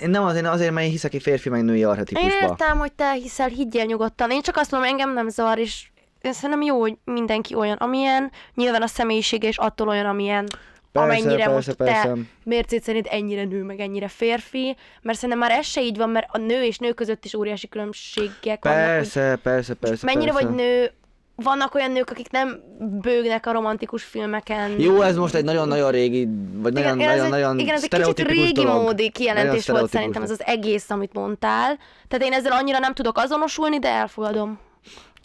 Én 0.00 0.10
nem 0.10 0.24
azért, 0.24 0.46
azért, 0.46 0.72
mert 0.72 0.86
én 0.86 0.92
hiszek 0.92 1.14
egy 1.14 1.22
férfi 1.22 1.48
meg 1.48 1.64
női 1.64 1.78
Én 1.78 1.86
arhetipusba. 1.86 2.28
értem, 2.40 2.78
hogy 2.78 2.92
te 2.92 3.12
hiszel, 3.12 3.48
higgyél 3.48 3.84
nyugodtan. 3.84 4.30
Én 4.30 4.42
csak 4.42 4.56
azt 4.56 4.70
mondom, 4.70 4.90
engem 4.90 5.12
nem 5.12 5.28
zavar, 5.28 5.58
és 5.58 5.88
én 6.20 6.32
szerintem 6.32 6.62
jó, 6.62 6.80
hogy 6.80 6.96
mindenki 7.04 7.54
olyan, 7.54 7.76
amilyen. 7.76 8.30
Nyilván 8.54 8.82
a 8.82 8.86
személyisége 8.86 9.48
is 9.48 9.58
attól 9.58 9.88
olyan, 9.88 10.06
amilyen. 10.06 10.46
Persze, 10.94 11.12
amennyire 11.12 11.36
persze, 11.44 11.52
most 11.52 11.72
persze. 11.72 12.02
te 12.02 12.14
mércét 12.44 12.82
szerint 12.82 13.06
ennyire 13.06 13.44
nő, 13.44 13.62
meg 13.62 13.80
ennyire 13.80 14.08
férfi, 14.08 14.76
mert 15.02 15.18
szerintem 15.18 15.38
már 15.38 15.50
ez 15.50 15.66
se 15.66 15.82
így 15.82 15.96
van, 15.96 16.10
mert 16.10 16.26
a 16.30 16.38
nő 16.38 16.62
és 16.64 16.78
nő 16.78 16.92
között 16.92 17.24
is 17.24 17.34
óriási 17.34 17.68
különbségek 17.68 18.64
vannak. 18.64 18.78
hogy 18.78 18.88
Persze, 18.88 19.38
persze, 19.42 19.74
persze. 19.74 20.04
mennyire 20.06 20.32
persze. 20.32 20.46
vagy 20.46 20.54
nő, 20.56 20.90
vannak 21.36 21.74
olyan 21.74 21.90
nők, 21.90 22.10
akik 22.10 22.30
nem 22.30 22.60
bőgnek 23.00 23.46
a 23.46 23.52
romantikus 23.52 24.02
filmeken. 24.04 24.80
Jó, 24.80 25.00
ez 25.00 25.16
most 25.16 25.34
egy 25.34 25.44
nagyon-nagyon 25.44 25.90
régi, 25.90 26.28
vagy 26.54 26.72
nagyon, 26.72 26.98
igen, 26.98 27.10
ez 27.10 27.16
nagyon, 27.16 27.24
egy, 27.24 27.30
nagyon 27.40 27.58
igen, 27.58 27.74
ez 27.74 27.82
egy 27.90 28.02
kicsit 28.04 28.28
régi 28.28 28.52
dolog. 28.52 28.82
módi 28.82 29.10
kijelentés 29.10 29.68
volt 29.68 29.90
szerintem 29.90 30.22
ez 30.22 30.30
az 30.30 30.42
egész, 30.44 30.90
amit 30.90 31.12
mondtál. 31.12 31.78
Tehát 32.08 32.26
én 32.26 32.32
ezzel 32.32 32.52
annyira 32.52 32.78
nem 32.78 32.94
tudok 32.94 33.18
azonosulni, 33.18 33.78
de 33.78 33.88
elfogadom. 33.88 34.58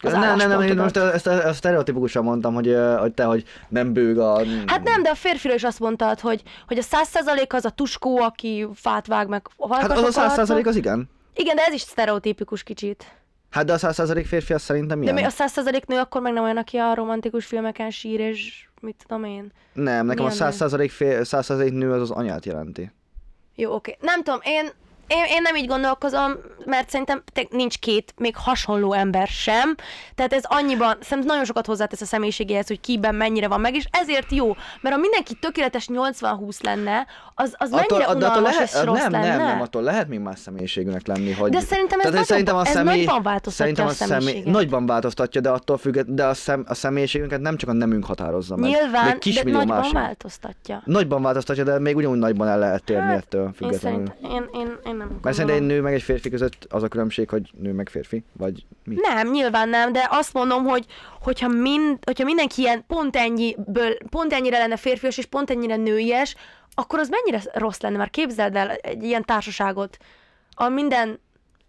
Az 0.02 0.12
nem, 0.12 0.36
nem, 0.36 0.48
nem, 0.48 0.60
én 0.60 0.76
most 0.76 0.96
ezt, 0.96 1.26
ezt, 1.26 1.26
ezt 1.26 1.58
sztereotipikusan 1.58 2.24
mondtam, 2.24 2.54
hogy, 2.54 2.76
hogy 2.98 3.12
te, 3.12 3.24
hogy 3.24 3.44
nem 3.68 3.92
bőg 3.92 4.18
a... 4.18 4.42
Hát 4.66 4.82
nem, 4.82 5.02
de 5.02 5.10
a 5.10 5.14
férfiről 5.14 5.56
is 5.56 5.64
azt 5.64 5.78
mondtad, 5.78 6.20
hogy, 6.20 6.42
hogy 6.66 6.78
a 6.78 6.82
száz 6.82 7.08
százalék 7.08 7.54
az 7.54 7.64
a 7.64 7.70
tuskó, 7.70 8.18
aki 8.18 8.68
fát 8.74 9.06
vág 9.06 9.28
meg 9.28 9.46
a 9.56 9.74
Hát 9.74 9.90
az 9.90 10.02
a 10.02 10.10
száz 10.10 10.32
százalék 10.32 10.66
az 10.66 10.76
igen. 10.76 11.08
Igen, 11.34 11.56
de 11.56 11.62
ez 11.66 11.74
is 11.74 11.80
sztereotípikus 11.80 12.62
kicsit. 12.62 13.04
Hát 13.50 13.64
de 13.64 13.72
a 13.72 13.78
száz 13.78 13.94
százalék 13.94 14.26
férfi 14.26 14.52
az 14.52 14.62
szerintem 14.62 14.88
De 14.88 14.94
milyen? 14.96 15.14
mi 15.14 15.22
a 15.22 15.28
száz 15.28 15.52
százalék 15.52 15.86
nő 15.86 15.98
akkor 15.98 16.20
meg 16.20 16.32
nem 16.32 16.42
olyan, 16.44 16.56
aki 16.56 16.76
a 16.76 16.94
romantikus 16.94 17.46
filmeken 17.46 17.90
sír, 17.90 18.20
és 18.20 18.68
mit 18.80 19.04
tudom 19.06 19.24
én. 19.24 19.52
Nem, 19.72 20.06
nekem 20.06 20.24
a 20.24 20.28
Milyen 20.28 20.88
fér, 20.88 21.26
száz 21.26 21.44
százalék 21.44 21.72
nő 21.72 21.92
az 21.92 22.00
az 22.00 22.10
anyát 22.10 22.46
jelenti. 22.46 22.92
Jó, 23.54 23.74
oké. 23.74 23.96
Nem 24.00 24.22
tudom, 24.22 24.40
én, 24.42 24.70
én, 25.10 25.24
én 25.28 25.42
nem 25.42 25.56
így 25.56 25.66
gondolkozom, 25.66 26.32
mert 26.64 26.90
szerintem 26.90 27.22
te- 27.32 27.46
nincs 27.50 27.78
két 27.78 28.14
még 28.16 28.36
hasonló 28.36 28.92
ember 28.92 29.26
sem. 29.26 29.74
Tehát 30.14 30.32
ez 30.32 30.42
annyiban, 30.46 30.96
szerintem 31.00 31.26
nagyon 31.26 31.44
sokat 31.44 31.66
hozzátesz 31.66 32.00
a 32.00 32.04
személyiségéhez, 32.04 32.66
hogy 32.66 32.80
kiben 32.80 33.14
mennyire 33.14 33.48
van 33.48 33.60
meg, 33.60 33.74
és 33.74 33.84
ezért 33.90 34.32
jó. 34.32 34.56
Mert 34.80 34.94
ha 34.94 35.00
mindenki 35.00 35.34
tökéletes 35.34 35.88
80-20 35.92 36.62
lenne, 36.62 37.06
az, 37.34 37.54
az 37.58 37.70
mennyire 37.70 38.04
de 38.06 38.14
unalmas 38.14 38.52
lehet, 38.54 38.68
és 38.74 38.84
rossz 38.84 38.98
nem, 38.98 39.10
lenne. 39.10 39.36
nem, 39.36 39.46
nem, 39.46 39.60
attól 39.60 39.82
lehet 39.82 40.08
még 40.08 40.18
más 40.18 40.38
személyiségűnek 40.38 41.06
lenni, 41.06 41.32
hogy... 41.32 41.50
De 41.50 41.60
szerintem 41.60 42.00
ez 42.00 42.10
Tehát, 42.10 42.28
nagyobb- 42.28 42.66
ez 42.66 42.74
nagyban 42.74 43.22
változtatja 43.22 43.74
szerintem 43.76 43.86
a 43.86 43.90
személyiséget. 44.18 44.52
Nagyban 44.52 44.86
változtatja, 44.86 45.40
de 45.40 45.48
attól 45.50 45.78
függ, 45.78 45.98
de 46.06 46.24
a, 46.24 46.34
szem, 46.34 46.64
a 46.68 46.74
személyiségünket 46.74 47.40
nem 47.40 47.56
csak 47.56 47.68
a 47.68 47.72
nemünk 47.72 48.04
határozza 48.04 48.56
meg. 48.56 48.70
Nyilván, 48.70 49.18
de 49.34 49.42
nagyban 49.42 49.66
másik. 49.66 49.92
változtatja. 49.92 50.82
Nagyban 50.84 51.22
változtatja, 51.22 51.64
de 51.64 51.78
még 51.78 51.96
ugyanúgy 51.96 52.18
nagyban 52.18 52.48
el 52.48 52.58
lehet 52.58 52.84
térni 52.84 53.02
Hát, 53.02 53.16
ettől 53.16 53.44
Én 53.44 53.52
függetlenül. 53.52 54.12
szerint, 54.22 54.34
én, 54.54 54.60
én, 54.60 54.78
én 54.84 54.99
nem 55.00 55.08
Mert 55.08 55.22
gondolom. 55.22 55.32
szerintem 55.32 55.70
egy 55.70 55.76
nő 55.76 55.82
meg 55.82 55.94
egy 55.94 56.02
férfi 56.02 56.30
között 56.30 56.66
az 56.68 56.82
a 56.82 56.88
különbség, 56.88 57.28
hogy 57.28 57.50
nő 57.58 57.72
meg 57.72 57.88
férfi, 57.88 58.24
vagy 58.32 58.64
mi? 58.84 58.94
Nem, 58.94 59.30
nyilván 59.30 59.68
nem, 59.68 59.92
de 59.92 60.06
azt 60.10 60.32
mondom, 60.32 60.64
hogy 60.64 60.86
hogyha, 61.20 61.48
mind, 61.48 61.98
hogyha 62.04 62.24
mindenki 62.24 62.60
ilyen 62.60 62.84
pont, 62.86 63.16
ennyiből, 63.16 63.96
pont 64.10 64.32
ennyire 64.32 64.58
lenne 64.58 64.76
férfias 64.76 65.18
és 65.18 65.26
pont 65.26 65.50
ennyire 65.50 65.76
nőies, 65.76 66.34
akkor 66.74 66.98
az 66.98 67.08
mennyire 67.08 67.42
rossz 67.52 67.80
lenne, 67.80 67.96
mert 67.96 68.10
képzeld 68.10 68.56
el 68.56 68.70
egy 68.70 69.02
ilyen 69.02 69.24
társaságot, 69.24 69.96
a 70.54 70.68
minden 70.68 71.20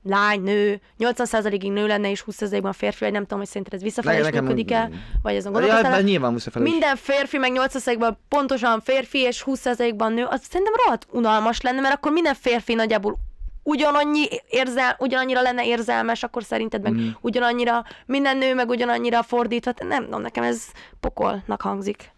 lány, 0.03 0.41
nő, 0.41 0.79
80%-ig 0.99 1.71
nő 1.71 1.87
lenne, 1.87 2.09
és 2.09 2.23
20%-ban 2.31 2.73
férfi, 2.73 3.03
vagy 3.03 3.13
nem 3.13 3.21
tudom, 3.21 3.37
hogy 3.39 3.47
szerinted 3.47 3.73
ez 3.73 3.81
visszafelé 3.81 4.17
is 4.19 4.39
működik-e, 4.39 4.89
vagy 5.21 5.35
azon 5.35 5.51
Ja, 5.53 5.59
gondolkoztál? 5.59 5.95
de 5.97 6.01
nyilván 6.01 6.33
visszafelé 6.33 6.65
is. 6.65 6.71
Minden 6.71 6.95
férfi, 6.95 7.37
meg 7.37 7.51
8%-ban 7.55 8.17
pontosan 8.27 8.81
férfi, 8.81 9.17
és 9.19 9.43
20%-ban 9.45 10.13
nő, 10.13 10.23
az 10.29 10.41
szerintem 10.49 10.73
rohadt 10.83 11.07
unalmas 11.11 11.61
lenne, 11.61 11.81
mert 11.81 11.93
akkor 11.93 12.11
minden 12.11 12.33
férfi 12.33 12.73
nagyjából 12.73 13.17
ugyanannyi 13.63 14.25
érzel, 14.49 14.95
ugyanannyira 14.99 15.41
lenne 15.41 15.65
érzelmes, 15.65 16.23
akkor 16.23 16.43
szerinted 16.43 16.81
meg 16.81 16.91
Mhm. 16.93 17.07
ugyanannyira, 17.21 17.83
minden 18.05 18.37
nő 18.37 18.53
meg 18.55 18.69
ugyanannyira 18.69 19.23
fordítva, 19.23 19.71
nem 19.87 20.03
tudom, 20.03 20.21
nekem 20.21 20.43
ez 20.43 20.63
pokolnak 20.99 21.61
hangzik. 21.61 22.11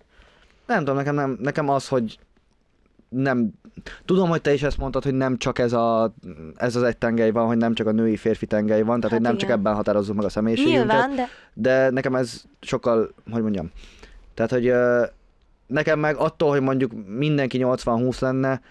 Nem 0.65 0.77
tudom, 0.77 0.95
nekem, 0.95 1.15
nem, 1.15 1.37
nekem 1.41 1.69
az, 1.69 1.87
hogy 1.87 2.17
nem... 3.13 3.51
Tudom, 4.05 4.29
hogy 4.29 4.41
te 4.41 4.53
is 4.53 4.63
ezt 4.63 4.77
mondtad, 4.77 5.03
hogy 5.03 5.13
nem 5.13 5.37
csak 5.37 5.59
ez, 5.59 5.73
a, 5.73 6.13
ez 6.55 6.75
az 6.75 6.83
egy 6.83 6.97
tengely 6.97 7.31
van, 7.31 7.47
hogy 7.47 7.57
nem 7.57 7.73
csak 7.73 7.87
a 7.87 7.91
női 7.91 8.17
férfi 8.17 8.45
tengely 8.45 8.81
van, 8.81 8.99
tehát 8.99 9.01
Hát 9.01 9.11
hogy 9.11 9.21
nem 9.21 9.33
igen. 9.33 9.47
csak 9.47 9.57
ebben 9.57 9.75
határozzuk 9.75 10.15
meg 10.15 10.25
a 10.25 10.29
személyiségünket. 10.29 10.85
Nyilván, 10.85 11.15
de 11.15 11.27
de 11.53 11.89
nekem 11.89 12.15
ez 12.15 12.43
sokkal, 12.61 13.13
hogy 13.31 13.41
mondjam, 13.41 13.71
tehát, 14.33 14.51
hogy 14.51 14.73
nekem 15.67 15.99
meg 15.99 16.15
attól, 16.15 16.49
hogy 16.49 16.61
mondjuk 16.61 16.91
mindenki 17.07 17.59
80-20 17.61 18.19
lenne, 18.21 18.61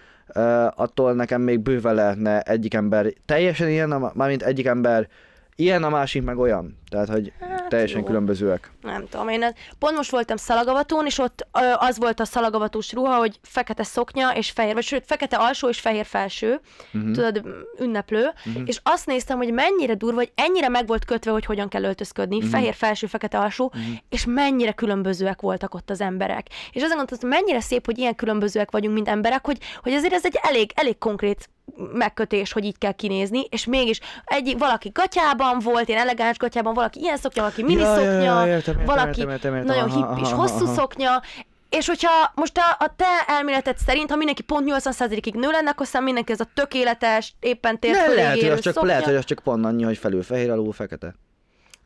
attól 0.75 1.13
nekem 1.13 1.41
még 1.41 1.59
bőven 1.59 1.95
lehetne 1.95 2.41
egyik 2.41 2.73
ember 2.73 3.13
teljesen 3.25 3.69
ilyen, 3.69 4.11
mármint 4.13 4.43
egyik 4.43 4.65
ember 4.65 5.07
ilyen, 5.55 5.83
a 5.83 5.89
másik 5.89 6.23
meg 6.23 6.37
olyan. 6.37 6.77
Tehát, 6.89 7.09
hogy 7.09 7.33
Hát 7.39 7.67
teljesen 7.69 7.99
jó. 7.99 8.05
különbözőek. 8.05 8.71
nem 8.81 9.07
tudom, 9.09 9.27
én 9.27 9.43
ez- 9.43 9.53
pont 9.79 9.95
most 9.95 10.11
voltam 10.11 10.35
szalagavatón, 10.37 11.05
és 11.05 11.17
ott 11.19 11.47
az 11.77 11.97
volt 11.97 12.19
a 12.19 12.25
szalagavatós 12.25 12.93
ruha, 12.93 13.15
hogy 13.17 13.39
fekete 13.41 13.83
szoknya 13.83 14.29
és 14.35 14.51
fehér, 14.51 14.73
vagy 14.73 14.83
sőt, 14.83 15.05
fekete 15.05 15.35
alsó 15.37 15.67
és 15.69 15.79
fehér 15.79 16.05
felső, 16.05 16.59
Mhm. 16.91 17.11
tudod, 17.11 17.41
ünneplő, 17.79 18.25
és 18.65 18.79
azt 18.83 19.05
néztem, 19.05 19.37
hogy 19.37 19.53
mennyire 19.53 19.93
durva, 19.93 20.15
hogy 20.17 20.31
ennyire 20.35 20.67
meg 20.69 20.87
volt 20.87 21.05
kötve, 21.05 21.31
hogy 21.31 21.45
hogyan 21.45 21.67
kell 21.69 21.83
öltözködni, 21.83 22.37
Mhm. 22.37 22.47
fehér 22.47 22.73
felső, 22.73 23.07
fekete 23.07 23.39
alsó, 23.39 23.73
és 24.09 24.25
mennyire 24.25 24.71
különbözőek 24.71 25.41
voltak 25.41 25.73
ott 25.73 25.89
az 25.89 26.01
emberek. 26.01 26.47
És 26.71 26.83
azon 26.83 26.97
gondoltam, 26.97 27.29
mennyire 27.29 27.59
szép, 27.61 27.85
hogy 27.85 27.97
ilyen 27.97 28.15
különbözőek 28.15 28.71
vagyunk, 28.71 28.93
mint 28.93 29.07
emberek, 29.07 29.45
hogy, 29.45 29.57
hogy 29.81 29.91
ezért 29.91 30.13
ez 30.13 30.25
egy 30.25 30.39
elég, 30.41 30.71
elég 30.75 30.97
konkrét 30.97 31.49
megkötés, 31.93 32.51
hogy 32.51 32.65
így 32.65 32.77
kell 32.77 32.91
kinézni, 32.91 33.45
és 33.49 33.65
mégis 33.65 33.99
egy, 34.25 34.55
valaki 34.57 34.89
gatyában 34.93 35.59
volt, 35.59 35.87
ilyen 35.87 35.99
elegáns 35.99 36.37
gatyában, 36.37 36.73
valaki 36.73 36.99
ilyen 36.99 37.17
szoknya, 37.17 37.41
valaki 37.41 37.63
mini 37.63 37.81
Ja, 37.81 37.99
ja, 37.99 38.01
ja, 38.01 38.11
szoknya, 38.11 38.47
értem, 38.47 38.73
értem, 38.79 38.85
valaki 38.85 39.19
értem, 39.19 39.29
értem, 39.29 39.55
értem. 39.55 39.75
nagyon 39.75 39.89
Aha, 39.89 40.15
hipp 40.15 40.23
és 40.25 40.31
aha, 40.31 40.41
hosszú 40.41 40.65
aha. 40.65 40.73
szoknya, 40.73 41.21
és 41.69 41.87
hogyha 41.87 42.31
most 42.35 42.57
a, 42.57 42.83
a 42.83 42.93
te 42.95 43.05
elméleted 43.27 43.77
szerint, 43.77 44.09
ha 44.09 44.15
mindenki 44.15 44.41
pont 44.41 44.71
80%-ig 44.71 45.35
nő 45.35 45.49
lenne, 45.49 45.69
akkor 45.69 45.85
aztán 45.85 46.03
mindenki 46.03 46.31
ez 46.31 46.39
a 46.39 46.47
tökéletes, 46.53 47.35
éppen 47.39 47.79
tért 47.79 47.93
Ne, 47.93 48.03
fölé 48.03 48.15
lehet, 48.15 48.39
hogy 48.39 48.49
az 48.49 48.59
csak, 48.59 48.73
szoknya. 48.73 48.89
lehet, 48.89 49.03
hogy 49.03 49.15
az 49.15 49.25
csak 49.25 49.39
pont 49.43 49.65
annyi, 49.65 49.83
hogy 49.83 49.97
felül 49.97 50.23
fehér, 50.23 50.51
alul 50.51 50.73
fekete. 50.73 51.15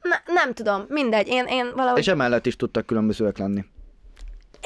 Ne, 0.02 0.34
nem 0.34 0.54
tudom, 0.54 0.86
mindegy, 0.88 1.28
én, 1.28 1.46
én 1.46 1.72
valahogy, 1.76 2.00
És 2.00 2.08
emellett 2.08 2.46
is 2.46 2.56
tudtak 2.56 2.86
különbözőek 2.86 3.38
lenni. 3.38 3.66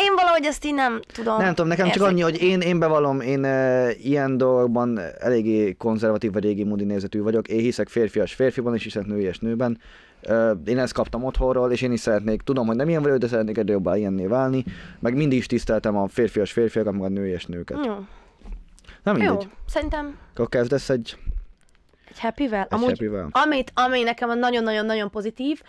Én 0.04 0.16
valahogy 0.16 0.46
ezt 0.46 0.66
így 0.66 0.74
nem 0.74 1.00
tudom. 1.14 1.38
Nem 1.38 1.50
tudom, 1.50 1.68
nekem 1.68 1.86
csak 1.86 1.96
érzékelni. 1.96 2.22
annyi, 2.24 2.32
hogy 2.32 2.42
én, 2.42 2.62
én 2.62 2.80
bevallom, 2.80 3.22
én 3.22 3.44
e, 3.44 3.90
ilyen 3.92 4.38
dolgokban 4.38 5.00
eléggé 5.20 5.74
konzervatív 5.74 6.32
vagy 6.34 6.44
régi 6.44 6.64
módi 6.64 6.84
nézetű 6.84 7.22
vagyok. 7.22 7.48
Én 7.48 7.60
hiszek 7.60 7.88
férfias 7.90 8.34
férfiban, 8.34 8.76
és 8.76 8.84
hiszek 8.84 9.06
nőies 9.06 9.40
nőben. 9.40 9.80
E, 10.22 10.52
én 10.66 10.78
ezt 10.80 10.94
kaptam 10.94 11.24
otthonról, 11.24 11.72
és 11.72 11.82
én 11.82 11.92
is 11.92 12.00
szeretnék, 12.00 12.42
tudom, 12.42 12.68
hogy 12.68 12.76
nem 12.76 12.90
ilyen 12.90 13.02
vagyok, 13.02 13.18
de 13.18 13.28
szeretnék 13.28 13.58
egyre 13.58 13.72
jobbá 13.74 13.98
ilyenné 13.98 14.26
válni. 14.26 14.64
Meg 15.00 15.16
mindig 15.16 15.38
is 15.38 15.46
tiszteltem 15.46 15.98
a 15.98 16.08
férfias 16.08 16.52
férfiakat, 16.52 16.94
meg 16.94 17.02
a 17.02 17.08
nőies 17.08 17.46
nőket. 17.46 17.86
Jó, 17.86 17.94
Nem 19.04 19.18
jó, 19.18 19.30
mindegy. 19.30 19.50
szerintem 19.68 20.18
Akkor 20.34 20.50
kezdesz 20.50 20.90
egy, 20.90 21.18
egy 22.10 22.20
happy-vel. 22.20 22.68
egy 22.72 22.80
happy-vel. 22.80 23.30
Amit, 23.32 23.72
ami 23.76 24.02
nekem 24.02 24.40
nagyon-nagyon-nagyon 24.40 25.10
pozitív, 25.10 25.62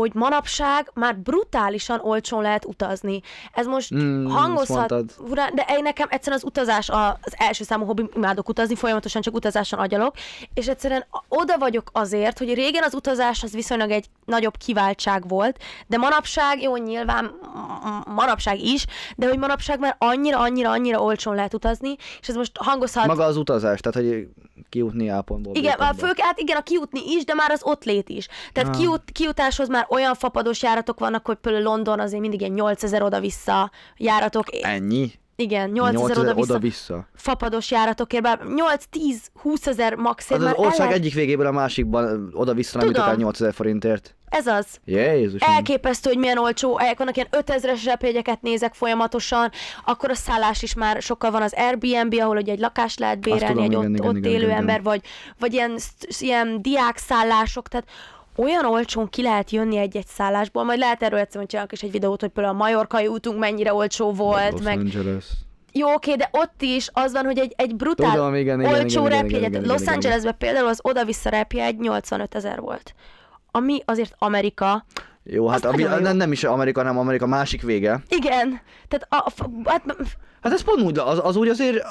hogy 0.00 0.14
manapság 0.14 0.90
már 0.94 1.16
brutálisan 1.16 2.00
olcsón 2.02 2.42
lehet 2.42 2.64
utazni. 2.64 3.20
Ez 3.52 3.66
most 3.66 3.94
Mm, 3.94 4.26
hangozhat, 4.26 4.94
furán, 5.28 5.54
de 5.54 5.64
én 5.68 5.82
nekem 5.82 6.06
egyszerűen 6.10 6.40
az 6.42 6.46
utazás 6.48 6.88
a- 6.88 7.18
az 7.22 7.34
első 7.36 7.64
számú 7.64 7.84
hobbi, 7.84 8.08
imádok 8.14 8.48
utazni, 8.48 8.74
folyamatosan 8.74 9.22
csak 9.22 9.34
utazáson 9.34 9.78
agyalok, 9.78 10.14
és 10.54 10.68
egyszerűen 10.68 11.06
oda 11.28 11.58
vagyok 11.58 11.90
azért, 11.92 12.38
hogy 12.38 12.54
régen 12.54 12.82
az 12.82 12.94
utazás 12.94 13.42
az 13.42 13.52
viszonylag 13.52 13.90
egy 13.90 14.06
nagyobb 14.24 14.56
kiváltság 14.56 15.28
volt, 15.28 15.58
de 15.86 15.96
manapság, 15.96 16.62
jó, 16.62 16.76
nyilván 16.76 17.30
manapság 18.06 18.58
is, 18.60 18.84
de 19.16 19.28
hogy 19.28 19.38
manapság 19.38 19.78
már 19.78 19.96
annyira, 19.98 20.38
annyira, 20.38 20.70
annyira 20.70 21.02
olcsón 21.02 21.34
lehet 21.34 21.54
utazni, 21.54 21.96
és 22.20 22.28
ez 22.28 22.34
most 22.34 22.52
hangozhat 22.54 23.06
Maga 23.06 23.24
az 23.24 23.36
utazás, 23.36 23.80
tehát 23.80 24.08
hogy 24.08 24.28
kijutni 24.68 25.10
A 25.10 25.22
pontból 25.22 25.54
igen, 25.54 25.78
a 25.78 25.94
fő, 25.94 26.12
hát 26.16 26.38
igen, 26.38 26.56
a 26.56 26.62
kijutni 26.62 27.00
is, 27.06 27.24
de 27.24 27.34
már 27.34 27.50
az 27.50 27.60
ott 27.62 27.84
lét 27.84 28.08
is. 28.08 28.28
Tehát 28.52 28.68
Ah. 28.68 28.76
kijut, 28.76 29.02
kijutáshoz 29.12 29.68
már 29.68 29.86
olyan 29.88 30.14
fapados 30.14 30.62
járatok 30.62 30.98
vannak, 30.98 31.26
hogy 31.26 31.36
például 31.36 31.62
London 31.64 32.00
azért 32.00 32.20
mindig 32.20 32.40
ilyen 32.40 32.52
8000 32.52 33.02
oda-vissza 33.02 33.70
járatok. 33.96 34.44
Ennyi? 34.60 35.12
Igen, 35.42 35.70
8000 35.70 35.92
8000 35.94 36.24
oda-vissza. 36.24 36.52
oda-vissza. 36.52 37.08
Fapados 37.14 37.70
járatokért, 37.70 38.22
bár 38.22 38.40
8-10-20 38.44 39.66
ezer 39.66 39.94
maxért 39.94 40.40
Az 40.40 40.46
az 40.46 40.52
ország 40.56 40.80
el 40.80 40.86
lehet- 40.86 41.00
egyik 41.00 41.14
végéből 41.14 41.46
a 41.46 41.50
másikban 41.52 42.30
oda-vissza 42.34 42.78
nem 42.78 42.86
Tudom. 42.86 43.02
jutok 43.02 43.16
el 43.18 43.24
8000 43.24 43.54
forintért. 43.54 44.14
Ez 44.28 44.46
az. 44.46 44.66
Jézus. 44.84 45.40
Elképesztő, 45.40 46.10
hogy 46.10 46.18
milyen 46.18 46.38
olcsó 46.38 46.76
helyek 46.76 46.98
vannak, 46.98 47.16
ilyen 47.16 47.28
5000-es 47.30 47.80
repjegyeket 47.84 48.42
nézek 48.42 48.74
folyamatosan, 48.74 49.50
akkor 49.84 50.10
a 50.10 50.14
szállás 50.14 50.62
is 50.62 50.74
már 50.74 51.02
sokkal 51.02 51.30
van 51.30 51.42
az 51.42 51.54
Airbnb, 51.56 52.14
ahol 52.20 52.36
ugye 52.36 52.52
egy 52.52 52.60
lakást 52.60 52.98
lehet 52.98 53.20
bérelni, 53.20 53.46
tudom, 53.46 53.62
egy 53.64 53.70
igen, 53.70 53.82
ott, 53.84 53.88
igen, 53.96 54.06
ott 54.08 54.16
igen, 54.16 54.30
élő 54.30 54.44
igen, 54.44 54.56
ember, 54.56 54.74
igen. 54.80 54.82
vagy, 54.84 55.00
vagy 55.38 55.52
ilyen, 55.52 55.78
ilyen 56.18 56.62
diákszállások, 56.62 57.68
tehát 57.68 57.86
olyan 58.38 58.64
olcsón 58.64 59.08
ki 59.08 59.22
lehet 59.22 59.50
jönni 59.50 59.76
egy-egy 59.76 60.06
szállásból, 60.06 60.64
majd 60.64 60.78
lehet 60.78 61.02
erről 61.02 61.18
egyszer 61.18 61.36
majd 61.36 61.48
csinálok 61.48 61.72
is 61.72 61.82
egy 61.82 61.90
videót, 61.90 62.20
hogy 62.20 62.30
például 62.30 62.54
a 62.54 62.58
Majorkai 62.58 63.06
útunk 63.06 63.38
mennyire 63.38 63.72
olcsó 63.72 64.12
volt, 64.12 64.52
Los 64.52 64.62
meg 64.62 64.78
Angeles. 64.78 65.24
jó, 65.72 65.92
oké, 65.92 66.14
de 66.14 66.28
ott 66.32 66.62
is 66.62 66.88
az 66.92 67.12
van, 67.12 67.24
hogy 67.24 67.38
egy, 67.38 67.52
egy 67.56 67.76
brutál 67.76 68.14
Tudom, 68.14 68.34
igen, 68.34 68.60
igen, 68.60 68.72
olcsó 68.72 69.06
repjegyet. 69.06 69.52
Los 69.54 69.62
igen, 69.62 69.80
igen. 69.80 69.94
Angelesbe 69.94 70.32
például 70.32 70.68
az 70.68 70.78
oda-vissza 70.82 71.28
repjegy 71.30 71.78
85 71.78 72.34
ezer 72.34 72.60
volt. 72.60 72.94
Ami 73.50 73.82
azért 73.84 74.14
Amerika, 74.18 74.84
Jó, 75.22 75.48
hát 75.48 75.64
Az 75.64 75.64
a, 75.64 75.70
nagyon 75.76 75.90
jó. 75.92 75.98
nem, 75.98 76.16
nem 76.16 76.32
is 76.32 76.44
Amerika, 76.44 76.80
hanem 76.80 76.98
Amerika 76.98 77.26
másik 77.26 77.62
vége. 77.62 78.02
Igen, 78.08 78.60
tehát 78.88 79.06
a, 79.08 79.16
a, 79.16 79.70
hát, 79.70 79.82
Hát 80.42 80.52
ez 80.52 80.62
pont 80.62 80.80
úgy, 80.82 80.98
az, 80.98 81.20
az 81.22 81.36
úgy 81.36 81.48
azért 81.48 81.84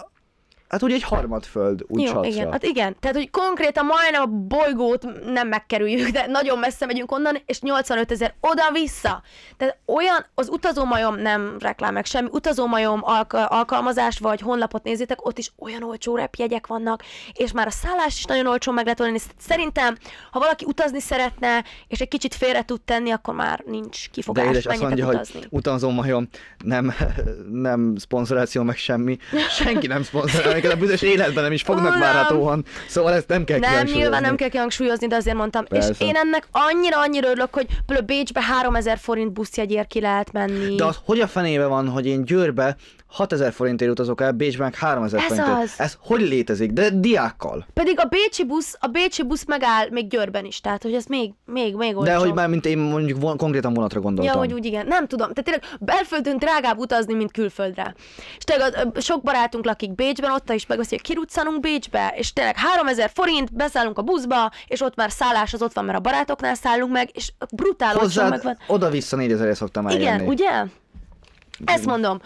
hát 0.70 0.84
úgy 0.84 0.92
egy 0.92 1.04
harmadföld, 1.04 1.82
úgy 1.88 2.02
Jó, 2.02 2.08
csatra. 2.08 2.26
igen, 2.30 2.52
hát 2.52 2.64
igen. 2.64 2.96
Tehát, 3.00 3.16
hogy 3.16 3.30
konkrétan 3.30 3.86
majdnem 3.86 4.22
a 4.22 4.26
bolygót 4.26 5.06
nem 5.26 5.48
megkerüljük, 5.48 6.08
de 6.10 6.26
nagyon 6.28 6.60
messze 6.60 6.86
megyünk 6.86 7.12
onnan, 7.12 7.38
és 7.46 7.62
85 7.62 8.12
ezer 8.12 8.34
oda-vissza. 8.42 9.22
Tehát 9.58 9.78
olyan, 9.86 10.26
az 10.36 10.50
utazómajom 10.50 11.16
nem 11.16 11.56
reklám 11.60 11.94
meg 11.94 12.06
semmi, 12.06 12.28
utazómajom 12.32 13.00
alka- 13.04 13.46
alkalmazást 13.50 14.20
vagy 14.20 14.42
honlapot 14.42 14.84
nézzétek, 14.84 15.26
ott 15.26 15.38
is 15.38 15.52
olyan 15.60 15.84
olcsó 15.84 16.16
repjegyek 16.16 16.68
vannak, 16.68 17.04
és 17.34 17.52
már 17.52 17.68
a 17.68 17.72
szállás 17.72 18.18
is 18.18 18.26
nagyon 18.26 18.48
olcsó 18.48 18.72
meg 18.72 18.84
lehet 18.84 19.00
oldani. 19.00 19.20
Szerintem, 19.40 19.98
ha 20.32 20.40
valaki 20.40 20.66
utazni 20.68 21.00
szeretne, 21.00 21.64
és 21.88 22.00
egy 22.00 22.08
kicsit 22.08 22.36
félre 22.36 22.66
tud 22.66 22.82
tenni, 22.82 23.12
akkor 23.12 23.34
már 23.34 23.64
nincs 23.66 24.04
De 24.04 24.10
kifogás, 24.12 24.46
édes 24.46 24.66
azt 24.66 24.82
mondja, 24.82 25.08
utazni. 25.08 25.40
hogy 25.40 25.48
utazom 25.52 25.94
majom, 25.94 26.28
nem, 26.64 26.94
nem 27.52 27.96
szponzoráció, 27.98 28.64
meg 28.64 28.76
semmi. 28.78 29.18
Senki 29.60 29.88
nem 29.88 30.04
szponzorál, 30.04 30.57
minket 30.62 30.78
a 30.78 30.80
büdös 30.80 31.02
életben 31.02 31.44
nem 31.44 31.52
is 31.52 31.62
fognak 31.62 31.86
Uram! 31.88 32.00
várhatóan. 32.00 32.66
Szóval 32.88 33.14
ezt 33.14 33.28
nem 33.28 33.44
kell 33.44 33.60
Nem, 33.60 33.86
nyilván 33.86 34.22
nem 34.22 34.36
kell 34.36 34.50
kihangsúlyozni, 34.50 35.08
de 35.08 35.16
azért 35.16 35.36
mondtam. 35.38 35.66
Persze. 35.66 35.90
És 35.90 36.08
én 36.08 36.16
ennek 36.16 36.48
annyira, 36.52 37.00
annyira 37.00 37.30
örülök, 37.30 37.54
hogy 37.54 37.66
például 37.86 38.08
Bécsbe 38.08 38.42
3000 38.42 38.98
forint 38.98 39.32
buszjegyért 39.32 39.88
ki 39.88 40.00
lehet 40.00 40.32
menni. 40.32 40.76
De 40.76 40.86
az 40.86 40.98
hogy 41.06 41.20
a 41.20 41.28
fenébe 41.28 41.66
van, 41.66 41.88
hogy 41.90 42.06
én 42.06 42.26
Győrbe 42.26 42.76
6000 43.08 43.52
forintért 43.54 43.92
utazok 43.92 44.22
el, 44.22 44.32
Bécsben 44.32 44.66
meg 44.72 44.76
3000 44.76 45.20
Ez 45.20 45.26
forintért. 45.26 45.58
az. 45.64 45.74
Ez 45.78 45.98
hogy 46.02 46.22
létezik? 46.22 46.72
De 46.72 46.90
diákkal. 46.90 47.66
Pedig 47.74 48.00
a 48.00 48.04
bécsi 48.04 48.46
busz, 48.46 48.76
a 48.80 48.88
bécsi 48.88 49.24
busz 49.24 49.46
megáll 49.46 49.88
még 49.90 50.08
Győrben 50.08 50.46
is, 50.46 50.62
tehát 50.62 50.84
hogy 50.84 50.94
ez 50.94 51.06
még, 51.06 51.32
még, 51.46 51.76
még 51.76 51.92
De 51.92 51.98
olcsóbb. 51.98 52.18
hogy 52.20 52.34
már 52.34 52.48
mint 52.50 52.66
én 52.66 52.78
mondjuk 52.78 53.22
von, 53.22 53.38
konkrétan 53.38 53.74
vonatra 53.74 54.00
gondoltam. 54.00 54.34
Ja, 54.34 54.40
hogy 54.40 54.54
úgy 54.54 54.66
igen. 54.66 54.88
Nem 54.88 55.08
tudom. 55.08 55.34
Tehát 55.34 55.44
tényleg 55.44 55.64
belföldön 55.80 56.38
drágább 56.38 56.78
utazni, 56.78 57.14
mint 57.14 57.32
külföldre. 57.32 57.94
És 58.38 58.44
tényleg 58.44 58.88
sok 59.00 59.22
barátunk 59.24 59.66
lakik 59.66 59.96
Bécsben, 59.96 60.32
ott 60.32 60.47
is 60.54 60.66
megbeszéljük, 60.66 61.06
kiruccanunk 61.06 61.60
Bécsbe, 61.60 62.14
és 62.16 62.34
tényleg 62.34 62.58
3000 62.58 63.12
forint, 63.14 63.54
beszállunk 63.54 63.98
a 63.98 64.02
buszba, 64.02 64.52
és 64.68 64.82
ott 64.82 64.96
már 64.96 65.12
szállás 65.12 65.54
az 65.54 65.62
ott 65.62 65.74
van, 65.74 65.86
mert 65.86 65.98
a 65.98 66.02
barátoknál 66.02 66.56
szállunk 66.56 66.92
meg, 66.92 67.10
és 67.14 67.32
brutál 67.56 67.96
Hozzád 67.96 68.30
megvan. 68.30 68.58
oda-vissza 68.68 69.16
4000 69.16 69.56
szoktam 69.56 69.88
eljönni. 69.88 70.04
Igen, 70.04 70.28
ugye? 70.28 70.64
Ezt 71.66 71.86
mondom. 71.86 72.20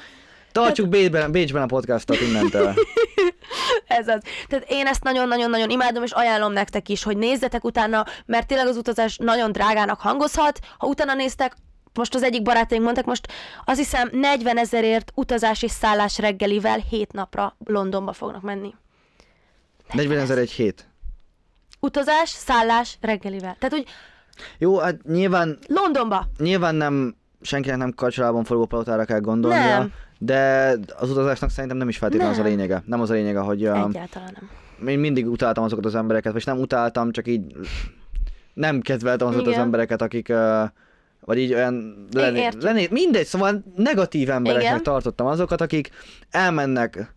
Tartsuk 0.52 0.90
Bécsben, 0.90 1.32
Bécsben 1.32 1.62
a 1.62 1.66
podcastot 1.66 2.22
innentől. 2.22 2.74
Ez 3.88 4.08
az. 4.08 4.22
Tehát 4.48 4.66
én 4.68 4.86
ezt 4.86 5.04
nagyon-nagyon-nagyon 5.04 5.70
imádom, 5.70 6.04
és 6.04 6.12
ajánlom 6.12 6.52
nektek 6.54 6.90
is, 6.90 7.04
hogy 7.04 7.18
nézzetek 7.18 7.64
utána, 7.64 8.06
mert 8.26 8.48
tényleg 8.48 8.68
az 8.68 8.78
utazás 8.78 9.18
nagyon 9.18 9.52
drágának 9.52 10.00
hangozhat. 10.00 10.60
Ha 10.78 10.88
utána 10.88 11.14
néztek, 11.14 11.56
most 11.94 12.16
az 12.16 12.24
egyik 12.24 12.42
barátaink 12.42 12.84
mondtak, 12.84 13.06
most 13.06 13.28
azt 13.66 13.78
hiszem 13.80 14.10
40 14.12 14.58
ezerért 14.58 15.12
utazás 15.16 15.64
és 15.64 15.72
szállás 15.72 16.18
reggelivel 16.18 16.78
7 16.90 17.12
napra 17.12 17.56
Londonba 17.66 18.14
fognak 18.14 18.42
menni. 18.42 18.74
40 19.94 20.18
ezer 20.20 20.38
egy 20.38 20.52
hét. 20.52 20.90
Utazás, 21.80 22.30
szállás, 22.30 22.98
reggelivel. 23.02 23.56
Tehát, 23.60 23.76
hogy 23.76 23.86
Jó, 24.58 24.78
hát 24.80 25.04
nyilván, 25.04 25.58
Londonba. 25.68 26.26
nyilván 26.38 26.76
nem 26.76 27.16
senkinek 27.42 27.78
nem 27.78 27.92
kacsalában 27.96 28.44
forgó 28.44 28.66
palotára 28.66 29.06
kell 29.06 29.20
gondolnia, 29.20 29.78
Nem. 29.78 29.94
de 30.18 30.70
az 30.98 31.10
utazásnak 31.10 31.50
szerintem 31.50 31.78
nem 31.78 31.90
is 31.90 31.98
feltétlenül 31.98 32.34
az 32.34 32.40
a 32.40 32.42
Nem. 32.42 32.52
lényege. 32.52 32.84
Nem 32.86 33.02
az 33.02 33.10
a 33.10 33.14
lényege, 33.14 33.40
hogy 33.40 33.68
um, 33.68 33.74
Egyáltalán 33.90 34.38
nem. 34.80 34.88
én 34.88 35.00
mindig 35.00 35.28
utáltam 35.30 35.64
azokat 35.64 35.86
az 35.86 35.96
embereket, 35.96 36.34
vagy 36.34 36.44
nem 36.46 36.60
utáltam, 36.60 37.12
csak 37.12 37.28
így 37.28 37.56
nem 38.54 38.82
kedveltem 38.82 39.28
azokat 39.28 39.46
az 39.46 39.52
Igen. 39.52 39.66
embereket, 39.66 40.02
akik 40.02 40.30
uh, 40.30 40.64
vagy 41.32 41.40
így 41.40 41.54
olyan 41.54 42.08
értjük. 42.14 42.62
lenni, 42.62 42.88
mindegy, 42.90 43.26
szóval 43.26 43.64
negatív 43.76 44.30
embereknek 44.30 44.72
Igen. 44.72 44.84
tartottam 44.84 45.28
azokat, 45.28 45.62
akik 45.62 45.90
elmennek 46.30 47.14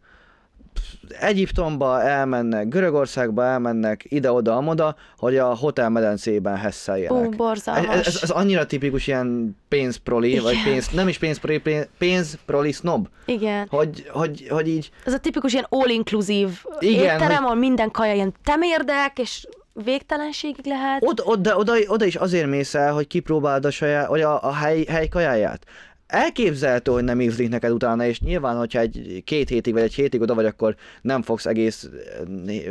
Egyiptomba, 1.21 2.03
elmennek 2.03 2.69
Görögországba, 2.69 3.45
elmennek 3.45 4.05
ide-oda, 4.09 4.57
amoda, 4.57 4.97
hogy 5.19 5.37
a 5.37 5.55
hotel 5.57 5.89
medencében 5.89 6.57
hesszeljenek. 6.57 7.27
Ú, 7.27 7.29
borzalmas. 7.31 7.97
Ez, 7.97 8.07
ez, 8.07 8.19
ez, 8.23 8.31
annyira 8.31 8.67
tipikus 8.67 9.07
ilyen 9.07 9.57
pénzproli, 9.69 10.39
vagy 10.39 10.53
Igen. 10.53 10.65
pénz, 10.65 10.89
nem 10.89 11.09
is 11.09 11.19
pénzproli, 11.19 11.59
pénz, 11.59 11.89
pénzproli 11.99 12.73
snob, 12.73 13.09
Igen. 13.27 13.67
hogy, 13.71 14.09
hogy, 14.13 14.47
hogy 14.49 14.69
így 14.69 14.91
Ez 15.05 15.13
a 15.13 15.19
tipikus 15.19 15.53
ilyen 15.53 15.67
all-inclusive 15.69 16.53
étterem, 16.81 17.21
hogy- 17.21 17.35
ahol 17.45 17.55
minden 17.55 17.91
kaja 17.91 18.15
ilyen 18.15 18.35
temérdek, 18.45 19.19
és 19.19 19.47
végtelenségig 19.75 20.67
lehet. 20.67 21.03
Oda, 21.05 21.23
oda, 21.25 21.57
oda, 21.57 21.75
oda 21.87 22.05
is 22.05 22.17
azért 22.17 22.47
mész 22.47 22.75
el, 22.75 22.93
hogy 22.93 23.07
kipróbáld 23.07 23.65
a 23.65 23.71
saját, 23.71 24.09
vagy 24.09 24.21
a, 24.21 24.43
a 24.43 24.53
hely, 24.53 24.85
hely 24.85 25.09
kajáját. 25.09 25.65
Elképzelhető, 26.07 26.93
hogy 26.93 27.05
nem 27.05 27.21
ízlik 27.21 27.49
neked 27.49 27.71
utána, 27.71 28.05
és 28.05 28.21
nyilván, 28.21 28.57
hogyha 28.57 28.79
egy 28.79 29.23
két 29.25 29.49
hétig 29.49 29.73
vagy 29.73 29.83
egy 29.83 29.95
hétig 29.95 30.21
oda 30.21 30.35
vagy, 30.35 30.45
akkor 30.45 30.75
nem 31.03 31.23
fogsz 31.23 31.47
egész 31.47 31.89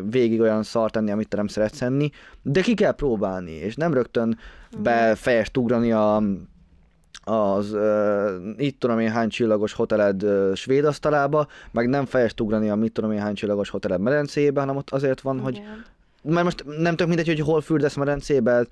végig 0.10 0.41
olyan 0.41 0.64
szart 0.64 0.95
enni, 0.95 1.12
amit 1.12 1.28
te 1.28 1.38
nem 1.38 1.47
szeretsz 1.47 1.82
enni, 1.82 2.10
de 2.41 2.62
ki 2.62 2.74
kell 2.74 2.91
próbálni, 2.91 3.51
és 3.51 3.76
nem 3.76 3.93
rögtön 3.93 4.39
be 4.78 5.16
fejest 5.16 5.58
ugrani 5.58 5.91
a, 5.91 6.24
az 7.24 7.74
uh, 7.74 8.32
itt 8.58 8.80
tudom 8.80 8.99
én 8.99 9.10
hány 9.10 9.30
csillagos 9.30 9.74
hoteled 9.74 10.24
uh, 10.24 10.54
svéd 10.54 10.86
asztalába, 10.86 11.47
meg 11.72 11.89
nem 11.89 12.06
fejest 12.06 12.41
ugrani 12.41 12.70
a 12.70 12.76
mit 12.76 12.91
tudom 12.91 13.12
én 13.12 13.20
hány 13.20 13.34
csillagos 13.34 13.70
hoteled 13.70 13.99
medencébe, 13.99 14.60
hanem 14.60 14.76
ott 14.76 14.89
azért 14.89 15.22
van, 15.22 15.39
hogy 15.39 15.56
Igen. 15.56 15.86
Mert 16.24 16.43
most 16.43 16.63
nem 16.78 16.95
tök 16.95 17.07
mindegy, 17.07 17.28
hogy 17.28 17.39
hol 17.39 17.61
fürdesz 17.61 17.95
medencébe, 17.95 18.65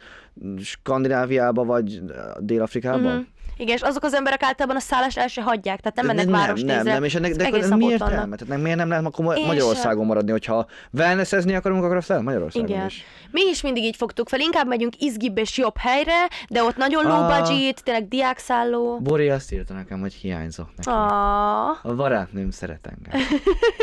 Skandináviába 0.64 1.64
vagy 1.64 2.02
Dél-Afrikában. 2.40 3.14
Mhm. 3.16 3.22
Igen, 3.58 3.76
és 3.76 3.82
azok 3.82 4.04
az 4.04 4.14
emberek 4.14 4.44
általában 4.44 4.76
a 4.78 4.80
szállást 4.80 5.18
el 5.18 5.28
se 5.28 5.42
hagyják, 5.42 5.80
tehát 5.80 5.96
nem 5.96 6.06
mennek 6.06 6.26
nem, 6.28 6.66
nem, 6.66 6.84
nem, 6.84 7.04
és 7.04 7.16
ennek, 7.16 7.36
de 7.36 7.46
egész 7.46 7.58
akkor 7.58 7.70
nap 7.70 7.78
mi 7.78 7.86
ott 7.86 7.92
értelme? 7.92 8.16
vannak. 8.20 8.40
Tehát 8.40 8.64
miért 8.64 8.78
nem 8.78 8.90
lehet 8.90 9.06
akkor 9.06 9.38
És- 9.38 9.46
Magyarországon 9.46 10.06
maradni, 10.06 10.32
hogyha 10.32 10.66
wellnessezni 10.94 11.56
akarunk, 11.56 11.84
akkor 11.84 11.96
azt 11.96 12.10
el 12.12 12.22
Magyarországon 12.22 12.70
Igen. 12.70 12.86
is. 12.86 13.04
Mi 13.32 13.42
is 13.50 13.62
mindig 13.62 13.84
így 13.84 13.96
fogtuk 13.96 14.30
fel, 14.30 14.40
inkább 14.40 14.68
megyünk 14.68 14.94
izgibb 15.02 15.38
és 15.38 15.58
jobb 15.58 15.78
helyre, 15.78 16.28
de 16.50 16.64
ott 16.64 16.76
nagyon 16.78 17.04
low 17.04 17.22
Ah. 17.22 17.38
budget, 17.40 17.84
tényleg 17.84 18.08
diákszálló. 18.08 19.00
Bori 19.00 19.30
azt 19.30 19.52
írta 19.52 19.74
nekem, 19.74 20.00
hogy 20.00 20.14
hiányzok 20.14 20.70
neki. 20.76 20.90
Ah, 20.90 21.86
A 21.86 21.96
barátnőm 21.96 22.52
szeret 22.52 22.88
engem. 22.88 23.22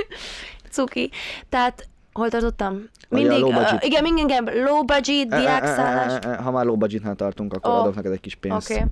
cuki. 0.71 1.11
Tehát, 1.49 1.89
hol 2.13 2.29
tartottam? 2.29 2.89
Budget. 3.09 3.43
uh, 3.43 3.85
igen, 3.85 4.03
minden 4.03 4.45
low 4.65 4.85
budget, 4.85 5.29
diákszállás. 5.29 6.13
E, 6.13 6.29
e, 6.29 6.31
e, 6.31 6.33
e, 6.33 6.37
Ha 6.37 6.51
már 6.51 6.65
low 6.65 6.77
budgetnál 6.77 7.15
tartunk, 7.15 7.53
akkor 7.53 7.73
Ó. 7.73 7.77
adok 7.77 7.95
neked 7.95 8.13
egy 8.13 8.21
kis 8.21 8.35
pénzt. 8.35 8.71
Okay. 8.71 8.85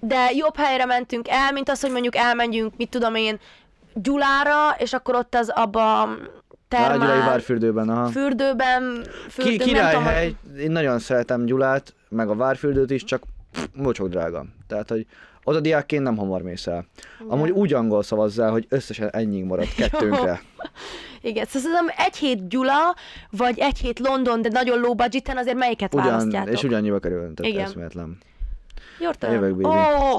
De 0.00 0.30
jobb 0.34 0.56
helyre 0.56 0.84
mentünk 0.84 1.28
el, 1.28 1.52
mint 1.52 1.68
az, 1.68 1.80
hogy 1.80 1.90
mondjuk 1.90 2.16
elmenjünk, 2.16 2.76
mit 2.76 2.88
tudom 2.88 3.14
én, 3.14 3.38
Gyulára, 3.94 4.74
és 4.78 4.92
akkor 4.92 5.14
ott 5.14 5.34
az 5.34 5.48
abba 5.48 6.02
a 6.02 6.08
Á, 6.76 6.92
Gyulai 6.92 7.08
termál 7.08 7.28
várfürdőben, 7.28 7.88
aha. 7.88 8.06
fürdőben, 8.06 9.06
fürdőben, 9.28 9.66
Ki, 9.66 9.72
nem 9.72 9.86
tudom, 9.88 10.02
királyhely, 10.02 10.34
én 10.58 10.70
nagyon 10.70 10.98
szeretem 10.98 11.44
Gyulát, 11.44 11.94
meg 12.08 12.28
a 12.28 12.34
Várfürdőt 12.34 12.90
is, 12.90 13.04
csak 13.04 13.22
pff, 13.52 13.64
mocsok 13.74 14.08
drága. 14.08 14.44
Tehát, 14.66 14.88
hogy 14.88 15.06
oda 15.44 15.60
diákként 15.60 16.02
nem 16.02 16.16
hamar 16.16 16.42
mész 16.42 16.66
el. 16.66 16.86
Amúgy 17.28 17.50
úgy 17.50 17.72
angol 17.72 18.02
szavazzál, 18.02 18.50
hogy 18.50 18.66
összesen 18.68 19.10
ennyi 19.10 19.42
maradt 19.42 19.74
kettőnkre. 19.80 20.42
Igen, 21.20 21.44
szóval 21.44 21.70
szerintem 21.70 22.04
egy 22.06 22.16
hét 22.16 22.48
Gyula, 22.48 22.96
vagy 23.30 23.58
egy 23.58 23.78
hét 23.78 23.98
London, 23.98 24.42
de 24.42 24.48
nagyon 24.48 24.80
low 24.80 24.94
budgeten, 24.94 25.36
azért 25.36 25.56
melyiket 25.56 25.94
Ugyan, 25.94 26.06
választjátok? 26.06 26.52
és 26.52 26.62
ugyannyiba 26.62 26.98
kerül, 26.98 27.34
tehát 27.34 27.52
Igen. 27.52 27.64
eszméletlen. 27.64 28.18
Turn. 29.18 29.32
Jövök, 29.32 29.50
baby. 29.56 29.64
Ó, 29.64 30.18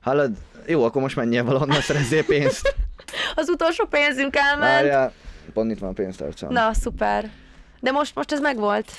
Hallod? 0.00 0.30
Jó, 0.66 0.84
akkor 0.84 1.02
most 1.02 1.16
menjél 1.16 1.44
valahonnan, 1.44 1.80
szerezzél 1.80 2.24
pénzt. 2.24 2.74
az 3.34 3.48
utolsó 3.48 3.84
pénzünk 3.86 4.36
elment. 4.36 4.72
Várjál, 4.72 5.12
pont 5.52 5.70
itt 5.70 5.78
van 5.78 5.90
a 5.90 5.92
pénztárcám. 5.92 6.52
Na, 6.52 6.72
szuper. 6.72 7.30
De 7.80 7.90
most, 7.90 8.14
most 8.14 8.32
ez 8.32 8.40
megvolt. 8.40 8.92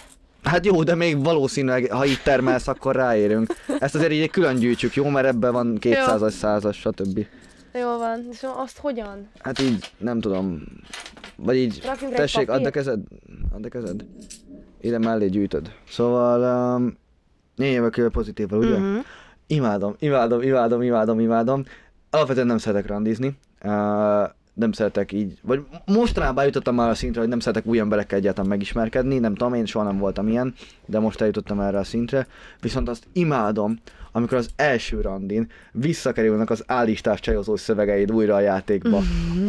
Hát 0.45 0.65
jó, 0.65 0.83
de 0.83 0.95
még 0.95 1.23
valószínűleg, 1.23 1.91
ha 1.91 2.05
itt 2.05 2.21
termelsz, 2.23 2.67
akkor 2.67 2.95
ráérünk. 2.95 3.53
Ezt 3.79 3.95
azért 3.95 4.11
így 4.11 4.29
külön 4.29 4.55
gyűjtsük, 4.55 4.93
jó? 4.93 5.09
Mert 5.09 5.27
ebben 5.27 5.51
van 5.51 5.77
200-as, 5.81 6.33
100-as, 6.41 6.73
stb. 6.73 7.25
Jó 7.73 7.97
van. 7.97 8.27
És 8.31 8.45
azt 8.55 8.77
hogyan? 8.77 9.27
Hát 9.39 9.59
így, 9.59 9.91
nem 9.97 10.19
tudom. 10.19 10.63
Vagy 11.35 11.55
így, 11.55 11.81
Rakjunk 11.85 12.13
tessék, 12.13 12.49
add 12.49 12.65
a 12.65 12.69
kezed. 12.69 12.99
Add 13.53 13.65
a 13.65 13.69
kezed. 13.69 14.05
Ide 14.81 14.97
mellé 14.97 15.27
gyűjtöd. 15.27 15.71
Szóval, 15.89 16.75
um, 16.75 16.97
én 17.57 17.71
jövök 17.71 18.11
pozitívan, 18.11 18.59
ugye? 18.59 18.77
Mhm. 18.77 18.97
Imádom, 19.47 19.95
imádom, 19.99 20.41
imádom, 20.41 20.81
imádom, 20.81 21.19
imádom. 21.19 21.63
Alapvetően 22.09 22.47
nem 22.47 22.57
szeretek 22.57 22.87
randizni. 22.87 23.37
Uh, 23.63 24.29
nem 24.55 24.71
szeretek 24.71 25.11
így, 25.11 25.37
vagy 25.41 25.65
mostanában 25.85 26.39
eljutottam 26.39 26.75
már 26.75 26.89
a 26.89 26.95
szintre, 26.95 27.19
hogy 27.19 27.29
nem 27.29 27.39
szeretek 27.39 27.65
új 27.65 27.79
emberekkel 27.79 28.17
egyáltalán 28.17 28.49
megismerkedni, 28.49 29.19
nem 29.19 29.35
tudom, 29.35 29.53
én 29.53 29.65
soha 29.65 29.85
nem 29.85 29.97
voltam 29.97 30.27
ilyen, 30.27 30.53
de 30.85 30.99
most 30.99 31.21
eljutottam 31.21 31.59
erre 31.59 31.77
a 31.77 31.83
szintre, 31.83 32.27
viszont 32.61 32.89
azt 32.89 33.07
imádom, 33.13 33.79
amikor 34.11 34.37
az 34.37 34.49
első 34.55 35.01
randin 35.01 35.49
visszakerülnek 35.71 36.49
az 36.49 36.63
állistás 36.67 37.19
csajozó 37.19 37.55
szövegeid 37.55 38.11
újra 38.11 38.35
a 38.35 38.39
játékba. 38.39 39.01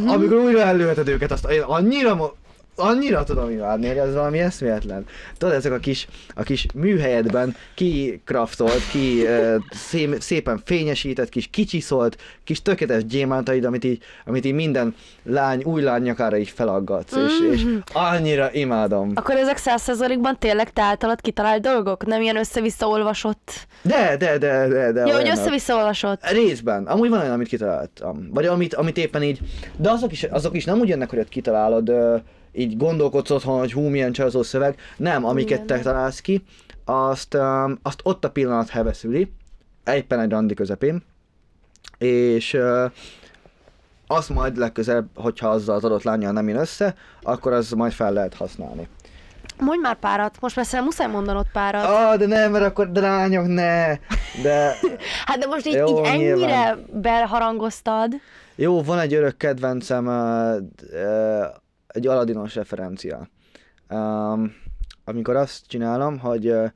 Amikor 0.07 0.37
újra 0.37 0.61
előheted 0.61 1.09
őket, 1.09 1.31
azt 1.31 1.51
én 1.51 1.61
annyira 1.61 2.15
mo- 2.15 2.35
annyira 2.77 3.25
tudom 3.25 3.51
imádni, 3.51 3.87
hogy 3.87 3.97
ez 3.97 4.15
valami 4.15 4.39
eszméletlen. 4.39 5.05
Tudod, 5.39 5.55
ezek 5.55 5.73
a 5.73 5.79
kis, 5.79 6.09
a 6.35 6.43
kis 6.43 6.67
műhelyedben 6.75 7.57
kikraftolt, 7.75 8.91
ki 8.91 9.23
uh, 9.23 9.55
szé, 9.71 10.09
szépen 10.19 10.61
fényesített, 10.65 11.29
kis 11.29 11.47
kicsiszolt, 11.47 12.17
kis 12.45 12.63
tökéletes 12.63 13.05
gyémántaid, 13.05 13.65
amit 13.65 13.85
így, 13.85 14.03
amit 14.25 14.45
így 14.45 14.55
minden 14.55 14.95
lány, 15.23 15.63
új 15.63 15.83
lány 15.83 16.03
nyakára 16.03 16.37
így 16.37 16.49
felaggatsz, 16.49 17.17
és, 17.17 17.33
és 17.53 17.65
annyira 17.93 18.49
imádom. 18.53 19.13
Akkor 19.15 19.35
ezek 19.35 19.57
százszerzalékban 19.57 20.39
tényleg 20.39 20.73
te 20.73 20.83
általad 20.83 21.21
kitalált 21.21 21.63
dolgok? 21.63 22.07
Nem 22.07 22.23
ilyen 22.23 22.37
össze-vissza 22.37 22.87
olvasott? 22.87 23.67
De, 23.83 24.17
de, 24.17 24.39
de, 24.39 24.69
de, 24.69 24.93
de. 24.93 25.07
Jó, 25.07 25.15
hogy 25.15 25.29
össze-vissza 25.29 25.75
olvasott. 25.75 26.31
Részben. 26.31 26.87
Amúgy 26.87 27.09
van 27.09 27.21
olyan, 27.21 27.33
amit 27.33 27.49
kitaláltam. 27.49 28.29
Vagy 28.31 28.47
amit, 28.47 28.75
amit 28.75 28.97
éppen 28.97 29.23
így... 29.23 29.41
De 29.77 29.91
azok 29.91 30.13
is, 30.13 30.23
azok 30.23 30.57
is 30.57 30.65
nem 30.65 30.79
úgy 30.79 30.89
jönnek, 30.89 31.11
hogy 31.11 31.19
ott 31.19 31.29
kitalálod, 31.29 31.93
így 32.57 32.77
gondolkodsz 32.77 33.31
otthon, 33.31 33.59
hogy 33.59 33.73
hú, 33.73 33.89
milyen 33.89 34.13
csajozó 34.13 34.43
szöveg. 34.43 34.79
Nem, 34.97 35.25
amiket 35.25 35.63
Igen. 35.63 35.67
te 35.67 35.79
találsz 35.79 36.21
ki, 36.21 36.45
azt, 36.85 37.35
um, 37.35 37.79
azt 37.83 38.01
ott 38.03 38.25
a 38.25 38.31
pillanat 38.31 38.69
heveszüli, 38.69 39.33
éppen 39.95 40.21
egy 40.21 40.31
randi 40.31 40.55
közepén, 40.55 41.03
és 41.99 42.55
uh, 42.55 42.91
azt 44.07 44.29
majd 44.29 44.57
legközelebb, 44.57 45.07
hogyha 45.15 45.49
azzal 45.49 45.77
az 45.77 45.85
adott 45.85 46.03
lányjal 46.03 46.33
nem 46.33 46.49
jön 46.49 46.59
össze, 46.59 46.95
akkor 47.23 47.53
az 47.53 47.71
majd 47.71 47.93
fel 47.93 48.13
lehet 48.13 48.35
használni. 48.35 48.89
Mondj 49.59 49.83
már 49.83 49.99
párat, 49.99 50.41
most 50.41 50.55
persze 50.55 50.81
muszáj 50.81 51.07
mondanod 51.07 51.47
párat. 51.53 51.85
Ah, 51.85 52.17
de 52.19 52.27
nem, 52.27 52.51
mert 52.51 52.65
akkor 52.65 52.91
de 52.91 53.01
lányok, 53.01 53.47
ne! 53.47 53.87
De 54.43 54.75
Hát 55.27 55.39
de 55.39 55.47
most 55.47 55.67
így, 55.67 55.75
Jó, 55.75 55.99
így 55.99 56.05
ennyire 56.05 56.35
nyilván. 56.35 56.87
belharangoztad. 56.93 58.13
Jó, 58.55 58.83
van 58.83 58.99
egy 58.99 59.15
örök 59.15 59.37
kedvencem, 59.37 60.07
uh, 60.07 60.57
uh, 60.93 61.47
egy 61.97 62.07
Aladinos 62.07 62.55
referencia. 62.55 63.29
Um, 63.91 64.55
amikor 65.05 65.37
azt 65.37 65.67
csinálom, 65.67 66.19
hogy 66.19 66.49
uh, 66.49 66.71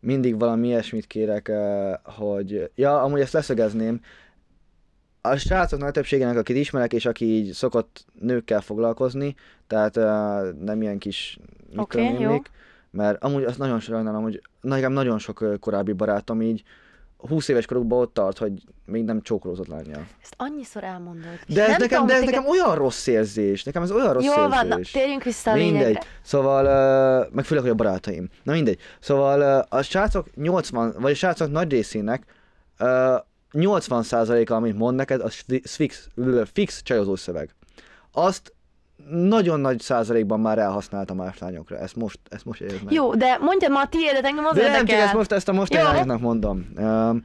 mindig 0.00 0.38
valami 0.38 0.66
ilyesmit 0.66 1.06
kérek, 1.06 1.48
uh, 1.50 2.14
hogy... 2.14 2.70
Ja, 2.74 3.02
amúgy 3.02 3.20
ezt 3.20 3.32
leszögezném. 3.32 4.00
A 5.20 5.36
srácok 5.36 5.80
nagy 5.80 5.92
többségének, 5.92 6.36
akit 6.36 6.56
ismerek, 6.56 6.92
és 6.92 7.06
aki 7.06 7.24
így 7.24 7.52
szokott 7.52 8.04
nőkkel 8.20 8.60
foglalkozni, 8.60 9.34
tehát 9.66 9.96
uh, 9.96 10.64
nem 10.64 10.82
ilyen 10.82 10.98
kis 10.98 11.38
mit 11.68 11.78
Oké, 11.78 11.98
tudom 11.98 12.14
én 12.14 12.20
jó. 12.20 12.30
még, 12.30 12.42
mert 12.90 13.24
amúgy 13.24 13.44
azt 13.44 13.58
nagyon 13.58 13.80
sajnálom, 13.80 14.22
hogy 14.22 14.42
nekem 14.60 14.92
nagyon 14.92 15.18
sok 15.18 15.44
korábbi 15.60 15.92
barátom 15.92 16.42
így 16.42 16.62
20 17.28 17.48
éves 17.48 17.66
korukban 17.66 17.98
ott 18.00 18.14
tart, 18.14 18.38
hogy 18.38 18.52
még 18.86 19.04
nem 19.04 19.22
csókolózott 19.22 19.66
lányjal. 19.66 20.06
Ezt 20.22 20.34
annyiszor 20.36 20.84
elmondod. 20.84 21.38
De 21.46 21.62
ez, 21.62 21.68
nem 21.68 21.76
nekem, 21.80 21.88
tudom, 21.88 22.06
de 22.06 22.12
ez 22.12 22.18
téged- 22.18 22.34
nekem 22.34 22.50
olyan 22.50 22.74
rossz 22.74 23.06
érzés. 23.06 23.62
Nekem 23.64 23.82
ez 23.82 23.90
olyan 23.90 24.12
rossz 24.12 24.24
Jól 24.24 24.34
érzés. 24.44 24.58
van, 24.58 24.66
na, 24.66 24.78
térjünk 24.92 25.22
vissza 25.22 25.50
a 25.50 25.54
Mindegy. 25.54 25.72
lényegre. 25.80 26.00
Szóval, 26.22 26.64
uh, 27.26 27.32
meg 27.34 27.44
főleg, 27.44 27.62
hogy 27.62 27.72
a 27.72 27.76
barátaim. 27.76 28.28
Na 28.42 28.52
mindegy. 28.52 28.78
Szóval 29.00 29.58
uh, 29.68 29.78
a 29.78 29.82
srácok 29.82 30.34
80, 30.34 30.94
vagy 30.98 31.12
a 31.12 31.14
srácok 31.14 31.50
nagy 31.50 31.70
részének 31.70 32.24
uh, 32.80 32.88
80%-a, 33.52 34.52
amit 34.52 34.76
mond 34.76 34.96
neked, 34.96 35.20
az 35.20 35.34
fi- 35.46 35.68
fix, 35.68 36.08
fix 36.52 36.82
csajozó 36.82 37.16
szöveg. 37.16 37.54
Azt 38.12 38.54
nagyon 39.10 39.60
nagy 39.60 39.80
százalékban 39.80 40.40
már 40.40 40.58
elhasználtam 40.58 41.16
más 41.16 41.38
lányokra. 41.38 41.78
Ezt 41.78 41.96
most, 41.96 42.18
ezt 42.28 42.44
most 42.44 42.60
érzed 42.60 42.84
meg. 42.84 42.92
Jó, 42.92 43.14
de 43.14 43.38
mondjad 43.40 43.70
már 43.70 43.84
a 43.84 43.88
tiédet, 43.88 44.24
engem 44.24 44.44
az 44.44 44.54
De 44.54 44.62
nem 44.62 44.70
csak 44.72 44.80
érdekel. 44.80 45.04
ezt 45.04 45.14
most, 45.14 45.32
ezt 45.32 45.48
a 45.48 45.52
most 45.52 45.74
Jó. 45.74 45.82
lányoknak 45.82 46.20
mondom. 46.20 46.66
Um, 46.76 47.22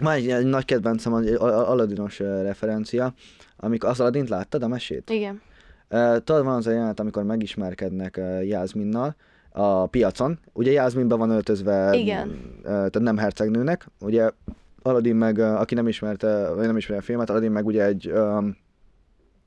van 0.00 0.12
egy, 0.12 0.28
egy 0.28 0.46
nagy 0.46 0.64
kedvencem, 0.64 1.14
egy 1.14 1.28
Al- 1.28 1.68
Aladinos 1.68 2.20
uh, 2.20 2.42
referencia, 2.42 3.12
amikor 3.56 3.88
az 3.88 4.00
Aladint 4.00 4.28
láttad, 4.28 4.62
a 4.62 4.68
mesét? 4.68 5.10
Igen. 5.10 5.40
Uh, 5.90 6.16
tudod, 6.16 6.44
van 6.44 6.54
az 6.54 6.66
a 6.66 6.70
jelenet, 6.70 7.00
amikor 7.00 7.22
megismerkednek 7.22 8.16
uh, 8.18 8.46
Jászminnal 8.46 9.16
a 9.52 9.86
piacon. 9.86 10.38
Ugye 10.52 10.70
Jászminben 10.70 11.18
van 11.18 11.30
öltözve, 11.30 11.94
Igen. 11.94 12.28
Uh, 12.28 12.62
tehát 12.64 13.00
nem 13.00 13.16
hercegnőnek. 13.18 13.86
Ugye 14.00 14.30
Aladdin 14.82 15.16
meg, 15.16 15.36
uh, 15.36 15.60
aki 15.60 15.74
nem 15.74 15.88
ismerte, 15.88 16.52
vagy 16.54 16.66
nem 16.66 16.76
ismeri 16.76 17.00
a 17.00 17.04
filmet, 17.04 17.30
Aladdin 17.30 17.50
meg 17.50 17.66
ugye 17.66 17.84
egy, 17.84 18.10
um, 18.10 18.56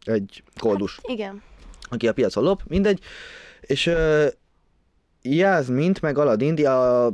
egy 0.08 0.44
koldus 0.60 1.00
Igen. 1.04 1.42
aki 1.82 2.08
a 2.08 2.14
piacon 2.14 2.44
lop, 2.44 2.62
mindegy. 2.68 3.00
És 3.62 3.88
uh, 3.88 4.26
Jászmint, 5.22 6.02
meg 6.02 6.18
Aladint, 6.18 6.60
a 6.60 7.14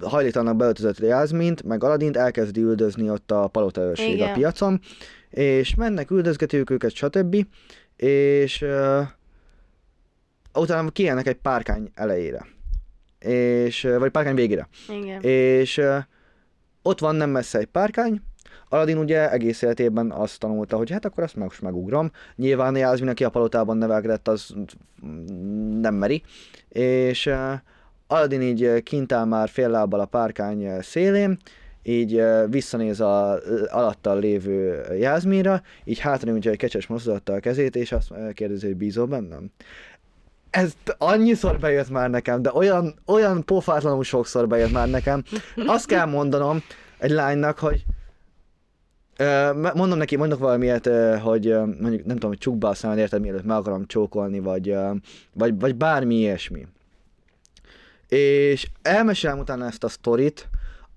hajléktalannak 0.00 0.56
beöltözött 0.56 0.98
Jászmint, 0.98 1.62
meg 1.62 1.84
Aladint 1.84 2.16
elkezdi 2.16 2.60
üldözni 2.60 3.10
ott 3.10 3.30
a 3.30 3.48
palota 3.48 3.80
őrség 3.80 4.20
a 4.22 4.32
piacon, 4.32 4.80
és 5.30 5.74
mennek, 5.74 6.10
üldözgetők 6.10 6.70
őket, 6.70 6.94
stb. 6.94 7.46
És 7.96 8.62
uh, 8.62 9.06
utána 10.54 10.90
kijelnek 10.90 11.26
egy 11.26 11.36
párkány 11.36 11.90
elejére. 11.94 12.46
És, 13.18 13.88
vagy 13.98 14.10
párkány 14.10 14.34
végére. 14.34 14.68
Igen. 14.88 15.20
És 15.20 15.78
uh, 15.78 15.96
ott 16.82 16.98
van 16.98 17.14
nem 17.14 17.30
messze 17.30 17.58
egy 17.58 17.66
párkány, 17.66 18.22
Aladin 18.72 18.98
ugye 18.98 19.30
egész 19.30 19.62
életében 19.62 20.10
azt 20.10 20.38
tanulta, 20.38 20.76
hogy 20.76 20.90
hát 20.90 21.04
akkor 21.04 21.22
azt 21.22 21.34
meg 21.34 21.44
most 21.44 21.62
megugrom. 21.62 22.10
Nyilván 22.36 22.76
Jászmin, 22.76 23.08
aki 23.08 23.24
a 23.24 23.30
palotában 23.30 23.76
nevelkedett, 23.76 24.28
az 24.28 24.54
nem 25.80 25.94
meri. 25.94 26.22
És 26.68 27.26
uh, 27.26 27.52
Aladin 28.06 28.42
így 28.42 28.64
uh, 28.64 28.78
kint 28.78 29.12
áll 29.12 29.24
már 29.24 29.48
fél 29.48 29.68
lábbal 29.68 30.00
a 30.00 30.04
párkány 30.04 30.66
uh, 30.66 30.80
szélén, 30.82 31.38
így 31.82 32.22
visszanéz 32.48 33.00
a 33.00 33.38
alattal 33.68 34.18
lévő 34.18 34.84
Jászminra, 34.98 35.62
így 35.84 35.98
hátra 35.98 36.30
nyújtja 36.30 36.50
egy 36.50 36.56
kecses 36.56 36.86
mozdulattal 36.86 37.36
a 37.36 37.40
kezét, 37.40 37.76
és 37.76 37.92
azt 37.92 38.12
kérdezi, 38.34 38.66
hogy 38.66 38.76
bízol 38.76 39.06
bennem. 39.06 39.50
Ez 40.50 40.72
annyiszor 40.98 41.58
bejött 41.58 41.90
már 41.90 42.10
nekem, 42.10 42.42
de 42.42 42.50
olyan, 42.52 42.94
olyan 43.06 43.44
pofátlanul 43.44 44.04
sokszor 44.04 44.46
bejött 44.46 44.72
már 44.72 44.88
nekem. 44.88 45.22
Azt 45.66 45.86
kell 45.86 46.06
mondanom 46.06 46.62
egy 46.98 47.10
lánynak, 47.10 47.58
hogy 47.58 47.84
mondom 49.74 49.98
neki, 49.98 50.16
mondok 50.16 50.38
valamilyet, 50.38 50.86
ö, 50.86 51.16
hogy 51.16 51.44
mondjuk 51.80 52.04
nem 52.04 52.14
tudom, 52.14 52.30
hogy 52.30 52.38
csukd 52.38 52.58
be 52.58 52.68
a 52.68 52.74
szemed, 52.74 52.98
érted, 52.98 53.20
mielőtt 53.20 53.44
meg 53.44 53.56
akarom 53.56 53.86
csókolni, 53.86 54.40
vagy, 54.40 54.76
vagy, 55.32 55.60
vagy 55.60 55.74
bármi 55.74 56.14
ilyesmi. 56.14 56.66
És 58.08 58.66
elmesélem 58.82 59.38
utána 59.38 59.66
ezt 59.66 59.84
a 59.84 59.88
sztorit, 59.88 60.48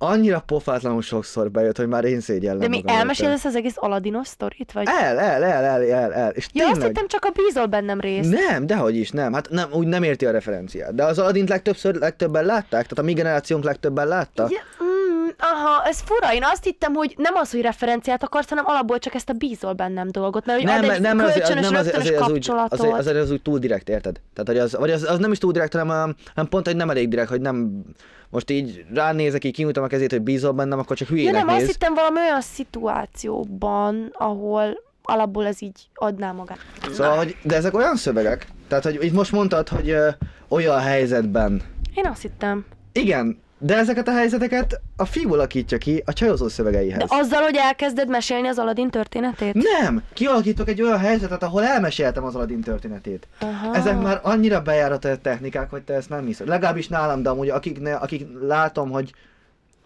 annyira 0.04 0.40
pofátlanul 0.40 1.02
sokszor 1.02 1.52
bejött, 1.52 1.78
hogy 1.78 1.88
már 1.88 2.04
én 2.04 2.20
szégyellem 2.20 2.60
De 2.60 2.68
mi 2.68 2.84
ezt 2.86 3.46
az 3.46 3.56
egész 3.56 3.76
Aladinos 3.76 4.28
sztorit? 4.28 4.72
Vagy... 4.72 4.88
El, 5.02 5.20
el, 5.20 5.44
el, 5.44 5.64
el, 5.64 5.82
el, 5.84 6.14
el. 6.14 6.30
És 6.32 6.48
Ja, 6.54 6.64
azt 6.64 6.74
tényleg... 6.74 6.88
hittem 6.88 7.08
csak 7.08 7.26
a 7.26 7.30
bízol 7.30 7.66
bennem 7.66 8.00
részt. 8.00 8.30
Nem, 8.30 8.68
dehogy 8.68 8.96
is, 8.96 9.12
nem. 9.12 9.34
Hát 9.34 9.50
nem, 9.50 9.70
úgy 9.72 9.88
nem 9.88 10.04
érti 10.04 10.26
a 10.26 10.32
referenciát. 10.32 10.96
De 10.96 11.04
az 11.04 11.20
Aladint 11.20 11.50
legtöbbször, 11.50 11.96
legtöbben 11.96 12.46
látták? 12.46 12.70
Tehát 12.70 12.98
a 12.98 13.02
mi 13.02 13.14
generációnk 13.14 13.64
legtöbben 13.64 14.08
látta? 14.08 14.48
Ja, 14.50 14.86
mm, 14.86 14.93
aha, 15.40 15.84
ez 15.86 16.00
fura. 16.06 16.34
Én 16.34 16.44
azt 16.44 16.64
hittem, 16.64 16.94
hogy 16.94 17.14
nem 17.18 17.36
az, 17.36 17.52
hogy 17.52 17.62
referenciát 17.62 18.24
akarsz, 18.24 18.50
hanem 18.50 18.64
alapból 18.68 19.00
csak 19.00 19.14
ezt 19.14 19.30
a 19.30 19.34
bízol 19.34 19.74
bennem 19.74 20.08
dolgot. 20.12 20.46
Mert 20.46 20.62
hogy 20.62 20.70
ad 20.70 20.90
egy 20.90 21.02
nem, 21.02 21.18
kölcsönös, 21.18 21.70
nem 21.70 21.76
azért, 21.80 21.96
az 21.96 22.06
úgy, 22.06 22.16
kapcsolatot. 22.16 22.80
azért, 22.80 22.94
azért 22.94 23.18
az 23.18 23.32
úgy 23.32 23.42
túl 23.42 23.60
direkt, 23.60 23.90
érted? 23.90 24.20
Tehát, 24.34 24.50
hogy 24.50 24.58
az, 24.58 24.76
vagy 24.80 24.92
az, 24.92 25.04
az 25.04 25.20
nem 25.20 25.32
is 25.32 25.38
túl 25.38 25.52
direkt, 25.52 25.74
hanem, 25.74 26.16
hanem 26.36 26.50
pont, 26.50 26.66
hogy 26.66 26.76
nem 26.76 26.90
elég 26.90 27.08
direkt, 27.08 27.30
hogy 27.30 27.42
nem 27.42 27.84
most 28.30 28.50
így 28.50 28.86
ránézek, 28.94 29.44
így 29.44 29.54
kinyújtom 29.54 29.84
a 29.84 29.88
kezét, 29.88 30.12
hogy 30.12 30.22
bízol 30.22 30.52
bennem, 30.52 30.80
akkor 30.80 30.98
csak 30.98 31.08
Ja 31.08 31.16
hülyének 31.16 31.46
nem, 31.46 31.48
azt 31.48 31.58
néz. 31.58 31.68
hittem 31.68 31.94
valami 31.94 32.20
olyan 32.20 32.42
szituációban, 32.42 34.10
ahol 34.14 34.82
alapból 35.04 35.46
ez 35.46 35.62
így 35.62 35.88
adná 35.94 36.32
magát. 36.32 36.58
Szóval, 36.92 37.18
hogy, 37.18 37.36
de 37.44 37.56
ezek 37.56 37.74
olyan 37.74 37.96
szövegek, 37.96 38.48
tehát, 38.68 38.84
hogy 38.84 39.04
itt 39.04 39.14
most 39.14 39.32
mondtad, 39.32 39.68
hogy 39.68 39.90
ö, 39.90 40.10
olyan 40.48 40.80
helyzetben. 40.80 41.62
Én 41.94 42.06
azt 42.06 42.22
hittem. 42.22 42.66
Igen, 42.92 43.42
de 43.64 43.78
ezeket 43.78 44.07
a 44.07 44.11
helyzeteket 44.11 44.82
a 44.95 45.05
fiú 45.05 45.34
alakítja 45.34 45.78
ki 45.78 46.03
a 46.05 46.14
csajozó 46.14 46.47
szövegeihez. 46.47 46.97
De 46.97 47.05
azzal, 47.07 47.41
hogy 47.41 47.55
elkezded 47.55 48.09
mesélni 48.09 48.47
az 48.47 48.57
Aladdin 48.57 48.89
történetét? 48.89 49.53
Nem! 49.53 50.03
Kialakítok 50.14 50.70
egy 50.70 50.82
olyan 50.82 50.99
helyzetet, 50.99 51.43
ahol 51.43 51.64
elmeséltem 51.64 52.24
az 52.24 52.36
Aladdin 52.36 52.61
történetét. 52.61 53.28
Aha. 53.39 53.76
Ezek 53.76 54.01
már 54.01 54.20
annyira 54.24 54.61
bejáratott 54.61 55.22
technikák, 55.22 55.70
hogy 55.70 55.82
te 55.82 55.93
ezt 55.93 56.09
nem 56.09 56.26
hiszed. 56.26 56.47
Legalábbis 56.47 56.88
nálam, 56.88 57.22
de 57.22 57.30
amúgy 57.30 57.49
akik, 57.49 57.80
ne, 57.80 57.93
akik 57.93 58.28
látom, 58.41 58.89
hogy 58.89 59.14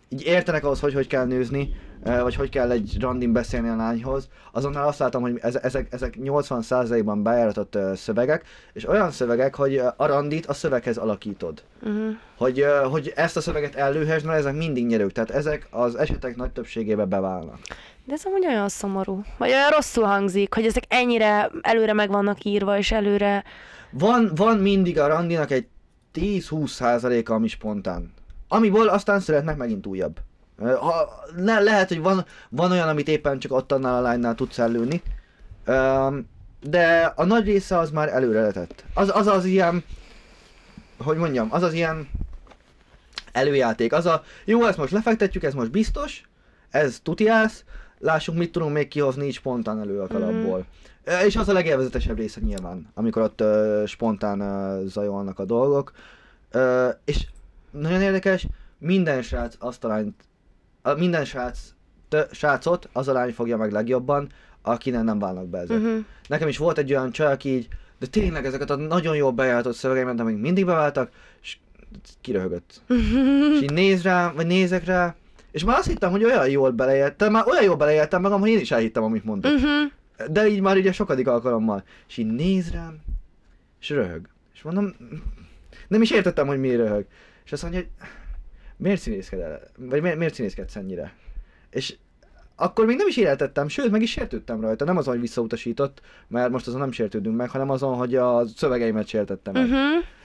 így 0.09 0.25
értenek 0.25 0.63
ahhoz, 0.63 0.79
hogy 0.79 0.93
hogy 0.93 1.07
kell 1.07 1.25
nőzni, 1.25 1.75
vagy 2.03 2.35
hogy 2.35 2.49
kell 2.49 2.71
egy 2.71 2.97
randin 2.99 3.31
beszélni 3.31 3.69
a 3.69 3.75
lányhoz, 3.75 4.27
azonnal 4.51 4.87
azt 4.87 4.99
látom, 4.99 5.21
hogy 5.21 5.37
eze- 5.41 5.63
ezek, 5.63 5.87
ezek 5.93 6.17
80%-ban 6.23 7.23
bejáratott 7.23 7.77
szövegek, 7.95 8.45
és 8.73 8.87
olyan 8.87 9.11
szövegek, 9.11 9.55
hogy 9.55 9.77
a 9.77 10.05
randit 10.05 10.45
a 10.45 10.53
szöveghez 10.53 10.97
alakítod. 10.97 11.63
Uh-huh. 11.81 12.15
Hogy, 12.37 12.65
hogy 12.91 13.13
ezt 13.15 13.37
a 13.37 13.41
szöveget 13.41 13.75
ellőhess, 13.75 14.23
mert 14.23 14.37
ezek 14.37 14.55
mindig 14.55 14.85
nyerők, 14.85 15.11
tehát 15.11 15.29
ezek 15.29 15.67
az 15.69 15.95
esetek 15.95 16.35
nagy 16.35 16.51
többségében 16.51 17.09
beválnak. 17.09 17.57
De 18.05 18.13
ez 18.13 18.25
amúgy 18.25 18.45
olyan 18.45 18.69
szomorú. 18.69 19.21
Vagy 19.37 19.49
olyan 19.49 19.69
rosszul 19.69 20.03
hangzik, 20.03 20.53
hogy 20.53 20.65
ezek 20.65 20.83
ennyire 20.87 21.49
előre 21.61 21.93
meg 21.93 22.09
vannak 22.09 22.43
írva, 22.43 22.77
és 22.77 22.91
előre... 22.91 23.43
Van, 23.91 24.31
van 24.35 24.57
mindig 24.57 24.99
a 24.99 25.07
randinak 25.07 25.51
egy 25.51 25.67
10-20 26.13 26.67
százaléka, 26.67 27.33
ami 27.33 27.47
spontán. 27.47 28.13
Amiből 28.47 28.87
aztán 28.87 29.19
születnek 29.19 29.57
megint 29.57 29.85
újabb. 29.85 30.19
Ha, 30.59 31.23
le, 31.35 31.59
lehet, 31.59 31.87
hogy 31.87 32.01
van, 32.01 32.25
van 32.49 32.71
olyan, 32.71 32.87
amit 32.87 33.07
éppen 33.07 33.39
csak 33.39 33.51
ott 33.51 33.71
annál 33.71 33.95
a 33.95 34.01
lánynál 34.01 34.35
tudsz 34.35 34.59
ellőni. 34.59 35.01
De 36.61 37.13
a 37.15 37.25
nagy 37.25 37.45
része 37.45 37.77
az 37.77 37.91
már 37.91 38.09
előre 38.09 38.41
letett. 38.41 38.83
Az 38.93 39.11
az, 39.13 39.27
az 39.27 39.45
ilyen, 39.45 39.83
hogy 40.97 41.17
mondjam, 41.17 41.47
az 41.51 41.63
az 41.63 41.73
ilyen 41.73 42.09
előjáték. 43.31 43.93
Az 43.93 44.05
a, 44.05 44.23
jó, 44.45 44.65
ezt 44.65 44.77
most 44.77 44.91
lefektetjük, 44.91 45.43
ez 45.43 45.53
most 45.53 45.71
biztos, 45.71 46.23
ez 46.69 46.99
tutiász, 47.03 47.63
lássuk, 47.99 48.35
mit 48.35 48.51
tudunk 48.51 48.73
még 48.73 48.87
kihozni 48.87 49.25
így 49.25 49.33
spontán 49.33 49.79
elő 49.79 50.01
a 50.01 50.07
kalapból. 50.07 50.57
Mm. 50.57 51.25
És 51.25 51.35
az 51.35 51.49
a 51.49 51.53
legélvezetesebb 51.53 52.17
része 52.17 52.39
nyilván, 52.39 52.87
amikor 52.93 53.21
ott 53.21 53.41
uh, 53.41 53.85
spontán 53.85 54.41
uh, 54.41 54.85
zajolnak 54.87 55.39
a 55.39 55.45
dolgok. 55.45 55.91
Uh, 56.53 56.89
és 57.05 57.27
nagyon 57.71 58.01
érdekes, 58.01 58.47
minden 58.77 59.21
srác 59.21 59.55
azt 59.59 59.83
a 59.83 59.87
lányt, 59.87 60.15
a, 60.87 60.95
minden 60.97 61.25
srác, 61.25 61.59
tö, 62.09 62.21
srácot 62.31 62.89
az 62.93 63.07
a 63.07 63.13
lány 63.13 63.33
fogja 63.33 63.57
meg 63.57 63.71
legjobban, 63.71 64.29
akinek 64.61 65.03
nem 65.03 65.19
válnak 65.19 65.47
be 65.47 65.57
ezek. 65.57 65.77
Mhm. 65.77 65.97
Nekem 66.27 66.47
is 66.47 66.57
volt 66.57 66.77
egy 66.77 66.91
olyan 66.91 67.11
csaj, 67.11 67.31
aki 67.31 67.49
így, 67.49 67.67
de 67.99 68.05
tényleg 68.05 68.45
ezeket 68.45 68.69
a 68.69 68.75
nagyon 68.75 69.15
jól 69.15 69.31
bejáratott 69.31 69.75
szövegeimet, 69.75 70.19
amik 70.19 70.37
mindig 70.37 70.65
beváltak, 70.65 71.09
és 71.41 71.57
kiröhögött. 72.21 72.81
és 73.53 73.61
így 73.61 73.73
néz 73.73 74.03
rá, 74.03 74.31
vagy 74.31 74.47
nézek 74.47 74.85
rá, 74.85 75.15
és 75.51 75.63
már 75.63 75.77
azt 75.77 75.87
hittem, 75.87 76.11
hogy 76.11 76.23
olyan 76.23 76.49
jól 76.49 76.71
beleéltem, 76.71 77.31
már 77.31 77.47
olyan 77.47 77.63
jól 77.63 77.75
beleéltem 77.75 78.21
magam, 78.21 78.39
hogy 78.39 78.49
én 78.49 78.59
is 78.59 78.71
elhittem, 78.71 79.03
amit 79.03 79.23
mondok. 79.23 79.51
Mhm. 79.51 80.31
De 80.31 80.47
így 80.47 80.61
már 80.61 80.77
ugye 80.77 80.91
sokadik 80.91 81.27
alkalommal. 81.27 81.83
És 82.07 82.17
így 82.17 82.27
néz 82.27 82.71
rám, 82.71 82.97
és 83.81 83.89
röhög. 83.89 84.27
És 84.53 84.61
mondom, 84.61 84.95
nem 85.87 86.01
is 86.01 86.11
értettem, 86.11 86.47
hogy 86.47 86.59
miért 86.59 86.77
röhög. 86.77 87.05
És 87.45 87.51
azt 87.51 87.61
mondja, 87.61 87.79
hogy 87.79 87.89
miért 88.77 89.01
színészkedel? 89.01 89.61
Vagy 89.77 90.01
miért, 90.01 90.17
miért 90.17 90.33
színészkedsz 90.33 90.75
ennyire? 90.75 91.13
És 91.69 91.95
akkor 92.55 92.85
még 92.85 92.97
nem 92.97 93.07
is 93.07 93.17
értettem, 93.17 93.67
sőt, 93.67 93.91
meg 93.91 94.01
is 94.01 94.11
sértődtem 94.11 94.61
rajta. 94.61 94.85
Nem 94.85 94.97
azon, 94.97 95.13
hogy 95.13 95.21
visszautasított, 95.21 96.01
mert 96.27 96.49
most 96.49 96.67
azon 96.67 96.79
nem 96.79 96.91
sértődünk 96.91 97.35
meg, 97.35 97.49
hanem 97.49 97.69
azon, 97.69 97.95
hogy 97.95 98.15
a 98.15 98.47
szövegeimet 98.47 99.07
sértettem 99.07 99.53
meg. 99.53 99.67
Mhm. 99.67 99.77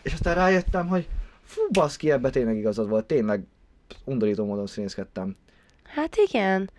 És 0.02 0.12
aztán 0.12 0.34
rájöttem, 0.34 0.86
hogy 0.86 1.08
fú, 1.42 1.62
baszki, 1.72 2.10
ebbe 2.10 2.30
tényleg 2.30 2.56
igazad 2.56 2.88
volt, 2.88 3.04
tényleg 3.04 3.44
undorító 4.04 4.44
módon 4.44 4.66
színészkedtem. 4.66 5.36
Hát 5.82 6.16
igen. 6.16 6.70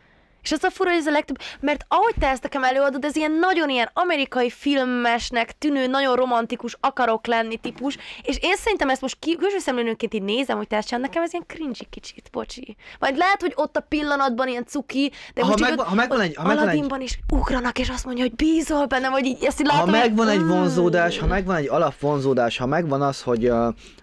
És 0.43 0.51
az 0.51 0.63
a 0.63 0.69
fura, 0.69 0.89
hogy 0.89 0.99
ez 0.99 1.07
a 1.07 1.11
legtöbb, 1.11 1.37
mert 1.59 1.85
ahogy 1.87 2.13
te 2.19 2.27
ezt 2.29 2.43
nekem 2.43 2.63
előadod, 2.63 3.05
ez 3.05 3.15
ilyen 3.15 3.31
nagyon 3.31 3.69
ilyen 3.69 3.89
amerikai 3.93 4.49
filmesnek 4.49 5.57
tűnő, 5.57 5.87
nagyon 5.87 6.15
romantikus, 6.15 6.77
akarok 6.79 7.27
lenni 7.27 7.57
típus, 7.57 7.97
és 8.23 8.37
én 8.41 8.55
szerintem 8.55 8.89
ezt 8.89 9.01
most 9.01 9.17
külső 9.39 9.57
szemlélőnként 9.59 10.13
így 10.13 10.21
nézem, 10.23 10.57
hogy 10.57 10.67
te 10.67 10.75
ezt 10.77 10.87
csinálod, 10.87 11.07
nekem 11.09 11.23
ez 11.23 11.33
ilyen 11.33 11.45
cringy 11.47 11.89
kicsit, 11.89 12.29
bocsi. 12.31 12.75
Majd 12.99 13.17
lehet, 13.17 13.41
hogy 13.41 13.51
ott 13.55 13.77
a 13.77 13.79
pillanatban 13.89 14.47
ilyen 14.47 14.65
cuki, 14.65 15.11
de 15.33 15.41
Ha 15.43 15.51
így 15.51 15.59
megvan- 15.59 15.87
ha 15.87 15.95
megvan 15.95 16.19
egy- 16.21 16.35
ha 16.35 16.43
megvan 16.43 16.57
egy- 16.63 16.69
Aladdinban 16.69 17.01
is 17.01 17.19
ugranak, 17.33 17.79
és 17.79 17.89
azt 17.89 18.05
mondja, 18.05 18.23
hogy 18.23 18.35
bízol 18.35 18.85
bennem, 18.85 19.11
vagy 19.11 19.25
így 19.25 19.43
ezt 19.43 19.59
így 19.61 19.67
ha 19.67 19.73
látom, 19.75 19.89
hogy- 19.89 19.99
megvan 19.99 20.27
egy 20.29 20.39
Mm. 20.39 20.47
vonzódás, 20.47 21.17
ha 21.19 21.25
megvan 21.25 21.55
egy 21.55 21.67
alapvonzódás, 21.69 22.57
ha 22.57 22.65
megvan 22.65 23.01
az, 23.01 23.21
hogy, 23.21 23.51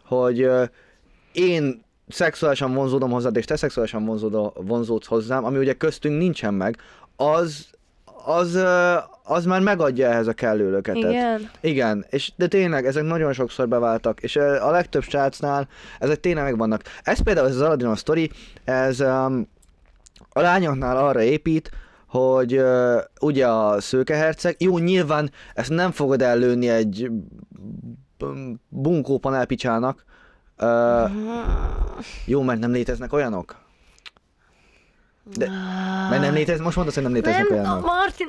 hogy 0.05 0.47
én 1.33 1.85
szexuálisan 2.13 2.75
vonzódom 2.75 3.11
hozzád, 3.11 3.37
és 3.37 3.45
te 3.45 3.57
szexuálisan 3.57 4.05
vonzód, 4.05 4.53
vonzódsz 4.67 5.07
hozzám, 5.07 5.45
ami 5.45 5.59
ugye 5.59 5.73
köztünk 5.73 6.19
nincsen 6.19 6.55
meg, 6.55 6.77
az, 7.17 7.67
az, 8.25 8.59
az 9.23 9.45
már 9.45 9.61
megadja 9.61 10.09
ehhez 10.09 10.27
a 10.27 10.33
kellő 10.33 10.71
löketet. 10.71 11.11
Igen. 11.11 11.51
Igen, 11.61 12.05
és 12.11 12.33
de 12.37 12.47
tényleg 12.47 12.87
ezek 12.87 13.03
nagyon 13.03 13.33
sokszor 13.33 13.69
beváltak, 13.69 14.21
és 14.21 14.37
a 14.37 14.71
legtöbb 14.71 15.03
srácnál 15.03 15.69
ezek 15.99 16.21
tényleg 16.21 16.45
megvannak. 16.45 16.83
Ez 17.03 17.21
például 17.21 17.49
ez 17.49 17.55
az 17.55 17.61
Aladdin 17.61 17.95
sztori, 17.95 18.31
ez 18.65 19.01
um, 19.01 19.49
a 20.31 20.41
lányoknál 20.41 20.97
arra 20.97 21.23
épít, 21.23 21.71
hogy 22.07 22.57
uh, 22.57 22.97
ugye 23.21 23.49
a 23.49 23.81
szőkeherceg, 23.81 24.57
jó, 24.59 24.79
nyilván 24.79 25.31
ezt 25.55 25.71
nem 25.71 25.91
fogod 25.91 26.23
ellőni 26.23 26.69
egy 26.69 27.11
b- 28.19 28.61
bunkó 28.69 29.19
panelpicsának, 29.19 30.05
jó, 32.25 32.43
mert 32.43 32.61
nem 32.61 32.71
léteznek 32.71 33.13
olyanok. 33.13 33.57
De, 35.37 35.49
mert 36.11 36.23
nem 36.23 36.35
léteznek, 36.35 36.65
most 36.65 36.77
mondasz, 36.77 36.95
hogy 36.95 37.03
nem 37.03 37.13
léteznek 37.13 37.49
Nem, 37.49 37.59
olyanok. 37.59 37.85
Martin, 37.85 38.27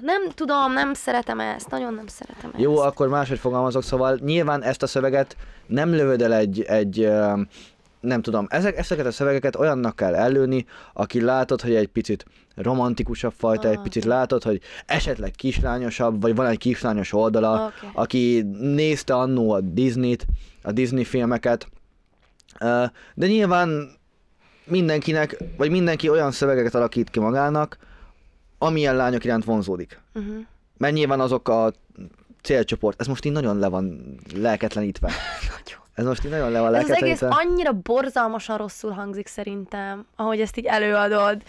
nem 0.00 0.22
tudom, 0.34 0.72
nem 0.72 0.94
szeretem 0.94 1.40
ezt, 1.40 1.70
nagyon 1.70 1.94
nem 1.94 2.06
szeretem 2.06 2.50
ezt. 2.52 2.62
Jó, 2.62 2.78
akkor 2.78 3.08
máshogy 3.08 3.38
fogalmazok, 3.38 3.82
szóval 3.82 4.18
nyilván 4.24 4.62
ezt 4.62 4.82
a 4.82 4.86
szöveget 4.86 5.36
nem 5.66 5.90
lövöd 5.90 6.22
el 6.22 6.34
egy, 6.34 6.62
egy 6.62 7.08
nem 8.04 8.22
tudom, 8.22 8.46
ezek, 8.50 8.78
ezeket 8.78 9.06
a 9.06 9.10
szövegeket 9.12 9.56
olyannak 9.56 9.96
kell 9.96 10.14
ellőni, 10.14 10.66
aki 10.92 11.20
látod, 11.20 11.60
hogy 11.60 11.74
egy 11.74 11.86
picit 11.88 12.24
romantikusabb 12.54 13.32
fajta, 13.36 13.68
egy 13.68 13.76
Ah. 13.76 13.82
picit 13.82 14.04
látod, 14.04 14.42
hogy 14.42 14.60
esetleg 14.86 15.30
kislányosabb, 15.30 16.20
vagy 16.20 16.34
van 16.34 16.46
egy 16.46 16.58
kislányos 16.58 17.12
oldala, 17.12 17.66
Oké. 17.66 17.86
aki 17.92 18.46
nézte 18.60 19.14
annó 19.14 19.50
a 19.50 19.60
Disney-t, 19.60 20.26
a 20.62 20.72
Disney 20.72 21.04
filmeket, 21.04 21.68
de 23.14 23.26
nyilván 23.26 23.88
mindenkinek, 24.64 25.36
vagy 25.56 25.70
mindenki 25.70 26.08
olyan 26.08 26.30
szövegeket 26.32 26.74
alakít 26.74 27.10
ki 27.10 27.20
magának, 27.20 27.78
amilyen 28.58 28.96
lányok 28.96 29.24
iránt 29.24 29.44
vonzódik. 29.44 30.00
Uh-huh. 30.14 30.34
Mert 30.76 30.94
nyilván 30.94 31.20
azok 31.20 31.48
a 31.48 31.72
célcsoport, 32.42 33.00
ez 33.00 33.06
most 33.06 33.24
így 33.24 33.32
nagyon 33.32 33.58
le 33.58 33.68
van 33.68 34.14
lelketlenítve. 34.34 35.08
Nagyon. 35.58 35.82
Ez 35.94 36.04
most 36.04 36.24
így 36.24 36.30
nagyon 36.30 36.50
le 36.50 36.60
van 36.60 36.74
Ez 36.74 36.90
az 36.90 36.90
egész 36.90 37.22
annyira 37.22 37.72
borzalmasan 37.72 38.56
rosszul 38.56 38.90
hangzik 38.90 39.26
szerintem, 39.26 40.06
ahogy 40.16 40.40
ezt 40.40 40.56
így 40.56 40.64
előadod. 40.64 41.42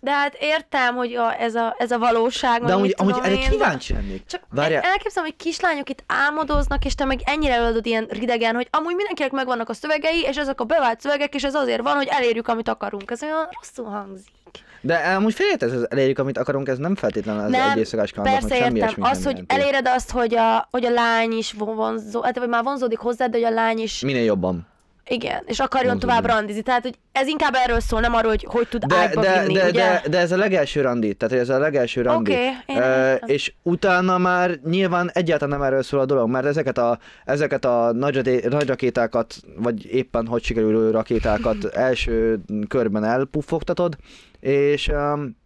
De 0.00 0.10
hát 0.10 0.36
értem, 0.40 0.94
hogy 0.94 1.14
a, 1.14 1.40
ez, 1.40 1.54
a, 1.54 1.74
ez 1.78 1.90
a 1.90 1.98
valóság. 1.98 2.64
De 2.64 2.72
amúgy, 2.72 2.94
amúgy 2.96 3.14
erre 3.22 3.34
én, 3.34 3.50
kíváncsi 3.50 3.92
lennék. 3.92 4.26
Csak. 4.26 4.42
Várjál. 4.50 4.82
elképzelem, 4.82 5.28
hogy 5.28 5.36
kislányok 5.36 5.88
itt 5.88 6.04
álmodoznak, 6.06 6.84
és 6.84 6.94
te 6.94 7.04
meg 7.04 7.20
ennyire 7.24 7.54
előadod 7.54 7.86
ilyen 7.86 8.06
ridegen, 8.10 8.54
hogy 8.54 8.68
amúgy 8.70 8.94
mindenkinek 8.94 9.32
megvannak 9.32 9.68
a 9.68 9.74
szövegei, 9.74 10.22
és 10.22 10.36
ezek 10.36 10.60
a 10.60 10.64
bevált 10.64 11.00
szövegek, 11.00 11.34
és 11.34 11.44
ez 11.44 11.54
azért 11.54 11.82
van, 11.82 11.96
hogy 11.96 12.08
elérjük, 12.10 12.48
amit 12.48 12.68
akarunk. 12.68 13.10
Ez 13.10 13.22
olyan 13.22 13.48
rosszul 13.60 13.84
hangzik. 13.84 14.32
De 14.80 14.94
amúgy 14.94 15.34
félretesz, 15.34 15.72
ez 15.72 15.86
elérjük, 15.88 16.18
amit 16.18 16.38
akarunk, 16.38 16.68
ez 16.68 16.78
nem 16.78 16.94
feltétlenül 16.94 17.42
az 17.42 17.50
nem, 17.50 17.70
egy 17.70 17.76
éjszakás 17.76 18.12
kalandok, 18.12 18.48
persze 18.48 18.64
semmi 18.64 18.78
értem. 18.78 19.02
Az, 19.04 19.24
hogy 19.24 19.42
eléred 19.46 19.86
azt, 19.86 20.10
hogy 20.10 20.34
a, 20.34 20.68
hogy 20.70 20.84
a 20.84 20.90
lány 20.90 21.32
is 21.32 21.52
vonzó, 21.58 22.22
hát 22.22 22.38
vagy 22.38 22.48
már 22.48 22.62
vonzódik 22.62 22.98
hozzád, 22.98 23.30
de 23.30 23.36
hogy 23.36 23.46
a 23.46 23.50
lány 23.50 23.78
is, 23.78 24.00
Minél 24.00 24.24
jobban. 24.24 24.66
Igen, 25.06 25.42
és 25.46 25.58
akarjon 25.58 25.92
Vonzódik. 25.92 26.16
tovább 26.16 26.36
randizni. 26.36 26.62
Tehát, 26.62 26.82
hogy 26.82 26.98
ez 27.12 27.26
inkább 27.26 27.54
erről 27.54 27.80
szól, 27.80 28.00
nem 28.00 28.14
arról, 28.14 28.30
hogy 28.30 28.44
hogy 28.48 28.68
tud 28.68 28.84
De, 28.84 28.96
ágyba 28.96 29.20
de, 29.20 29.40
vinni, 29.40 29.52
de, 29.52 29.68
ugye? 29.68 30.00
de, 30.02 30.08
de, 30.08 30.18
ez 30.18 30.32
a 30.32 30.36
legelső 30.36 30.80
randi, 30.80 31.14
tehát 31.14 31.34
ez 31.34 31.48
a 31.48 31.58
legelső 31.58 32.02
randi. 32.02 32.32
Oké, 32.32 32.48
Ö, 32.66 32.72
értem. 32.72 33.28
és 33.28 33.52
utána 33.62 34.18
már 34.18 34.58
nyilván 34.64 35.10
egyáltalán 35.12 35.58
nem 35.58 35.66
erről 35.68 35.82
szól 35.82 36.00
a 36.00 36.04
dolog, 36.04 36.28
mert 36.28 36.46
ezeket 36.46 36.78
a, 36.78 36.98
ezeket 37.24 37.64
a 37.64 37.92
nagy, 37.92 38.44
nagy 38.48 38.66
rakétákat, 38.66 39.34
vagy 39.56 39.86
éppen 39.86 40.26
hogy 40.26 40.42
sikerülő 40.42 40.90
rakétákat 40.90 41.64
első 41.88 42.40
körben 42.68 43.04
elpuffogtatod, 43.04 43.96
és, 44.40 44.88
um, 44.88 45.36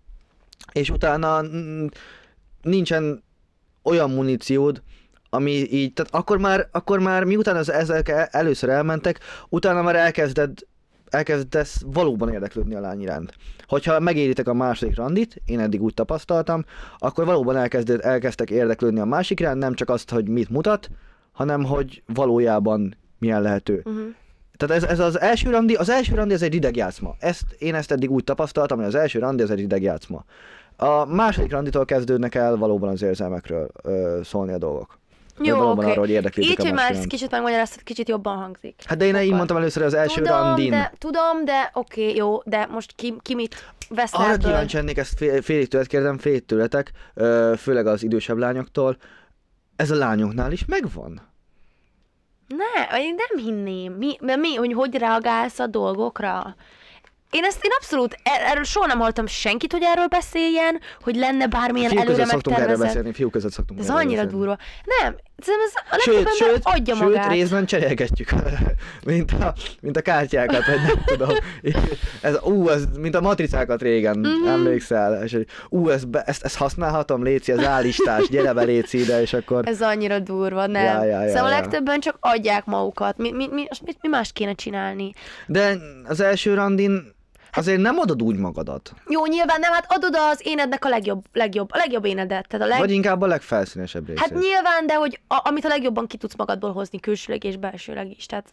és 0.72 0.90
utána 0.90 1.40
nincsen 2.62 3.22
olyan 3.82 4.10
muníciód, 4.10 4.82
ami 5.30 5.50
így, 5.50 5.92
tehát 5.92 6.14
akkor 6.14 6.38
már, 6.38 6.68
akkor 6.72 6.98
már 6.98 7.24
miután 7.24 7.56
az, 7.56 7.72
ezek 7.72 8.08
el- 8.08 8.28
először 8.30 8.68
elmentek, 8.68 9.20
utána 9.48 9.82
már 9.82 9.96
elkezded 9.96 10.50
elkezdesz 11.10 11.82
valóban 11.86 12.32
érdeklődni 12.32 12.74
a 12.74 12.80
lány 12.80 13.00
iránt. 13.00 13.34
Hogyha 13.66 14.00
megéritek 14.00 14.48
a 14.48 14.54
második 14.54 14.96
randit, 14.96 15.42
én 15.44 15.60
eddig 15.60 15.82
úgy 15.82 15.94
tapasztaltam, 15.94 16.64
akkor 16.98 17.24
valóban 17.24 17.56
elkezded, 17.56 18.04
elkezdtek 18.04 18.50
érdeklődni 18.50 19.00
a 19.00 19.04
másik 19.04 19.40
iránt, 19.40 19.58
nem 19.58 19.74
csak 19.74 19.88
azt, 19.88 20.10
hogy 20.10 20.28
mit 20.28 20.50
mutat, 20.50 20.90
hanem 21.32 21.64
hogy 21.64 22.02
valójában 22.06 22.96
milyen 23.18 23.42
lehető. 23.42 23.82
Uh-huh. 23.84 24.14
Tehát 24.56 24.82
ez, 24.82 24.90
ez 24.90 24.98
az 24.98 25.20
első 25.20 25.50
randi, 25.50 25.74
az 25.74 25.88
első 25.88 26.14
randi 26.14 26.34
ez 26.34 26.42
egy 26.42 26.54
idegjátszma. 26.54 27.14
Ezt, 27.18 27.44
én 27.58 27.74
ezt 27.74 27.92
eddig 27.92 28.10
úgy 28.10 28.24
tapasztaltam, 28.24 28.78
hogy 28.78 28.86
az 28.86 28.94
első 28.94 29.18
randi 29.18 29.42
ez 29.42 29.50
egy 29.50 29.60
idegjátszma. 29.60 30.24
A 30.76 31.04
második 31.04 31.50
randitól 31.50 31.84
kezdődnek 31.84 32.34
el 32.34 32.56
valóban 32.56 32.88
az 32.88 33.02
érzelmekről 33.02 33.70
ö, 33.82 34.20
szólni 34.24 34.52
a 34.52 34.58
dolgok. 34.58 34.97
Jó, 35.42 35.56
valóban 35.56 35.78
oké. 35.84 35.90
arról, 35.90 36.04
hogy 36.04 36.10
érdeklődik 36.14 36.50
Így, 36.50 36.56
hogy 36.56 36.72
már 36.72 36.98
kicsit 37.06 37.30
megmagyaráztad, 37.30 37.82
kicsit 37.82 38.08
jobban 38.08 38.36
hangzik. 38.36 38.82
Hát 38.84 38.98
de 38.98 39.04
én 39.04 39.16
így 39.16 39.32
mondtam 39.32 39.56
először 39.56 39.82
az 39.82 39.94
első 39.94 40.22
tudom, 40.22 40.38
randin. 40.38 40.70
de, 40.70 40.92
tudom, 40.98 41.44
de 41.44 41.70
oké, 41.74 42.02
okay, 42.02 42.14
jó, 42.16 42.40
de 42.44 42.66
most 42.66 42.92
ki, 42.96 43.14
ki 43.22 43.34
mit 43.34 43.72
vesz 43.88 44.14
Arra 44.14 44.24
ebből? 44.24 44.38
kíváncsi 44.38 44.76
lennék, 44.76 44.96
ezt 44.96 45.18
fél, 45.18 45.42
félig 45.42 45.68
tőled 45.68 45.86
kérdem, 45.86 46.18
félig 46.18 46.44
tőletek, 46.46 46.90
főleg 47.56 47.86
az 47.86 48.02
idősebb 48.02 48.36
lányoktól. 48.36 48.96
Ez 49.76 49.90
a 49.90 49.94
lányoknál 49.94 50.52
is 50.52 50.64
megvan? 50.64 51.20
Ne, 52.48 52.98
én 52.98 53.14
nem 53.14 53.44
hinném. 53.44 53.92
Mi, 53.92 54.16
mi, 54.20 54.54
hogy 54.54 54.72
hogy 54.72 54.94
reagálsz 54.94 55.58
a 55.58 55.66
dolgokra? 55.66 56.54
Én 57.30 57.44
ezt 57.44 57.64
én 57.64 57.70
abszolút, 57.76 58.16
er- 58.22 58.50
erről 58.50 58.64
soha 58.64 58.86
nem 58.86 58.98
hallottam 58.98 59.26
senkit, 59.26 59.72
hogy 59.72 59.82
erről 59.84 60.06
beszéljen, 60.06 60.80
hogy 61.02 61.16
lenne 61.16 61.46
bármilyen 61.46 61.88
Fiúk 61.90 62.02
előre 62.02 62.16
között 62.16 62.30
szoktunk 62.32 62.56
erről 62.56 62.68
megtervezett. 62.68 62.96
beszélni, 62.96 63.16
fiúk 63.16 63.30
között 63.32 63.52
szoktunk 63.52 63.80
Ez 63.80 63.90
annyira 63.90 64.22
beszélni. 64.22 64.30
durva. 64.30 64.56
Nem, 65.00 65.16
Szerintem 65.42 65.66
ez 65.66 65.98
a 65.98 66.00
Sőt, 66.00 66.34
sőt, 66.34 66.60
adja 66.62 66.94
sőt 66.94 67.04
magát. 67.04 67.30
részben 67.32 67.66
cserélgetjük, 67.66 68.30
mint 69.04 69.32
a, 69.32 69.54
mint 69.80 69.96
a 69.96 70.00
kártyákat, 70.00 70.66
vagy 70.66 70.80
nem 70.86 71.02
tudom. 71.06 71.28
Ez, 72.22 72.38
ú, 72.42 72.68
ez, 72.68 72.84
mint 73.00 73.14
a 73.14 73.20
matricákat 73.20 73.82
régen, 73.82 74.18
Mhm. 74.18 74.28
mm-hmm. 74.28 74.46
emlékszel? 74.48 75.22
És 75.22 75.38
ú, 75.68 75.88
ezt, 75.88 76.08
be, 76.08 76.22
ezt, 76.22 76.44
ezt 76.44 76.56
használhatom, 76.56 77.22
Léci, 77.22 77.52
az 77.52 77.64
állistás, 77.64 78.28
gyere 78.28 78.52
be, 78.52 78.62
Léci 78.62 78.98
ide, 79.00 79.20
és 79.20 79.32
akkor... 79.32 79.66
Ez 79.66 79.82
annyira 79.82 80.18
durva, 80.18 80.66
nem. 80.66 80.84
Ja, 80.84 81.04
ja, 81.04 81.22
ja, 81.22 81.28
szóval 81.36 81.50
ja. 81.50 81.58
legtöbben 81.58 82.00
csak 82.00 82.16
adják 82.20 82.64
magukat. 82.64 83.18
Mi, 83.18 83.32
mi, 83.32 83.48
mi, 83.50 83.66
mit, 83.84 83.98
mi 84.00 84.08
más 84.08 84.32
kéne 84.32 84.52
csinálni? 84.54 85.12
De 85.46 85.76
az 86.04 86.20
első 86.20 86.54
randin 86.54 87.16
azért 87.52 87.80
nem 87.80 87.98
adod 87.98 88.22
úgy 88.22 88.36
magadat. 88.36 88.92
Jó, 89.08 89.26
nyilván 89.26 89.60
nem, 89.60 89.72
hát 89.72 89.92
adod 89.92 90.16
az 90.16 90.40
énednek 90.44 90.84
a 90.84 90.88
legjobb, 90.88 91.24
legjobb, 91.32 91.72
a 91.72 91.76
legjobb 91.76 92.04
énedet. 92.04 92.48
Tehát 92.48 92.66
a 92.66 92.68
leg... 92.68 92.78
Vagy 92.78 92.90
inkább 92.90 93.22
a 93.22 93.26
legfelszínesebb 93.26 94.06
részét. 94.06 94.22
Hát 94.22 94.38
nyilván, 94.40 94.86
de 94.86 94.94
hogy 94.94 95.20
a, 95.26 95.40
amit 95.48 95.64
a 95.64 95.68
legjobban 95.68 96.06
ki 96.06 96.16
tudsz 96.16 96.36
magadból 96.36 96.72
hozni 96.72 97.00
külsőleg 97.00 97.44
és 97.44 97.56
belsőleg 97.56 98.10
is. 98.16 98.26
Tehát 98.26 98.46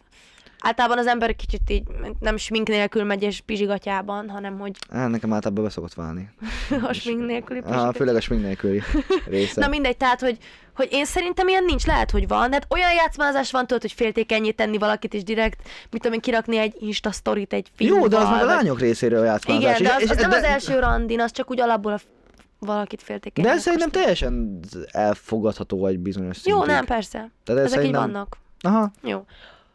általában 0.60 0.98
az 0.98 1.06
ember 1.06 1.36
kicsit 1.36 1.70
így 1.70 1.82
nem 2.20 2.36
smink 2.36 2.68
nélkül 2.68 3.04
megy 3.04 3.22
és 3.22 3.40
pizsigatyában, 3.40 4.28
hanem 4.30 4.58
hogy 4.58 4.76
Á, 4.90 5.06
nekem 5.06 5.32
általában 5.32 5.64
be 5.64 5.70
szokott 5.70 5.94
válni. 5.94 6.30
a 6.88 6.92
smink 6.92 7.26
nélküli 7.26 7.58
Ah, 7.58 7.64
pizsigatyában. 7.64 7.92
főleg 7.92 8.14
a 8.14 8.20
smink 8.20 8.42
nélküli 8.42 8.82
része. 9.26 9.60
Na 9.60 9.68
mindegy, 9.68 9.96
tehát, 9.96 10.20
hogy, 10.20 10.38
hogy 10.74 10.88
én 10.90 11.04
szerintem 11.04 11.48
ilyen 11.48 11.64
nincs, 11.64 11.86
lehet, 11.86 12.10
hogy 12.10 12.28
van, 12.28 12.52
hát 12.52 12.66
olyan 12.70 12.92
játszmázás 12.92 13.50
van, 13.50 13.66
tudod, 13.66 13.82
hogy 13.82 13.92
féltékenyé 13.92 14.50
tenni 14.50 14.78
valakit 14.78 15.14
is 15.14 15.22
direkt, 15.22 15.60
mit 15.90 16.00
tudom 16.00 16.12
én, 16.12 16.20
kirakni 16.20 16.56
egy 16.56 16.74
Insta 16.78 17.12
sztorit 17.12 17.52
egy 17.52 17.70
filmval. 17.74 18.00
Jó, 18.00 18.06
de 18.08 18.16
az 18.16 18.28
meg 18.28 18.42
a 18.42 18.44
lányok 18.44 18.80
részéről 18.80 19.24
játszmázás. 19.24 19.78
Igen, 19.78 19.82
de 19.82 19.94
az, 19.94 20.02
És- 20.02 20.10
az 20.10 20.16
nem 20.16 20.30
de- 20.30 20.36
az 20.36 20.42
első 20.42 20.78
randin, 20.78 21.20
az 21.20 21.30
csak 21.32 21.50
úgy 21.50 21.60
alapból 21.60 21.92
a 21.92 21.98
valakit 22.58 23.02
féltékeny. 23.02 23.44
De 23.44 23.50
ez 23.50 23.62
szerintem 23.62 23.90
teljesen 23.90 24.60
elfogadható 24.90 25.86
egy 25.86 25.98
bizonyos 25.98 26.36
szintig. 26.36 26.52
Jó, 26.52 26.64
nem, 26.74 26.84
persze. 26.84 27.30
Tehát 27.44 27.60
ez 27.62 27.66
Ezek 27.66 27.66
így 27.66 27.70
szerintem- 27.74 28.00
vannak. 28.12 28.36
Aha. 28.60 28.90
Jó. 29.02 29.24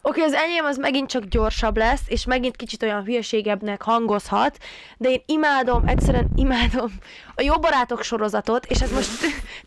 Oké, 0.04 0.22
az 0.22 0.34
enyém 0.34 0.66
az 0.66 0.78
megint 0.78 1.10
csak 1.10 1.24
gyorsabb 1.24 1.78
lesz, 1.78 2.02
és 2.08 2.26
megint 2.26 2.56
kicsit 2.56 2.84
olyan 2.84 3.04
hülyeségebbnek 3.04 3.82
hangozhat, 3.82 4.58
de 4.98 5.10
én 5.10 5.22
imádom, 5.26 5.88
egyszerűen 5.88 6.28
imádom 6.36 6.92
a 7.36 7.42
Jó 7.42 7.60
Barátok 7.60 8.04
sorozatot, 8.04 8.66
és 8.66 8.82
ez 8.82 8.92
most 8.92 9.10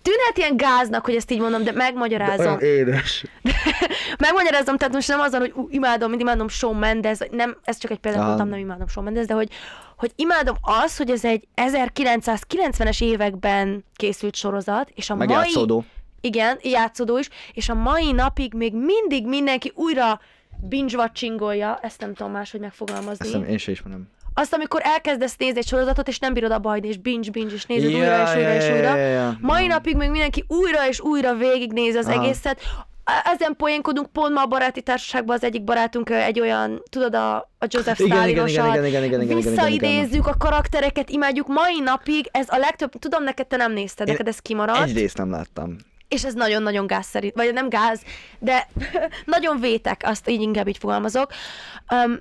tűnhet 0.02 0.36
ilyen 0.36 0.56
gáznak, 0.56 1.04
hogy 1.04 1.14
ezt 1.14 1.30
így 1.30 1.40
mondom, 1.40 1.64
de 1.64 1.72
megmagyarázom. 1.72 2.46
Olyan 2.46 2.60
édes. 2.60 3.24
Megmagyarázom, 4.18 4.76
tehát 4.76 4.94
most 4.94 5.08
nem 5.08 5.20
azon, 5.20 5.40
hogy 5.40 5.52
ú, 5.54 5.68
imádom, 5.70 6.08
mint 6.08 6.20
imádom 6.20 6.48
Shawn 6.48 6.76
Mendes, 6.76 7.18
nem, 7.30 7.56
ez 7.64 7.78
csak 7.78 7.90
egy 7.90 7.98
példát 7.98 8.20
Aha. 8.20 8.28
mondtam, 8.28 8.48
nem 8.48 8.58
imádom 8.58 8.88
Shawn 8.88 9.04
Mendes, 9.04 9.26
de 9.26 9.34
hogy, 9.34 9.48
hogy 9.96 10.12
imádom 10.16 10.56
az, 10.60 10.96
hogy 10.96 11.10
ez 11.10 11.24
egy 11.24 11.48
1990-es 11.56 13.02
években 13.02 13.84
készült 13.96 14.34
sorozat, 14.34 14.90
és 14.94 15.10
a 15.10 15.14
mai... 15.14 15.26
Igen, 16.24 16.58
játszódó 16.62 17.18
is, 17.18 17.28
és 17.52 17.68
a 17.68 17.74
mai 17.74 18.12
napig 18.12 18.54
még 18.54 18.72
mindig 18.74 19.26
mindenki 19.26 19.72
újra 19.74 20.20
binge-watchingolja, 20.68 21.78
ezt 21.82 22.00
nem 22.00 22.14
tudom 22.14 22.32
máshogy 22.32 22.60
megfogalmazni. 22.60 23.24
Ezt 23.26 23.32
nem, 23.32 23.44
én 23.44 23.58
se 23.58 23.70
ismerem. 23.70 24.08
Azt, 24.34 24.52
amikor 24.52 24.80
elkezdesz 24.84 25.36
nézni 25.36 25.58
egy 25.58 25.66
sorozatot, 25.66 26.08
és 26.08 26.18
nem 26.18 26.32
bírod 26.32 26.50
abba 26.50 26.68
hagyni, 26.68 26.88
és 26.88 26.98
binge-binge, 26.98 27.54
és 27.54 27.64
nézed 27.64 27.90
Ja, 27.90 27.98
újra, 27.98 28.22
és 28.22 28.36
újra, 28.36 28.48
ja, 28.48 28.54
és 28.56 28.64
újra. 28.70 28.96
ja, 28.96 29.06
ja. 29.06 29.38
Mai 29.40 29.66
napig 29.66 29.96
még 29.96 30.10
mindenki 30.10 30.44
újra 30.48 30.88
és 30.88 31.00
újra 31.00 31.34
végignézi 31.34 31.96
az 31.96 32.06
Aha. 32.06 32.22
egészet. 32.22 32.60
Ezen 33.24 33.56
poénkodunk 33.56 34.12
pont 34.12 34.34
ma 34.34 34.42
a 34.42 34.46
baráti 34.46 34.82
társaságban 34.82 35.36
az 35.36 35.44
egyik 35.44 35.64
barátunk 35.64 36.10
egy 36.10 36.40
olyan, 36.40 36.82
tudod, 36.90 37.14
a, 37.14 37.36
a 37.36 37.66
Joseph 37.68 38.00
Stalinosat. 38.00 38.80
Visszaidézzük 39.34 40.26
a 40.26 40.34
karaktereket, 40.38 41.10
imádjuk 41.10 41.46
mai 41.46 41.80
napig, 41.80 42.28
ez 42.30 42.46
a 42.48 42.56
legtöbb, 42.56 42.92
tudom 42.98 43.22
neked 43.22 43.46
te 43.46 43.56
nem 43.56 43.72
nézted, 43.72 44.06
Én 44.06 44.12
neked 44.12 44.28
ez 44.28 44.38
kimaradt 44.38 44.80
Egy 44.80 44.94
részt 44.94 45.16
nem 45.16 45.30
láttam. 45.30 45.76
És 46.08 46.24
ez 46.24 46.34
nagyon-nagyon 46.34 46.86
gáz 46.86 47.06
szerint, 47.06 47.34
vagy 47.34 47.52
nem 47.52 47.68
gáz, 47.68 48.02
de 48.38 48.68
nagyon 49.24 49.60
vétek, 49.60 50.00
azt 50.04 50.28
így 50.28 50.40
inkább 50.40 50.68
így 50.68 50.78
fogalmazok. 50.78 51.32
Um, 51.90 52.18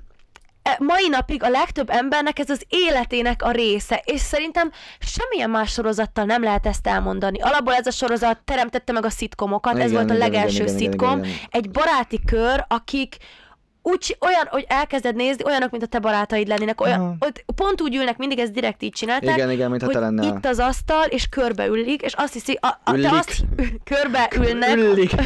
mai 0.78 1.08
napig 1.08 1.42
a 1.42 1.48
legtöbb 1.48 1.90
embernek 1.90 2.38
ez 2.38 2.50
az 2.50 2.64
életének 2.68 3.42
a 3.42 3.50
része, 3.50 4.02
és 4.04 4.20
szerintem 4.20 4.70
semmilyen 4.98 5.50
más 5.50 5.72
sorozattal 5.72 6.24
nem 6.24 6.42
lehet 6.42 6.66
ezt 6.66 6.86
elmondani. 6.86 7.40
Alapból 7.40 7.74
ez 7.74 7.86
a 7.86 7.90
sorozat 7.90 8.38
teremtette 8.44 8.92
meg 8.92 9.04
a 9.04 9.10
szitkomokat, 9.10 9.78
ez 9.78 9.90
Igen, 9.90 9.92
volt 9.92 10.10
a 10.10 10.14
igen, 10.14 10.30
legelső 10.30 10.62
igen, 10.62 10.76
igen, 10.76 10.78
szitkom. 10.78 11.18
igen, 11.18 11.24
igen. 11.24 11.46
Egy 11.50 11.70
baráti 11.70 12.20
kör, 12.24 12.64
akik 12.68 13.16
úgy, 13.86 14.16
olyan, 14.20 14.46
hogy 14.50 14.64
elkezded 14.68 15.14
nézni, 15.16 15.44
olyanok, 15.44 15.70
mint 15.70 15.82
a 15.82 15.86
te 15.86 15.98
barátaid 15.98 16.48
lennének. 16.48 16.80
Olyan, 16.80 17.00
Aha. 17.00 17.16
ott 17.18 17.44
pont 17.54 17.80
úgy 17.80 17.94
ülnek, 17.94 18.16
mindig 18.16 18.38
ezt 18.38 18.52
direkt 18.52 18.82
így 18.82 18.92
csinálták, 18.92 19.36
Igen, 19.36 19.50
igen, 19.50 19.70
mintha 19.70 19.86
hogy 19.86 19.94
te 19.94 20.00
lennél. 20.00 20.34
itt 20.36 20.46
az 20.46 20.58
asztal, 20.58 21.04
és 21.04 21.26
körbeülik, 21.26 22.02
és 22.02 22.12
azt 22.12 22.32
hiszi, 22.32 22.58
a, 22.60 22.66
a, 22.84 23.00
te 23.00 23.10
azt 23.10 23.44
körbeülnek, 23.90 24.78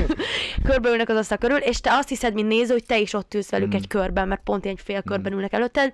körbeülnek 0.69 1.09
az 1.09 1.17
asztal 1.17 1.39
körül, 1.39 1.57
és 1.57 1.81
te 1.81 1.93
azt 1.93 2.09
hiszed, 2.09 2.35
mint 2.35 2.49
néző, 2.49 2.73
hogy 2.73 2.85
te 2.85 2.99
is 2.99 3.15
ott 3.15 3.35
ülsz 3.35 3.51
velük 3.51 3.75
egy 3.75 3.87
körben, 3.87 4.29
mert 4.29 4.41
pont 4.45 4.67
egy 4.67 4.81
fél 4.85 5.03
körben 5.03 5.33
ülnek 5.33 5.53
előtted. 5.53 5.93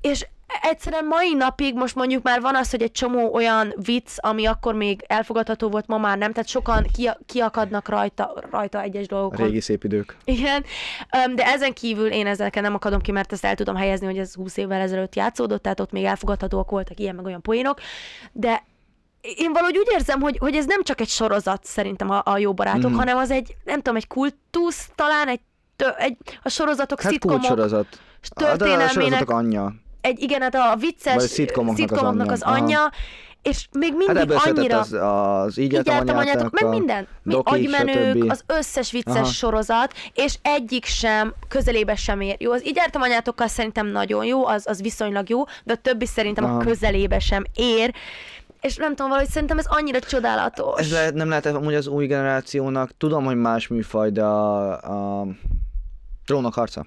És 0.00 0.26
egyszerűen 0.62 1.04
mai 1.06 1.34
napig 1.34 1.74
most 1.74 1.94
mondjuk 1.94 2.22
már 2.22 2.40
van 2.40 2.56
az, 2.56 2.70
hogy 2.70 2.82
egy 2.82 2.90
csomó 2.92 3.34
olyan 3.34 3.72
vicc, 3.84 4.08
ami 4.16 4.46
akkor 4.46 4.74
még 4.74 5.04
elfogadható 5.06 5.68
volt, 5.68 5.86
ma 5.86 5.98
már 5.98 6.18
nem, 6.18 6.32
tehát 6.32 6.48
sokan 6.48 6.86
ki, 6.96 7.10
kiakadnak 7.26 7.88
rajta, 7.88 8.34
rajta 8.50 8.82
egyes 8.82 9.04
A 9.04 9.08
dolgokon. 9.08 9.46
régi 9.46 9.60
szép 9.60 9.84
idők. 9.84 10.16
Igen, 10.24 10.64
de 11.34 11.44
ezen 11.46 11.72
kívül 11.72 12.06
én 12.06 12.26
ezzel 12.26 12.50
nem 12.54 12.74
akadom 12.74 13.00
ki, 13.00 13.12
mert 13.12 13.32
ezt 13.32 13.44
el 13.44 13.54
tudom 13.54 13.76
helyezni, 13.76 14.06
hogy 14.06 14.18
ez 14.18 14.34
20 14.34 14.56
évvel 14.56 14.80
ezelőtt 14.80 15.14
játszódott, 15.14 15.62
tehát 15.62 15.80
ott 15.80 15.92
még 15.92 16.04
elfogadhatóak 16.04 16.70
voltak 16.70 17.00
ilyen 17.00 17.14
meg 17.14 17.24
olyan 17.24 17.42
poénok, 17.42 17.78
de 18.32 18.62
én 19.20 19.52
valahogy 19.52 19.78
úgy 19.78 19.88
érzem, 19.92 20.20
hogy, 20.20 20.38
hogy 20.38 20.54
ez 20.54 20.66
nem 20.66 20.82
csak 20.82 21.00
egy 21.00 21.08
sorozat 21.08 21.64
szerintem 21.64 22.10
a, 22.10 22.20
a 22.24 22.38
jó 22.38 22.54
barátok, 22.54 22.90
Mhm. 22.90 22.98
hanem 22.98 23.16
az 23.16 23.30
egy, 23.30 23.56
nem 23.64 23.76
tudom, 23.76 23.96
egy 23.96 24.06
kultusz, 24.06 24.88
talán 24.94 25.28
egy, 25.28 25.40
egy 25.96 26.16
a 26.42 26.48
sorozatok, 26.48 27.00
Hát 27.00 27.12
szitkomok, 27.12 27.38
kulcsorozat. 27.38 27.86
De 28.36 28.44
a 28.44 28.48
történelmének, 28.48 28.90
sorozatok 28.90 29.30
anyja. 29.30 29.72
Egy, 30.02 30.22
igen, 30.22 30.40
hát 30.40 30.54
a 30.54 30.76
vicces 30.78 31.14
Vagy 31.14 31.28
szitkomoknak 31.28 31.90
az 31.90 31.96
szitkomoknak 31.96 32.30
anyja. 32.30 32.32
az 32.32 32.42
anyja, 32.42 32.90
és 33.42 33.66
még 33.72 33.94
Hát 34.06 34.16
mindig 34.16 34.38
született 34.38 34.56
annyira... 34.56 34.78
az, 34.78 34.92
az 35.46 35.58
így 35.58 35.74
anyátok, 35.74 36.16
anyátok, 36.16 36.60
meg 36.60 36.70
minden. 36.70 37.06
Mi 37.22 37.32
dokik, 37.32 37.52
agymenők, 37.52 38.16
stb. 38.16 38.30
az 38.30 38.44
összes 38.46 38.90
vicces 38.90 39.16
Aha. 39.16 39.24
sorozat, 39.24 39.94
és 40.14 40.38
egyik 40.42 40.84
sem 40.84 41.34
közelébe 41.48 41.94
sem 41.94 42.20
ér. 42.20 42.36
Jó, 42.38 42.52
az 42.52 42.66
így 42.66 42.76
jártam 42.76 43.02
anyátokkal 43.02 43.46
szerintem 43.46 43.86
nagyon 43.86 44.24
jó, 44.24 44.46
az, 44.46 44.66
az 44.66 44.82
viszonylag 44.82 45.28
jó, 45.28 45.44
de 45.64 45.72
a 45.72 45.76
többi 45.76 46.06
szerintem 46.06 46.44
Aha. 46.44 46.56
a 46.56 46.64
közelébe 46.64 47.18
sem 47.18 47.44
ér. 47.54 47.94
És 48.60 48.76
nem 48.76 48.88
tudom, 48.88 49.08
valahogy 49.08 49.30
szerintem 49.30 49.58
ez 49.58 49.66
annyira 49.68 49.98
csodálatos. 49.98 50.80
Ez 50.80 50.92
lehet, 50.92 51.14
nem 51.14 51.28
lehet 51.28 51.46
amúgy 51.46 51.74
az 51.74 51.86
új 51.86 52.06
generációnak, 52.06 52.90
tudom, 52.98 53.24
hogy 53.24 53.36
más 53.36 53.68
műfaj, 53.68 54.10
de 54.10 54.22
a, 54.22 55.20
a 55.20 55.26
trónok 56.24 56.54
harca. 56.54 56.86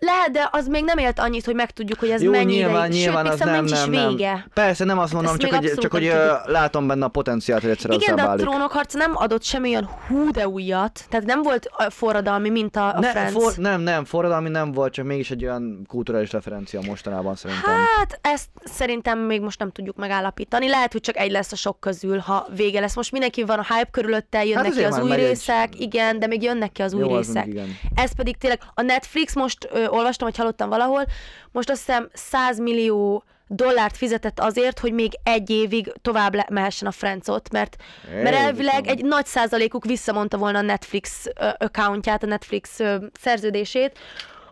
Lehet, 0.00 0.30
de 0.30 0.48
az 0.52 0.66
még 0.66 0.84
nem 0.84 0.98
élt 0.98 1.18
annyit, 1.18 1.44
hogy 1.44 1.54
megtudjuk, 1.54 1.98
hogy 1.98 2.10
ez 2.10 2.22
Jó, 2.22 2.30
mennyi 2.30 2.52
nyilván, 2.54 2.86
ideig. 2.86 3.02
nyilván 3.02 3.24
Sőt, 3.24 3.32
az 3.32 3.38
nem, 3.40 3.54
nincs 3.64 3.70
nem, 3.70 3.92
is 3.92 3.98
nem. 3.98 4.08
vége. 4.08 4.46
Persze, 4.54 4.84
nem 4.84 4.98
azt 4.98 5.12
mondom, 5.12 5.32
Ezt 5.32 5.40
csak 5.40 5.54
hogy, 5.54 5.72
csak 5.78 5.90
hogy 5.92 6.12
látom 6.44 6.86
benne 6.86 7.04
a 7.04 7.08
potenciált, 7.08 7.62
hogy 7.62 7.70
egyszer 7.70 7.90
Igen, 7.90 8.16
de 8.16 8.22
a 8.22 8.34
trónokharca 8.34 8.98
nem 8.98 9.12
adott 9.14 9.42
semmilyen 9.42 9.88
hú 10.08 10.30
de 10.30 10.48
újat, 10.48 11.04
tehát 11.08 11.26
nem 11.26 11.42
volt 11.42 11.68
forradalmi, 11.90 12.48
mint 12.50 12.76
a, 12.76 12.94
a 12.94 12.98
Ne, 13.00 13.10
Friends. 13.10 13.32
for, 13.32 13.52
nem, 13.56 13.80
nem, 13.80 14.04
forradalmi 14.04 14.48
nem 14.48 14.72
volt, 14.72 14.92
csak 14.92 15.04
mégis 15.04 15.30
egy 15.30 15.44
olyan 15.44 15.84
kulturális 15.88 16.32
referencia 16.32 16.80
mostanában 16.86 17.34
szerintem. 17.34 17.72
Hát 17.96 18.18
ezt 18.22 18.48
szerintem 18.64 19.18
még 19.18 19.40
most 19.40 19.58
nem 19.58 19.70
tudjuk 19.70 19.96
megállapítani. 19.96 20.68
Lehet, 20.68 20.92
hogy 20.92 21.00
csak 21.00 21.16
egy 21.16 21.30
lesz 21.30 21.52
a 21.52 21.56
sok 21.56 21.80
közül, 21.80 22.18
ha 22.18 22.46
vége 22.56 22.80
lesz. 22.80 22.96
Most 22.96 23.12
mindenki 23.12 23.42
van 23.44 23.58
a 23.58 23.74
hype 23.74 23.90
körülötte, 23.90 24.44
jönnek 24.44 24.64
Hát 24.64 24.74
ki 24.74 24.84
az 24.84 24.98
új 24.98 25.08
megy 25.08 25.18
egy- 25.18 25.26
részek, 25.28 25.80
igen, 25.80 26.18
de 26.18 26.26
még 26.26 26.42
jönnek 26.42 26.72
ki 26.72 26.82
az 26.82 26.92
új 26.94 27.00
Jó, 27.00 27.16
részek. 27.16 27.46
Ez 27.94 28.14
pedig 28.16 28.36
tényleg 28.36 28.60
a 28.74 28.82
Netflix, 28.82 29.34
most 29.34 29.68
ö, 29.72 29.86
olvastam, 29.90 30.28
vagy 30.28 30.36
hallottam 30.36 30.68
valahol, 30.68 31.04
most 31.52 31.70
azt 31.70 31.86
hiszem 31.86 32.08
100 32.12 32.58
millió 32.58 33.24
dollárt 33.48 33.96
fizetett 33.96 34.40
azért, 34.40 34.78
hogy 34.78 34.92
még 34.92 35.12
egy 35.22 35.50
évig 35.50 35.92
tovább 36.02 36.34
le- 36.34 36.46
mehessen 36.50 36.88
a 36.88 36.90
Francot, 36.90 37.50
mert, 37.50 37.76
mert 38.04 38.24
Jézusom. 38.24 38.44
elvileg 38.44 38.86
egy 38.86 39.04
nagy 39.04 39.26
százalékuk 39.26 39.84
visszamondta 39.84 40.36
volna 40.36 40.58
a 40.58 40.62
Netflix 40.62 41.26
ö, 41.40 41.48
accountját, 41.58 42.22
a 42.22 42.26
Netflix 42.26 42.80
ö, 42.80 42.96
szerződését, 43.20 43.98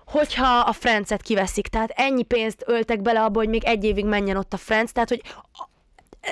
hogyha 0.06 0.58
a 0.58 0.72
Francet 0.72 1.22
kiveszik. 1.22 1.68
Tehát 1.68 1.90
ennyi 1.94 2.22
pénzt 2.22 2.62
öltek 2.66 3.02
bele 3.02 3.22
abba, 3.22 3.38
hogy 3.38 3.48
még 3.48 3.64
egy 3.64 3.84
évig 3.84 4.04
menjen 4.04 4.36
ott 4.36 4.52
a 4.52 4.56
Franc, 4.56 4.92
tehát 4.92 5.08
hogy 5.08 5.22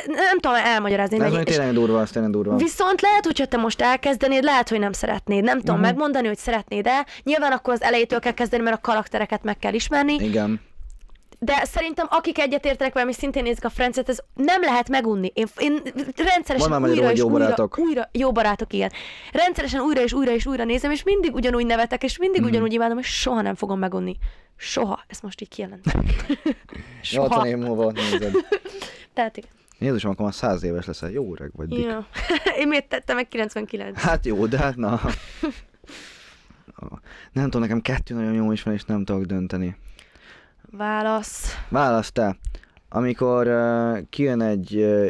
nem 0.06 0.38
tudom 0.40 0.56
elmagyarázni. 0.56 1.20
Ez 1.20 1.32
és 1.44 1.54
tényleg 1.56 1.72
durva, 1.74 2.00
az 2.00 2.10
tényleg 2.10 2.30
durva. 2.30 2.56
Viszont 2.56 3.00
lehet, 3.00 3.24
hogyha 3.24 3.46
te 3.46 3.56
most 3.56 3.80
elkezdenéd, 3.80 4.42
lehet, 4.44 4.68
hogy 4.68 4.78
nem 4.78 4.92
szeretnéd. 4.92 5.44
Nem 5.44 5.58
tudom 5.58 5.80
megmondani, 5.80 6.26
hogy 6.26 6.38
szeretnéd-e. 6.38 7.06
Nyilván 7.22 7.52
akkor 7.52 7.72
az 7.74 7.82
elejétől 7.82 8.18
kell 8.20 8.32
kezdeni, 8.32 8.62
mert 8.62 8.76
a 8.76 8.80
karaktereket 8.80 9.42
meg 9.42 9.58
kell 9.58 9.74
ismerni. 9.74 10.14
Igen. 10.14 10.60
De 11.38 11.62
szerintem 11.64 12.06
akik 12.10 12.38
egyetértenek 12.38 12.92
velem, 12.92 13.08
és 13.08 13.14
szintén 13.16 13.42
nézik 13.42 13.64
a 13.64 13.68
Francet, 13.70 14.08
ez 14.08 14.18
nem 14.34 14.60
lehet 14.62 14.88
megunni. 14.88 15.30
Én, 15.34 15.46
én 15.58 15.82
rendszeresen 16.16 16.68
Van 16.70 16.82
újra 16.90 17.10
és 17.12 17.18
jó 17.18 17.24
újra, 17.26 17.38
barátok. 17.38 17.78
újra, 17.78 18.08
jó 18.12 18.32
barátok, 18.32 18.72
igen. 18.72 18.90
Rendszeresen 19.32 19.80
újra 19.80 20.00
és 20.02 20.12
újra 20.12 20.30
és 20.32 20.46
újra 20.46 20.64
nézem, 20.64 20.90
és 20.90 21.02
mindig 21.02 21.34
ugyanúgy 21.34 21.66
nevetek, 21.66 22.02
és 22.02 22.18
mindig 22.18 22.40
Mhm. 22.40 22.50
ugyanúgy 22.50 22.72
imádom, 22.72 22.98
és 22.98 23.06
soha 23.20 23.40
nem 23.40 23.54
fogom 23.54 23.78
megunni. 23.78 24.16
Soha. 24.56 25.04
Ezt 25.08 25.22
most 25.22 25.40
így 25.40 25.48
kijelentem. 25.48 26.04
80 27.12 27.46
év 27.52 27.56
múlva 27.56 27.90
nézed. 27.92 28.32
Tehát 29.14 29.36
igen. 29.36 29.50
Jézusom, 29.78 30.10
akkor 30.10 30.24
már 30.24 30.34
száz 30.34 30.62
éves 30.62 30.86
leszel, 30.86 31.10
jó 31.10 31.32
öreg 31.32 31.50
vagy, 31.52 31.68
Dick. 31.68 31.84
Ja. 31.84 32.06
Én 32.60 32.68
miért 32.68 32.88
tettem 32.88 33.16
meg 33.16 33.28
99? 33.28 34.00
Hát 34.00 34.26
jó, 34.26 34.46
de 34.46 34.58
hát 34.58 34.76
na. 34.76 35.00
Nem 37.32 37.44
tudom, 37.44 37.60
nekem 37.60 37.80
kettő 37.80 38.14
nagyon 38.14 38.32
jó 38.32 38.52
is 38.52 38.62
van, 38.62 38.74
és 38.74 38.84
nem 38.84 39.04
tudok 39.04 39.24
dönteni. 39.24 39.76
Válasz. 40.70 41.54
Válasz 41.68 42.12
te. 42.12 42.36
Amikor 42.88 43.46
uh, 43.46 43.98
kijön 44.10 44.40
egy 44.40 44.76
uh, 44.76 45.06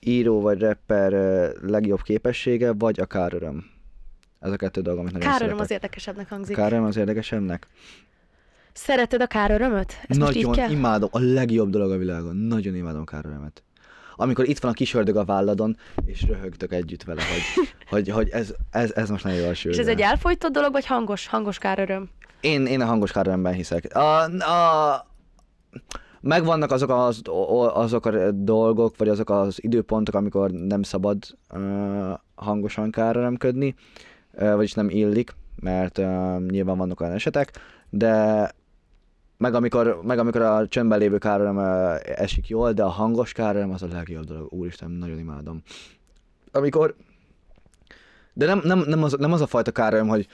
író 0.00 0.40
vagy 0.40 0.60
rapper 0.60 1.12
uh, 1.12 1.70
legjobb 1.70 2.02
képessége, 2.02 2.72
vagy 2.72 3.00
a 3.00 3.06
káröröm. 3.06 3.64
Ez 4.40 4.52
a 4.52 4.56
kettő 4.56 4.80
dolog, 4.80 4.98
amit 4.98 5.12
nagyon 5.12 5.28
Káröröm 5.28 5.48
szeretek. 5.48 5.64
az 5.64 5.70
érdekesebbnek 5.70 6.28
hangzik. 6.28 6.56
Káröröm 6.56 6.84
az 6.84 6.96
érdekesebbnek? 6.96 7.66
Szereted 8.72 9.20
a 9.20 9.26
kárörömöt? 9.26 9.94
Ezt 10.06 10.18
Nagyon 10.18 10.70
imádom, 10.70 11.08
a 11.12 11.18
legjobb 11.18 11.70
dolog 11.70 11.90
a 11.90 11.96
világon. 11.96 12.36
Nagyon 12.36 12.74
imádom 12.74 13.04
kárörömet. 13.04 13.62
Amikor 14.20 14.48
itt 14.48 14.58
van 14.58 14.70
a 14.70 14.74
kis 14.74 14.94
ördög 14.94 15.16
a 15.16 15.24
válladon, 15.24 15.76
és 16.04 16.22
röhögtök 16.22 16.72
együtt 16.72 17.02
vele, 17.02 17.22
hogy, 17.22 17.68
hogy, 17.90 18.08
hogy 18.08 18.28
ez, 18.28 18.54
ez, 18.70 18.92
ez 18.94 19.10
most 19.10 19.24
nagyon 19.24 19.38
jól 19.38 19.54
sül. 19.54 19.72
És 19.72 19.78
ez 19.78 19.86
egy 19.86 20.00
elfolytott 20.00 20.52
dolog, 20.52 20.72
vagy 20.72 20.86
hangos, 20.86 21.26
hangos 21.26 21.58
káröröm? 21.58 22.08
Én, 22.40 22.66
én 22.66 22.80
a 22.80 22.84
hangos 22.84 23.12
kárörömben 23.12 23.52
hiszek. 23.52 23.94
A, 23.94 24.22
a, 24.24 25.06
megvannak 26.20 26.70
azok, 26.70 26.90
az, 26.90 27.22
azok 27.74 28.06
a 28.06 28.30
dolgok, 28.30 28.96
vagy 28.96 29.08
azok 29.08 29.30
az 29.30 29.62
időpontok, 29.62 30.14
amikor 30.14 30.50
nem 30.50 30.82
szabad 30.82 31.18
uh, 31.54 32.12
hangosan 32.34 32.90
kárörömködni, 32.90 33.74
uh, 34.32 34.54
vagyis 34.54 34.72
nem 34.72 34.90
illik, 34.90 35.34
mert 35.60 35.98
uh, 35.98 36.40
nyilván 36.48 36.76
vannak 36.76 37.00
olyan 37.00 37.14
esetek, 37.14 37.50
de 37.90 38.50
meg 39.40 39.54
amikor, 39.54 40.00
meg 40.02 40.18
amikor 40.18 40.42
a 40.42 40.68
csöndben 40.68 40.98
lévő 40.98 41.18
káröröm 41.18 41.58
esik 42.02 42.48
jól, 42.48 42.72
de 42.72 42.82
a 42.82 42.88
hangos 42.88 43.32
káröröm 43.32 43.70
az 43.70 43.82
a 43.82 43.86
legjobb 43.92 44.24
dolog. 44.24 44.52
Úristen, 44.52 44.90
nagyon 44.90 45.18
imádom. 45.18 45.62
Amikor... 46.52 46.94
De 48.32 48.46
nem, 48.46 48.60
nem, 48.64 48.78
nem, 48.86 49.02
az, 49.02 49.16
nem 49.18 49.32
az 49.32 49.40
a 49.40 49.46
fajta 49.46 49.70
káröröm, 49.70 50.08
hogy 50.08 50.26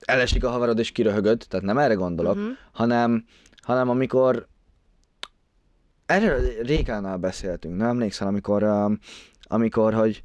elesik 0.00 0.44
a 0.44 0.50
haverod 0.50 0.78
és 0.78 0.90
kiröhögöd, 0.92 1.44
tehát 1.48 1.66
nem 1.66 1.78
erre 1.78 1.94
gondolok, 1.94 2.36
Mhm. 2.36 2.44
hanem, 2.72 3.24
hanem 3.62 3.88
amikor 3.88 4.46
erről 6.06 6.40
Rékánál 6.62 7.16
beszéltünk, 7.16 7.76
nem 7.76 7.88
emlékszel, 7.88 8.26
amikor, 8.26 8.66
amikor, 9.42 9.94
hogy 9.94 10.22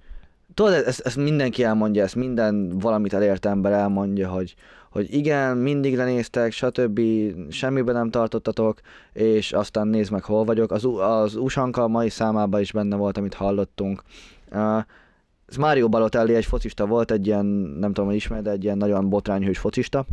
tudod, 0.53 0.73
ezt, 0.73 0.99
ezt 0.99 1.17
mindenki 1.17 1.63
elmondja, 1.63 2.03
ezt 2.03 2.15
minden 2.15 2.69
valamit 2.79 3.13
elért 3.13 3.45
ember 3.45 3.71
elmondja, 3.71 4.29
hogy, 4.29 4.55
hogy 4.97 5.13
igen, 5.13 5.57
mindig 5.57 5.95
lenéztek, 5.95 6.51
stb. 6.51 7.01
semmiben 7.49 7.95
nem 7.95 8.09
tartottatok, 8.09 8.79
és 9.13 9.51
aztán 9.51 9.87
nézd 9.87 10.11
meg, 10.11 10.23
hol 10.23 10.43
vagyok. 10.43 10.71
Az, 10.71 10.87
az 10.99 11.35
Usanka 11.35 11.87
mai 11.87 12.09
számában 12.09 12.61
is 12.61 12.71
benne 12.71 12.95
volt, 12.95 13.17
amit 13.17 13.33
hallottunk. 13.33 14.03
Uh, 14.51 14.77
ez 15.47 15.55
Mario 15.55 15.89
Balotelli 15.89 16.35
egy 16.35 16.45
focista 16.45 16.85
volt, 16.85 17.11
egy 17.11 17.27
ilyen, 17.27 17.45
nem 17.79 17.93
tudom, 17.93 18.05
hogy 18.05 18.15
ismered, 18.15 18.47
egy 18.47 18.63
ilyen 18.63 18.77
nagyon 18.77 19.09
botrányhős 19.09 19.57
focista. 19.57 20.05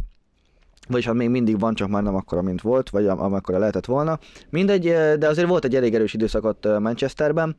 Vagyis 0.88 1.06
hát 1.06 1.14
még 1.14 1.28
mindig 1.28 1.58
van, 1.58 1.74
csak 1.74 1.88
már 1.88 2.02
nem 2.02 2.14
akkora, 2.14 2.42
mint 2.42 2.60
volt, 2.60 2.90
vagy 2.90 3.06
am- 3.06 3.20
amekkora 3.20 3.58
lehetett 3.58 3.84
volna. 3.84 4.18
Mindegy, 4.50 4.82
de 5.18 5.28
azért 5.28 5.48
volt 5.48 5.64
egy 5.64 5.74
elég 5.74 5.94
erős 5.94 6.14
időszakot 6.14 6.66
eh, 6.66 6.78
Manchesterben, 6.78 7.56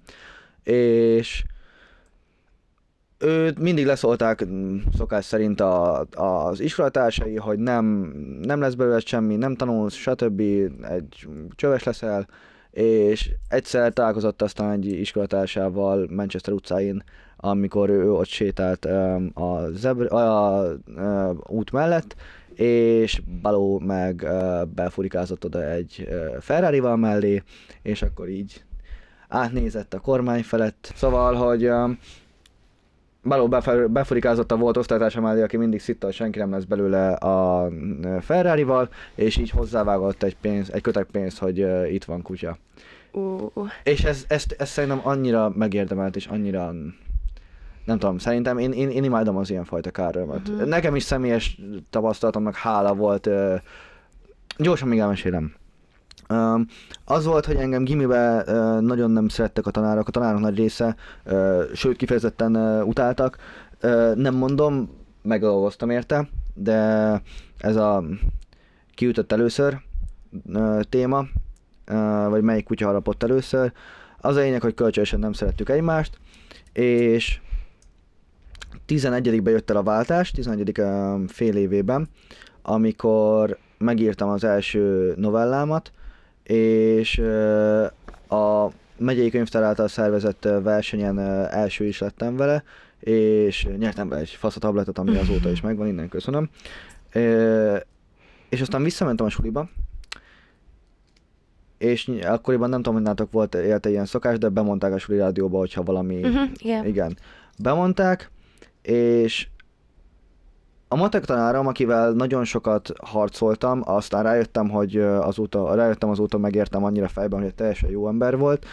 és 0.63 1.43
őt 3.17 3.59
mindig 3.59 3.85
leszólták 3.85 4.45
mm, 4.45 4.77
szokás 4.97 5.25
szerint 5.25 5.61
a, 5.61 6.05
az 6.11 6.59
iskolatársai, 6.59 7.35
hogy 7.35 7.59
nem, 7.59 7.85
nem 8.41 8.59
lesz 8.59 8.73
belőle 8.73 8.99
semmi, 8.99 9.35
nem 9.35 9.55
tanulsz, 9.55 9.93
stb. 9.93 10.39
egy 10.89 11.27
csöves 11.55 11.83
leszel, 11.83 12.27
és 12.71 13.31
egyszer 13.47 13.93
találkozott 13.93 14.41
aztán 14.41 14.71
egy 14.71 14.85
iskolatársával 14.85 16.07
Manchester 16.09 16.53
utcáin, 16.53 17.03
amikor 17.37 17.89
ő 17.89 18.11
ott 18.11 18.27
sétált 18.27 18.85
a, 19.33 19.69
zebr, 19.71 20.13
a, 20.13 20.17
a, 20.17 20.69
a 20.95 21.35
út 21.47 21.71
mellett, 21.71 22.15
és 22.53 23.21
Baló 23.41 23.79
meg 23.79 24.27
befurikázott 24.75 25.45
oda 25.45 25.69
egy 25.69 26.07
Ferrari-val 26.39 26.95
mellé, 26.95 27.43
és 27.81 28.01
akkor 28.01 28.29
így 28.29 28.63
átnézett 29.27 29.93
a 29.93 29.99
kormány 29.99 30.43
felett. 30.43 30.91
Szóval, 30.95 31.33
hogy 31.33 31.69
Baló 33.25 33.47
befurikázott 33.87 34.51
a 34.51 34.57
volt 34.57 34.77
osztálytársa 34.77 35.21
mellé, 35.21 35.41
aki 35.41 35.57
mindig 35.57 35.79
szitta, 35.79 36.05
hogy 36.05 36.15
senki 36.15 36.39
nem 36.39 36.51
lesz 36.51 36.63
belőle 36.63 37.13
a 37.13 37.69
Ferrari-val, 38.21 38.89
és 39.15 39.37
így 39.37 39.49
hozzávágott 39.49 40.23
egy, 40.23 40.37
pénz, 40.37 40.71
egy 40.71 40.81
kötek 40.81 41.05
pénzt, 41.05 41.37
hogy 41.37 41.63
uh, 41.63 41.93
itt 41.93 42.03
van 42.03 42.21
kutya. 42.21 42.57
Uh, 43.11 43.51
És 43.83 44.03
ez, 44.03 44.25
ezt, 44.27 44.55
ezt 44.57 44.71
szerintem 44.71 44.99
annyira 45.03 45.51
megérdemelt, 45.55 46.15
és 46.15 46.25
annyira 46.25 46.73
nem 47.85 47.99
tudom, 47.99 48.17
szerintem 48.17 48.57
én, 48.57 48.71
én, 48.71 48.89
én 48.89 49.03
imádom 49.03 49.37
az 49.37 49.49
ilyenfajta 49.49 49.91
kárörömöt. 49.91 50.43
Mhm. 50.43 50.53
Uh-huh. 50.53 50.69
Nekem 50.69 50.95
is 50.95 51.03
személyes 51.03 51.59
tapasztalatomnak 51.89 52.55
hála 52.55 52.93
volt. 52.93 53.27
Uh, 53.27 53.53
gyorsan 54.57 54.87
még 54.87 54.99
elmesélem. 54.99 55.53
Az 57.05 57.25
volt, 57.25 57.45
hogy 57.45 57.55
engem 57.55 57.83
gimibe 57.83 58.43
nagyon 58.79 59.11
nem 59.11 59.27
szerettek 59.27 59.65
a 59.65 59.71
tanárok, 59.71 60.07
a 60.07 60.11
tanárok 60.11 60.39
nagy 60.39 60.57
része, 60.57 60.95
sőt 61.73 61.97
kifejezetten 61.97 62.81
utáltak. 62.83 63.37
Nem 64.15 64.35
mondom, 64.35 64.89
megolvoztam 65.21 65.89
érte, 65.89 66.29
de 66.53 67.21
ez 67.57 67.75
a 67.75 68.03
kiütött 68.93 69.31
először 69.31 69.77
téma, 70.89 71.25
vagy 72.29 72.41
melyik 72.41 72.65
kutya 72.65 72.85
harapott 72.85 73.23
először. 73.23 73.71
Az 74.21 74.35
a 74.35 74.39
lényeg, 74.39 74.61
hogy 74.61 74.73
kölcsönösen 74.73 75.19
nem 75.19 75.33
szerettük 75.33 75.69
egymást, 75.69 76.19
és 76.73 77.39
11-ben 78.87 79.53
jött 79.53 79.69
el 79.69 79.75
a 79.75 79.83
váltás, 79.83 80.31
11. 80.31 80.79
um, 80.79 81.27
fél 81.27 81.55
évében, 81.55 82.09
amikor 82.61 83.57
megírtam 83.77 84.29
az 84.29 84.43
első 84.43 85.13
novellámat, 85.17 85.91
és 86.53 87.17
a 88.29 88.67
megyei 88.97 89.29
könyvtár 89.29 89.63
által 89.63 89.87
szervezett 89.87 90.47
versenyen 90.63 91.19
első 91.49 91.85
is 91.85 91.99
lettem 91.99 92.35
vele, 92.35 92.63
és 92.99 93.67
nyertem 93.77 94.09
vele 94.09 94.21
egy 94.21 94.29
fasz 94.29 94.55
a 94.55 94.59
tabletet, 94.59 94.97
ami 94.97 95.17
azóta 95.17 95.49
is 95.49 95.61
megvan, 95.61 95.87
innen 95.87 96.09
köszönöm. 96.09 96.49
És 98.49 98.61
aztán 98.61 98.83
visszamentem 98.83 99.25
a 99.25 99.29
suliba, 99.29 99.69
és 101.77 102.11
akkoriban 102.21 102.69
nem 102.69 102.77
tudom, 102.77 102.93
hogy 102.93 103.03
nálatok 103.03 103.31
volt 103.31 103.55
élte 103.55 103.89
ilyen 103.89 104.05
szokás, 104.05 104.37
de 104.37 104.49
bemondták 104.49 104.93
a 104.93 104.97
suli 104.97 105.17
rádióba, 105.17 105.57
hogyha 105.57 105.83
valami... 105.83 106.23
uh-huh, 106.23 106.49
igen. 106.57 106.85
Igen. 106.85 107.17
Bemondták, 107.59 108.31
és 108.81 109.47
a 110.95 110.97
matek 110.97 111.25
tanárom, 111.25 111.67
akivel 111.67 112.11
nagyon 112.11 112.43
sokat 112.43 112.91
harcoltam, 113.03 113.81
aztán 113.85 114.23
rájöttem, 114.23 114.69
hogy 114.69 114.97
azóta, 114.99 115.75
rájöttem 115.75 116.09
azóta, 116.09 116.37
megértem 116.37 116.83
annyira 116.83 117.07
fejben, 117.07 117.41
hogy 117.41 117.55
teljesen 117.55 117.89
jó 117.89 118.07
ember 118.07 118.37
volt, 118.37 118.65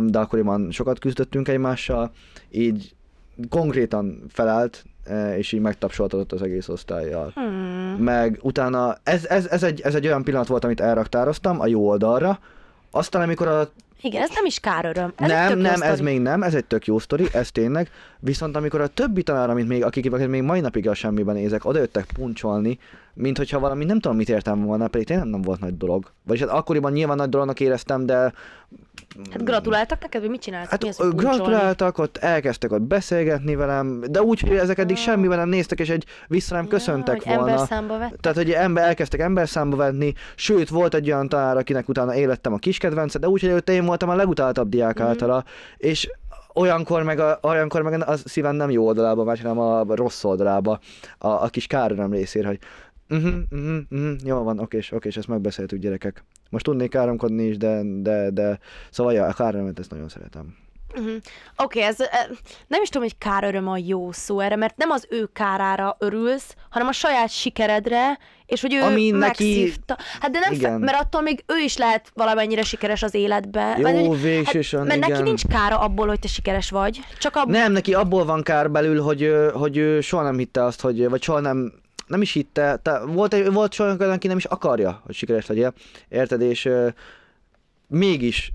de 0.00 0.18
akkoriban 0.18 0.70
sokat 0.70 0.98
küzdöttünk 0.98 1.48
egymással, 1.48 2.10
így 2.50 2.94
konkrétan 3.48 4.22
felállt, 4.28 4.84
és 5.36 5.52
így 5.52 5.60
megtapsoltatott 5.60 6.32
az 6.32 6.42
egész 6.42 6.68
osztályjal. 6.68 7.30
Hmm. 7.34 7.96
meg 7.98 8.38
utána, 8.42 8.96
ez, 9.02 9.24
ez, 9.24 9.46
ez, 9.46 9.62
egy, 9.62 9.80
ez 9.80 9.94
egy 9.94 10.06
olyan 10.06 10.24
pillanat 10.24 10.46
volt, 10.46 10.64
amit 10.64 10.80
elraktároztam 10.80 11.60
a 11.60 11.66
jó 11.66 11.88
oldalra, 11.88 12.38
aztán 12.90 13.22
amikor 13.22 13.48
a 13.48 13.68
Igen, 14.04 14.22
ez 14.22 14.30
nem 14.34 14.44
is 14.44 14.60
káröröm. 14.60 15.12
Ez 15.16 15.30
egy 15.30 15.36
nem, 15.36 15.58
nem, 15.58 15.82
ez 15.82 16.00
még 16.00 16.20
nem, 16.20 16.42
ez 16.42 16.54
egy 16.54 16.64
tök 16.64 16.86
jó 16.86 16.98
sztori, 16.98 17.26
ez 17.32 17.50
tényleg. 17.50 17.90
Viszont 18.18 18.56
amikor 18.56 18.80
a 18.80 18.86
többi 18.86 19.22
tanár, 19.22 19.50
amit 19.50 19.68
még, 19.68 19.84
akik, 19.84 20.12
akik 20.12 20.28
még 20.28 20.42
mai 20.42 20.60
napig 20.60 20.88
a 20.88 20.94
semmiben 20.94 21.34
nézek, 21.34 21.64
odajöttek 21.64 22.06
puncsolni, 22.14 22.78
mint 23.14 23.36
hogyha 23.36 23.58
valami 23.58 23.84
nem 23.84 24.00
tudom 24.00 24.16
mit 24.16 24.28
értem 24.28 24.64
volna, 24.64 24.88
pedig 24.88 25.06
tényleg 25.06 25.26
nem 25.26 25.42
volt 25.42 25.60
nagy 25.60 25.76
dolog. 25.76 26.12
Vagyis 26.26 26.42
hát 26.42 26.52
akkoriban 26.56 26.92
nyilván 26.92 27.16
nagy 27.16 27.28
dolognak 27.28 27.60
éreztem, 27.60 28.06
de 28.06 28.32
Hát 29.30 29.44
gratuláltak 29.44 30.00
neked, 30.00 30.20
vagy 30.20 30.30
mit 30.30 30.40
csináltak? 30.40 30.70
Hát 30.70 30.82
Mi 30.82 30.88
az, 30.88 31.14
gratuláltak, 31.14 31.98
ott 31.98 32.16
elkezdtek 32.16 32.72
ott 32.72 32.82
beszélgetni 32.82 33.54
velem, 33.54 34.00
de 34.10 34.22
úgy, 34.22 34.40
hogy 34.40 34.56
ezek 34.56 34.78
eddig 34.78 34.96
Ah. 34.96 35.02
semmiben 35.02 35.38
nem 35.38 35.48
néztek, 35.48 35.80
és 35.80 35.88
egy 35.88 36.04
vissza 36.26 36.54
nem 36.54 36.66
köszöntek 36.66 37.24
ja, 37.24 37.34
volna. 37.34 37.50
ember 37.50 37.66
számba 37.66 37.98
vett. 37.98 38.16
Tehát, 38.20 38.36
hogy 38.36 38.50
ember, 38.50 38.84
elkezdtek 38.84 39.20
emberszámba 39.20 39.76
venni, 39.76 40.12
sőt, 40.34 40.68
volt 40.68 40.94
egy 40.94 41.06
olyan 41.10 41.28
tanár, 41.28 41.56
akinek 41.56 41.88
utána 41.88 42.14
élettem 42.14 42.52
a 42.52 42.58
kiskedvence, 42.58 43.18
de 43.18 43.28
úgy, 43.28 43.40
hogy 43.40 43.50
előtte 43.50 43.72
én 43.72 43.84
voltam 43.84 44.08
a 44.08 44.14
legutáltabb 44.14 44.68
diák 44.68 44.98
Mhm. 44.98 45.06
általa, 45.06 45.44
és 45.76 46.10
olyankor 46.54 47.02
meg, 47.02 47.18
a, 47.18 47.38
olyankor 47.42 47.82
meg 47.82 48.02
az 48.08 48.22
szívem 48.26 48.54
nem 48.56 48.70
jó 48.70 48.86
oldalába, 48.86 49.24
vagy 49.24 49.40
hanem 49.40 49.58
a 49.58 49.84
rossz 49.94 50.24
oldalába, 50.24 50.78
a, 51.18 51.28
a 51.28 51.48
kis 51.48 51.66
káröröm 51.66 52.12
részére, 52.12 52.46
hogy 52.46 52.58
uh-huh, 53.10 53.34
uh-huh, 53.50 53.76
uh-huh, 53.90 54.16
jó 54.24 54.42
van, 54.42 54.58
okés, 54.58 54.92
okés, 54.92 55.16
ezt 55.16 55.28
megbeszéltük 55.28 55.78
gyerekek. 55.78 56.24
Most 56.50 56.64
tudnék 56.64 56.90
káromkodni 56.90 57.44
is, 57.44 57.56
de, 57.56 57.80
de, 57.84 58.30
de, 58.30 58.58
szóval 58.90 59.12
ja, 59.12 59.24
a 59.26 59.32
kárörömet 59.32 59.78
ezt 59.78 59.90
nagyon 59.90 60.08
szeretem. 60.08 60.56
Uh-huh. 60.96 61.14
Oké, 61.56 61.78
okay, 61.78 61.82
ez 61.82 62.00
e, 62.00 62.28
nem 62.66 62.82
is 62.82 62.88
tudom, 62.88 63.02
hogy 63.08 63.18
káröröm 63.18 63.68
a 63.68 63.76
jó 63.76 64.12
szó 64.12 64.40
erre, 64.40 64.56
mert 64.56 64.76
nem 64.76 64.90
az 64.90 65.06
ő 65.10 65.28
kárára 65.32 65.96
örülsz, 65.98 66.54
hanem 66.70 66.88
a 66.88 66.92
saját 66.92 67.30
sikeredre, 67.30 68.18
és 68.46 68.60
hogy 68.60 68.74
ő 68.74 68.80
Ami 68.80 69.10
neki- 69.10 69.18
megszívta. 69.18 69.96
Hát 70.20 70.30
de 70.30 70.38
nem, 70.38 70.54
fe, 70.54 70.78
mert 70.78 71.00
attól 71.00 71.22
még 71.22 71.44
ő 71.46 71.58
is 71.64 71.76
lehet 71.76 72.10
valamennyire 72.14 72.62
sikeres 72.62 73.02
az 73.02 73.14
életbe. 73.14 73.74
Jó, 73.76 73.82
Vagy, 73.82 74.06
hogy- 74.06 74.20
végsősorban, 74.22 74.88
Mert 74.88 75.00
neki 75.00 75.12
igen. 75.12 75.22
nincs 75.24 75.46
kára 75.46 75.78
abból, 75.78 76.06
hogy 76.06 76.18
te 76.18 76.28
sikeres 76.28 76.70
vagy. 76.70 77.00
Csak 77.18 77.36
abból, 77.36 77.52
Nem, 77.52 77.72
neki 77.72 77.94
abból 77.94 78.24
van 78.24 78.42
kár 78.42 78.70
belül, 78.70 79.00
hogy, 79.00 79.32
hogy 79.52 79.98
soha 80.00 80.22
nem 80.22 80.38
hitte 80.38 80.64
azt, 80.64 80.80
hogy, 80.80 81.08
vagy 81.08 81.22
soha 81.22 81.40
nem, 81.40 81.72
nem 82.06 82.22
is 82.22 82.32
hitte, 82.32 82.76
te, 82.76 82.98
volt, 82.98 83.34
egy, 83.34 83.52
volt 83.52 83.78
olyan, 83.78 84.00
aki 84.00 84.26
nem 84.26 84.36
is 84.36 84.44
akarja, 84.44 85.00
hogy 85.04 85.14
sikeres 85.14 85.46
legyél, 85.46 85.74
érted, 86.08 86.40
és 86.40 86.64
ö, 86.64 86.88
mégis 87.86 88.52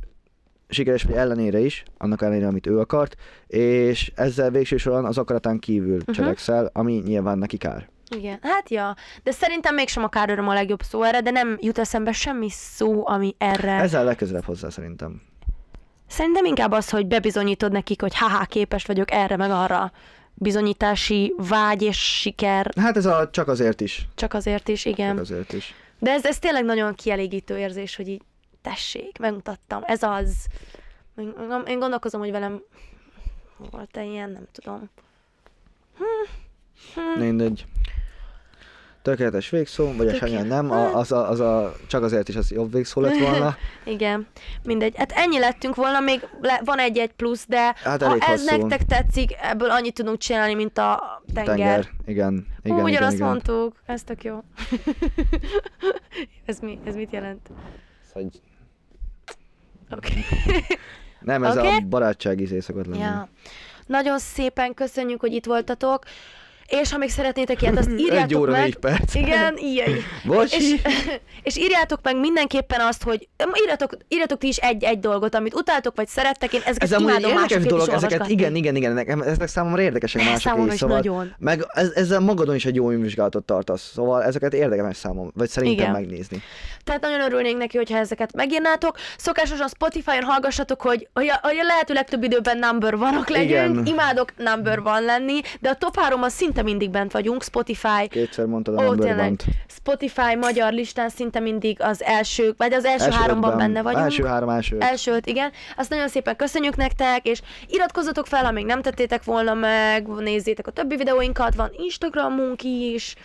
sikeres 0.69 1.03
ellenére 1.03 1.59
is, 1.59 1.83
annak 1.97 2.21
ellenére, 2.21 2.47
amit 2.47 2.67
ő 2.67 2.79
akart, 2.79 3.15
és 3.47 4.11
ezzel 4.15 4.49
végső 4.49 4.77
soron 4.77 5.05
az 5.05 5.17
akaratán 5.17 5.59
kívül 5.59 5.95
uh-huh. 5.95 6.15
cselekszel, 6.15 6.69
ami 6.73 6.93
nyilván 6.93 7.37
neki 7.37 7.57
kár. 7.57 7.89
Igen, 8.15 8.39
hát 8.41 8.69
ja. 8.69 8.95
De 9.23 9.31
szerintem 9.31 9.75
mégsem 9.75 10.03
a 10.03 10.09
káröröm 10.09 10.47
a 10.47 10.53
legjobb 10.53 10.81
szó 10.81 11.03
erre, 11.03 11.21
de 11.21 11.31
nem 11.31 11.57
jut 11.61 11.77
eszembe 11.77 12.11
semmi 12.11 12.49
szó, 12.49 13.07
ami 13.07 13.35
erre... 13.37 13.71
Ezzel 13.71 14.03
legközelebb 14.03 14.43
hozzá 14.43 14.69
szerintem. 14.69 15.21
Szerintem 16.07 16.45
inkább 16.45 16.71
az, 16.71 16.89
hogy 16.89 17.07
bebizonyítod 17.07 17.71
nekik, 17.71 18.01
hogy 18.01 18.17
haha, 18.17 18.45
képes 18.45 18.85
vagyok 18.85 19.11
erre 19.11 19.37
meg 19.37 19.51
arra. 19.51 19.91
Bizonyítási 20.41 21.33
vágy 21.37 21.81
és 21.81 21.97
siker, 22.19 22.71
Hát 22.75 22.97
ez 22.97 23.05
a 23.05 23.29
csak 23.31 23.47
azért 23.47 23.81
is. 23.81 24.07
csak 24.15 24.33
azért 24.33 24.67
is, 24.67 24.85
igen. 24.85 25.09
Csak 25.15 25.19
azért 25.19 25.53
is. 25.53 25.73
De 25.99 26.11
ez, 26.11 26.25
ez 26.25 26.39
tényleg 26.39 26.65
nagyon 26.65 26.95
kielégítő 26.95 27.57
érzés, 27.57 27.95
hogy 27.95 28.07
így 28.07 28.21
tessék, 28.61 29.17
megmutattam, 29.19 29.81
ez 29.85 30.03
az. 30.03 30.45
Én, 31.67 31.79
gondolkozom, 31.79 32.19
hogy 32.21 32.31
velem 32.31 32.61
volt-e 33.71 34.03
ilyen, 34.03 34.29
nem 34.29 34.43
tudom. 34.51 34.89
Hm. 35.97 37.19
Mindegy. 37.19 37.65
Tökéletes 39.01 39.49
végszó, 39.49 39.93
vagy 39.95 40.07
a 40.07 40.13
sanyán 40.13 40.45
nem, 40.45 40.71
a, 40.71 40.95
az, 40.95 41.11
a, 41.11 41.29
az 41.29 41.39
a, 41.39 41.75
csak 41.87 42.03
azért 42.03 42.29
is 42.29 42.35
az 42.35 42.51
jobb 42.51 42.71
végszó 42.71 43.01
lett 43.01 43.17
volna. 43.17 43.55
Igen, 43.85 44.27
mindegy. 44.63 44.95
Hát 44.97 45.11
ennyi 45.11 45.39
lettünk 45.39 45.75
volna, 45.75 45.99
még 45.99 46.27
le, 46.41 46.61
van 46.65 46.79
egy-egy 46.79 47.11
plusz, 47.11 47.45
de 47.47 47.75
Hát 47.83 48.03
ha 48.03 48.17
ez 48.19 48.47
hosszú. 48.47 48.57
nektek 48.57 48.85
tetszik, 48.85 49.31
ebből 49.41 49.69
annyit 49.69 49.93
tudunk 49.93 50.17
csinálni, 50.17 50.53
mint 50.53 50.77
a 50.77 51.21
tenger. 51.33 51.55
Tenger. 51.55 51.89
Igen, 52.05 52.47
igen, 52.63 52.75
Ú, 52.75 52.77
igen, 52.77 52.83
ugyanazt 52.83 53.15
igen. 53.15 53.27
mondtuk, 53.27 53.75
ez 53.85 54.03
tök 54.03 54.23
jó. 54.23 54.43
ez, 56.45 56.59
mi, 56.59 56.79
ez 56.85 56.95
mit 56.95 57.11
jelent? 57.11 57.49
Hogy 58.13 58.41
Oké. 59.91 60.13
nem, 61.19 61.43
ez 61.43 61.57
Oké. 61.57 61.67
a 61.67 61.79
barátság 61.79 62.39
izé 62.39 62.59
szokott 62.59 62.85
lenni. 62.85 62.99
Ja. 63.01 63.29
Nagyon 63.85 64.19
szépen 64.19 64.73
köszönjük, 64.73 65.19
hogy 65.19 65.33
itt 65.33 65.45
voltatok. 65.45 66.03
És 66.69 66.91
ha 66.91 66.97
még 66.97 67.09
szeretnétek 67.09 67.61
ilyet, 67.61 67.77
azt 67.77 67.89
írjátok 68.05 68.29
Egy 68.29 68.35
óra, 68.35 68.51
meg. 68.51 68.61
négy 68.61 68.75
perc. 68.75 69.15
Igen, 69.15 69.57
ilyen. 69.57 69.89
Bocsi. 70.25 70.55
És, 70.55 70.75
és 71.43 71.57
írjátok 71.57 71.99
meg 72.03 72.19
mindenképpen 72.19 72.79
azt, 72.79 73.03
hogy 73.03 73.27
írjatok, 73.63 73.97
írjatok 74.07 74.37
ti 74.37 74.47
is 74.47 74.57
egy-egy 74.57 74.99
dolgot, 74.99 75.35
amit 75.35 75.53
utáltok, 75.53 75.95
vagy 75.95 76.07
szerettek. 76.07 76.53
Én 76.53 76.61
ezeket 76.65 76.91
Ez 76.91 76.99
imádom 76.99 77.31
érdekes 77.31 77.63
dolog, 77.63 77.89
ezeket, 77.89 78.29
igen, 78.29 78.55
igen, 78.55 78.75
igen, 78.75 78.93
nekem, 78.93 79.21
ezek 79.21 79.47
számomra 79.47 79.81
érdekesek 79.81 80.23
mások 80.23 80.39
Számomra 80.39 80.73
is, 80.73 80.79
szóval, 80.79 80.95
nagyon. 80.95 81.33
Meg 81.37 81.65
ez, 81.73 81.91
ezzel 81.95 82.19
magadon 82.19 82.55
is 82.55 82.65
egy 82.65 82.75
jó 82.75 82.91
önvizsgálatot 82.91 83.43
tartasz, 83.43 83.91
szóval 83.93 84.23
ezeket 84.23 84.53
érdemes 84.53 84.97
számomra, 84.97 85.31
vagy 85.35 85.49
szerintem 85.49 85.79
Igen. 85.79 86.01
megnézni. 86.01 86.41
Tehát 86.83 87.01
nagyon 87.01 87.21
örülnénk 87.21 87.57
neki, 87.57 87.77
hogyha 87.77 87.97
ezeket 87.97 88.33
megírnátok. 88.33 88.97
Szokásosan 89.17 89.67
Spotify-on 89.67 90.23
hallgassatok, 90.23 90.81
hogy, 90.81 91.07
hogy, 91.13 91.27
a, 91.27 91.39
hogy 91.41 91.57
a 91.57 91.63
lehető 91.63 91.93
legtöbb 91.93 92.23
időben 92.23 92.57
number 92.57 92.97
vanok 92.97 93.29
legyünk. 93.29 93.49
Igen. 93.49 93.85
Imádok 93.85 94.33
number 94.37 94.81
van 94.81 95.03
lenni, 95.03 95.41
de 95.59 95.69
a 95.69 95.75
top 95.75 95.99
3 95.99 96.27
szinte 96.27 96.58
mindig 96.63 96.89
bent 96.89 97.11
vagyunk. 97.11 97.43
Spotify, 97.43 98.07
Kétszer 98.09 98.45
mondtad 98.45 98.77
a 98.77 98.87
Ó, 98.87 98.95
tényleg. 98.95 99.41
Spotify 99.67 100.35
magyar 100.35 100.73
listán 100.73 101.09
szinte 101.09 101.39
mindig 101.39 101.81
az 101.81 102.03
első, 102.03 102.53
vagy 102.57 102.73
az 102.73 102.85
első, 102.85 103.03
Első 103.05 103.17
háromban 103.17 103.51
ötben. 103.51 103.65
benne 103.67 103.81
vagyunk. 103.81 104.03
Első 104.03 104.23
három, 104.23 104.49
első 104.49 104.75
öt. 104.75 104.83
Első 104.83 105.11
öt, 105.11 105.25
igen. 105.25 105.51
Azt 105.77 105.89
nagyon 105.89 106.07
szépen 106.07 106.35
köszönjük 106.35 106.75
nektek, 106.75 107.27
és 107.27 107.41
iratkozzatok 107.67 108.27
fel, 108.27 108.43
ha 108.43 108.51
még 108.51 108.65
nem 108.65 108.81
tettétek 108.81 109.23
volna 109.23 109.53
meg, 109.53 110.07
nézzétek 110.07 110.67
a 110.67 110.71
többi 110.71 110.95
videóinkat, 110.95 111.55
van 111.55 111.69
Instagramunk 111.77 112.63
is, 112.63 113.15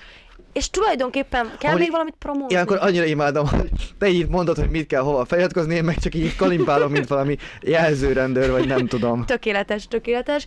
és 0.54 0.70
tulajdonképpen 0.70 1.52
kell 1.58 1.70
Ahogy 1.70 1.80
még 1.80 1.90
valamit 1.90 2.14
promózni. 2.18 2.52
Ilyenkor 2.52 2.78
annyira 2.80 3.04
imádom, 3.04 3.46
hogy 3.46 3.70
te 3.98 4.08
így 4.08 4.28
mondod, 4.28 4.56
hogy 4.56 4.70
mit 4.70 4.86
kell 4.86 5.02
hova 5.02 5.24
feliratkozni, 5.24 5.74
én 5.74 5.84
meg 5.84 5.98
csak 5.98 6.14
így 6.14 6.36
kalimpálom, 6.36 6.90
mint 6.90 7.08
valami 7.08 7.36
jelzőrendőr, 7.60 8.50
vagy 8.50 8.66
nem 8.66 8.86
tudom. 8.86 9.24
Tökéletes, 9.24 9.88
tökéletes. 9.88 10.46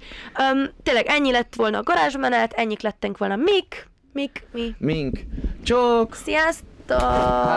Um, 0.53 0.69
tényleg 0.83 1.05
ennyi 1.07 1.31
lett 1.31 1.55
volna 1.55 1.77
a 1.77 1.83
garázsmenet, 1.83 2.53
ennyik 2.53 2.81
lettünk 2.81 3.17
volna 3.17 3.35
mik, 3.35 3.87
mik, 4.13 4.47
mi. 4.51 4.75
Mink. 4.77 5.19
Csók! 5.63 6.15
Sziasztok! 6.15 7.55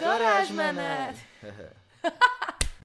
Garázsmenet! 0.00 1.14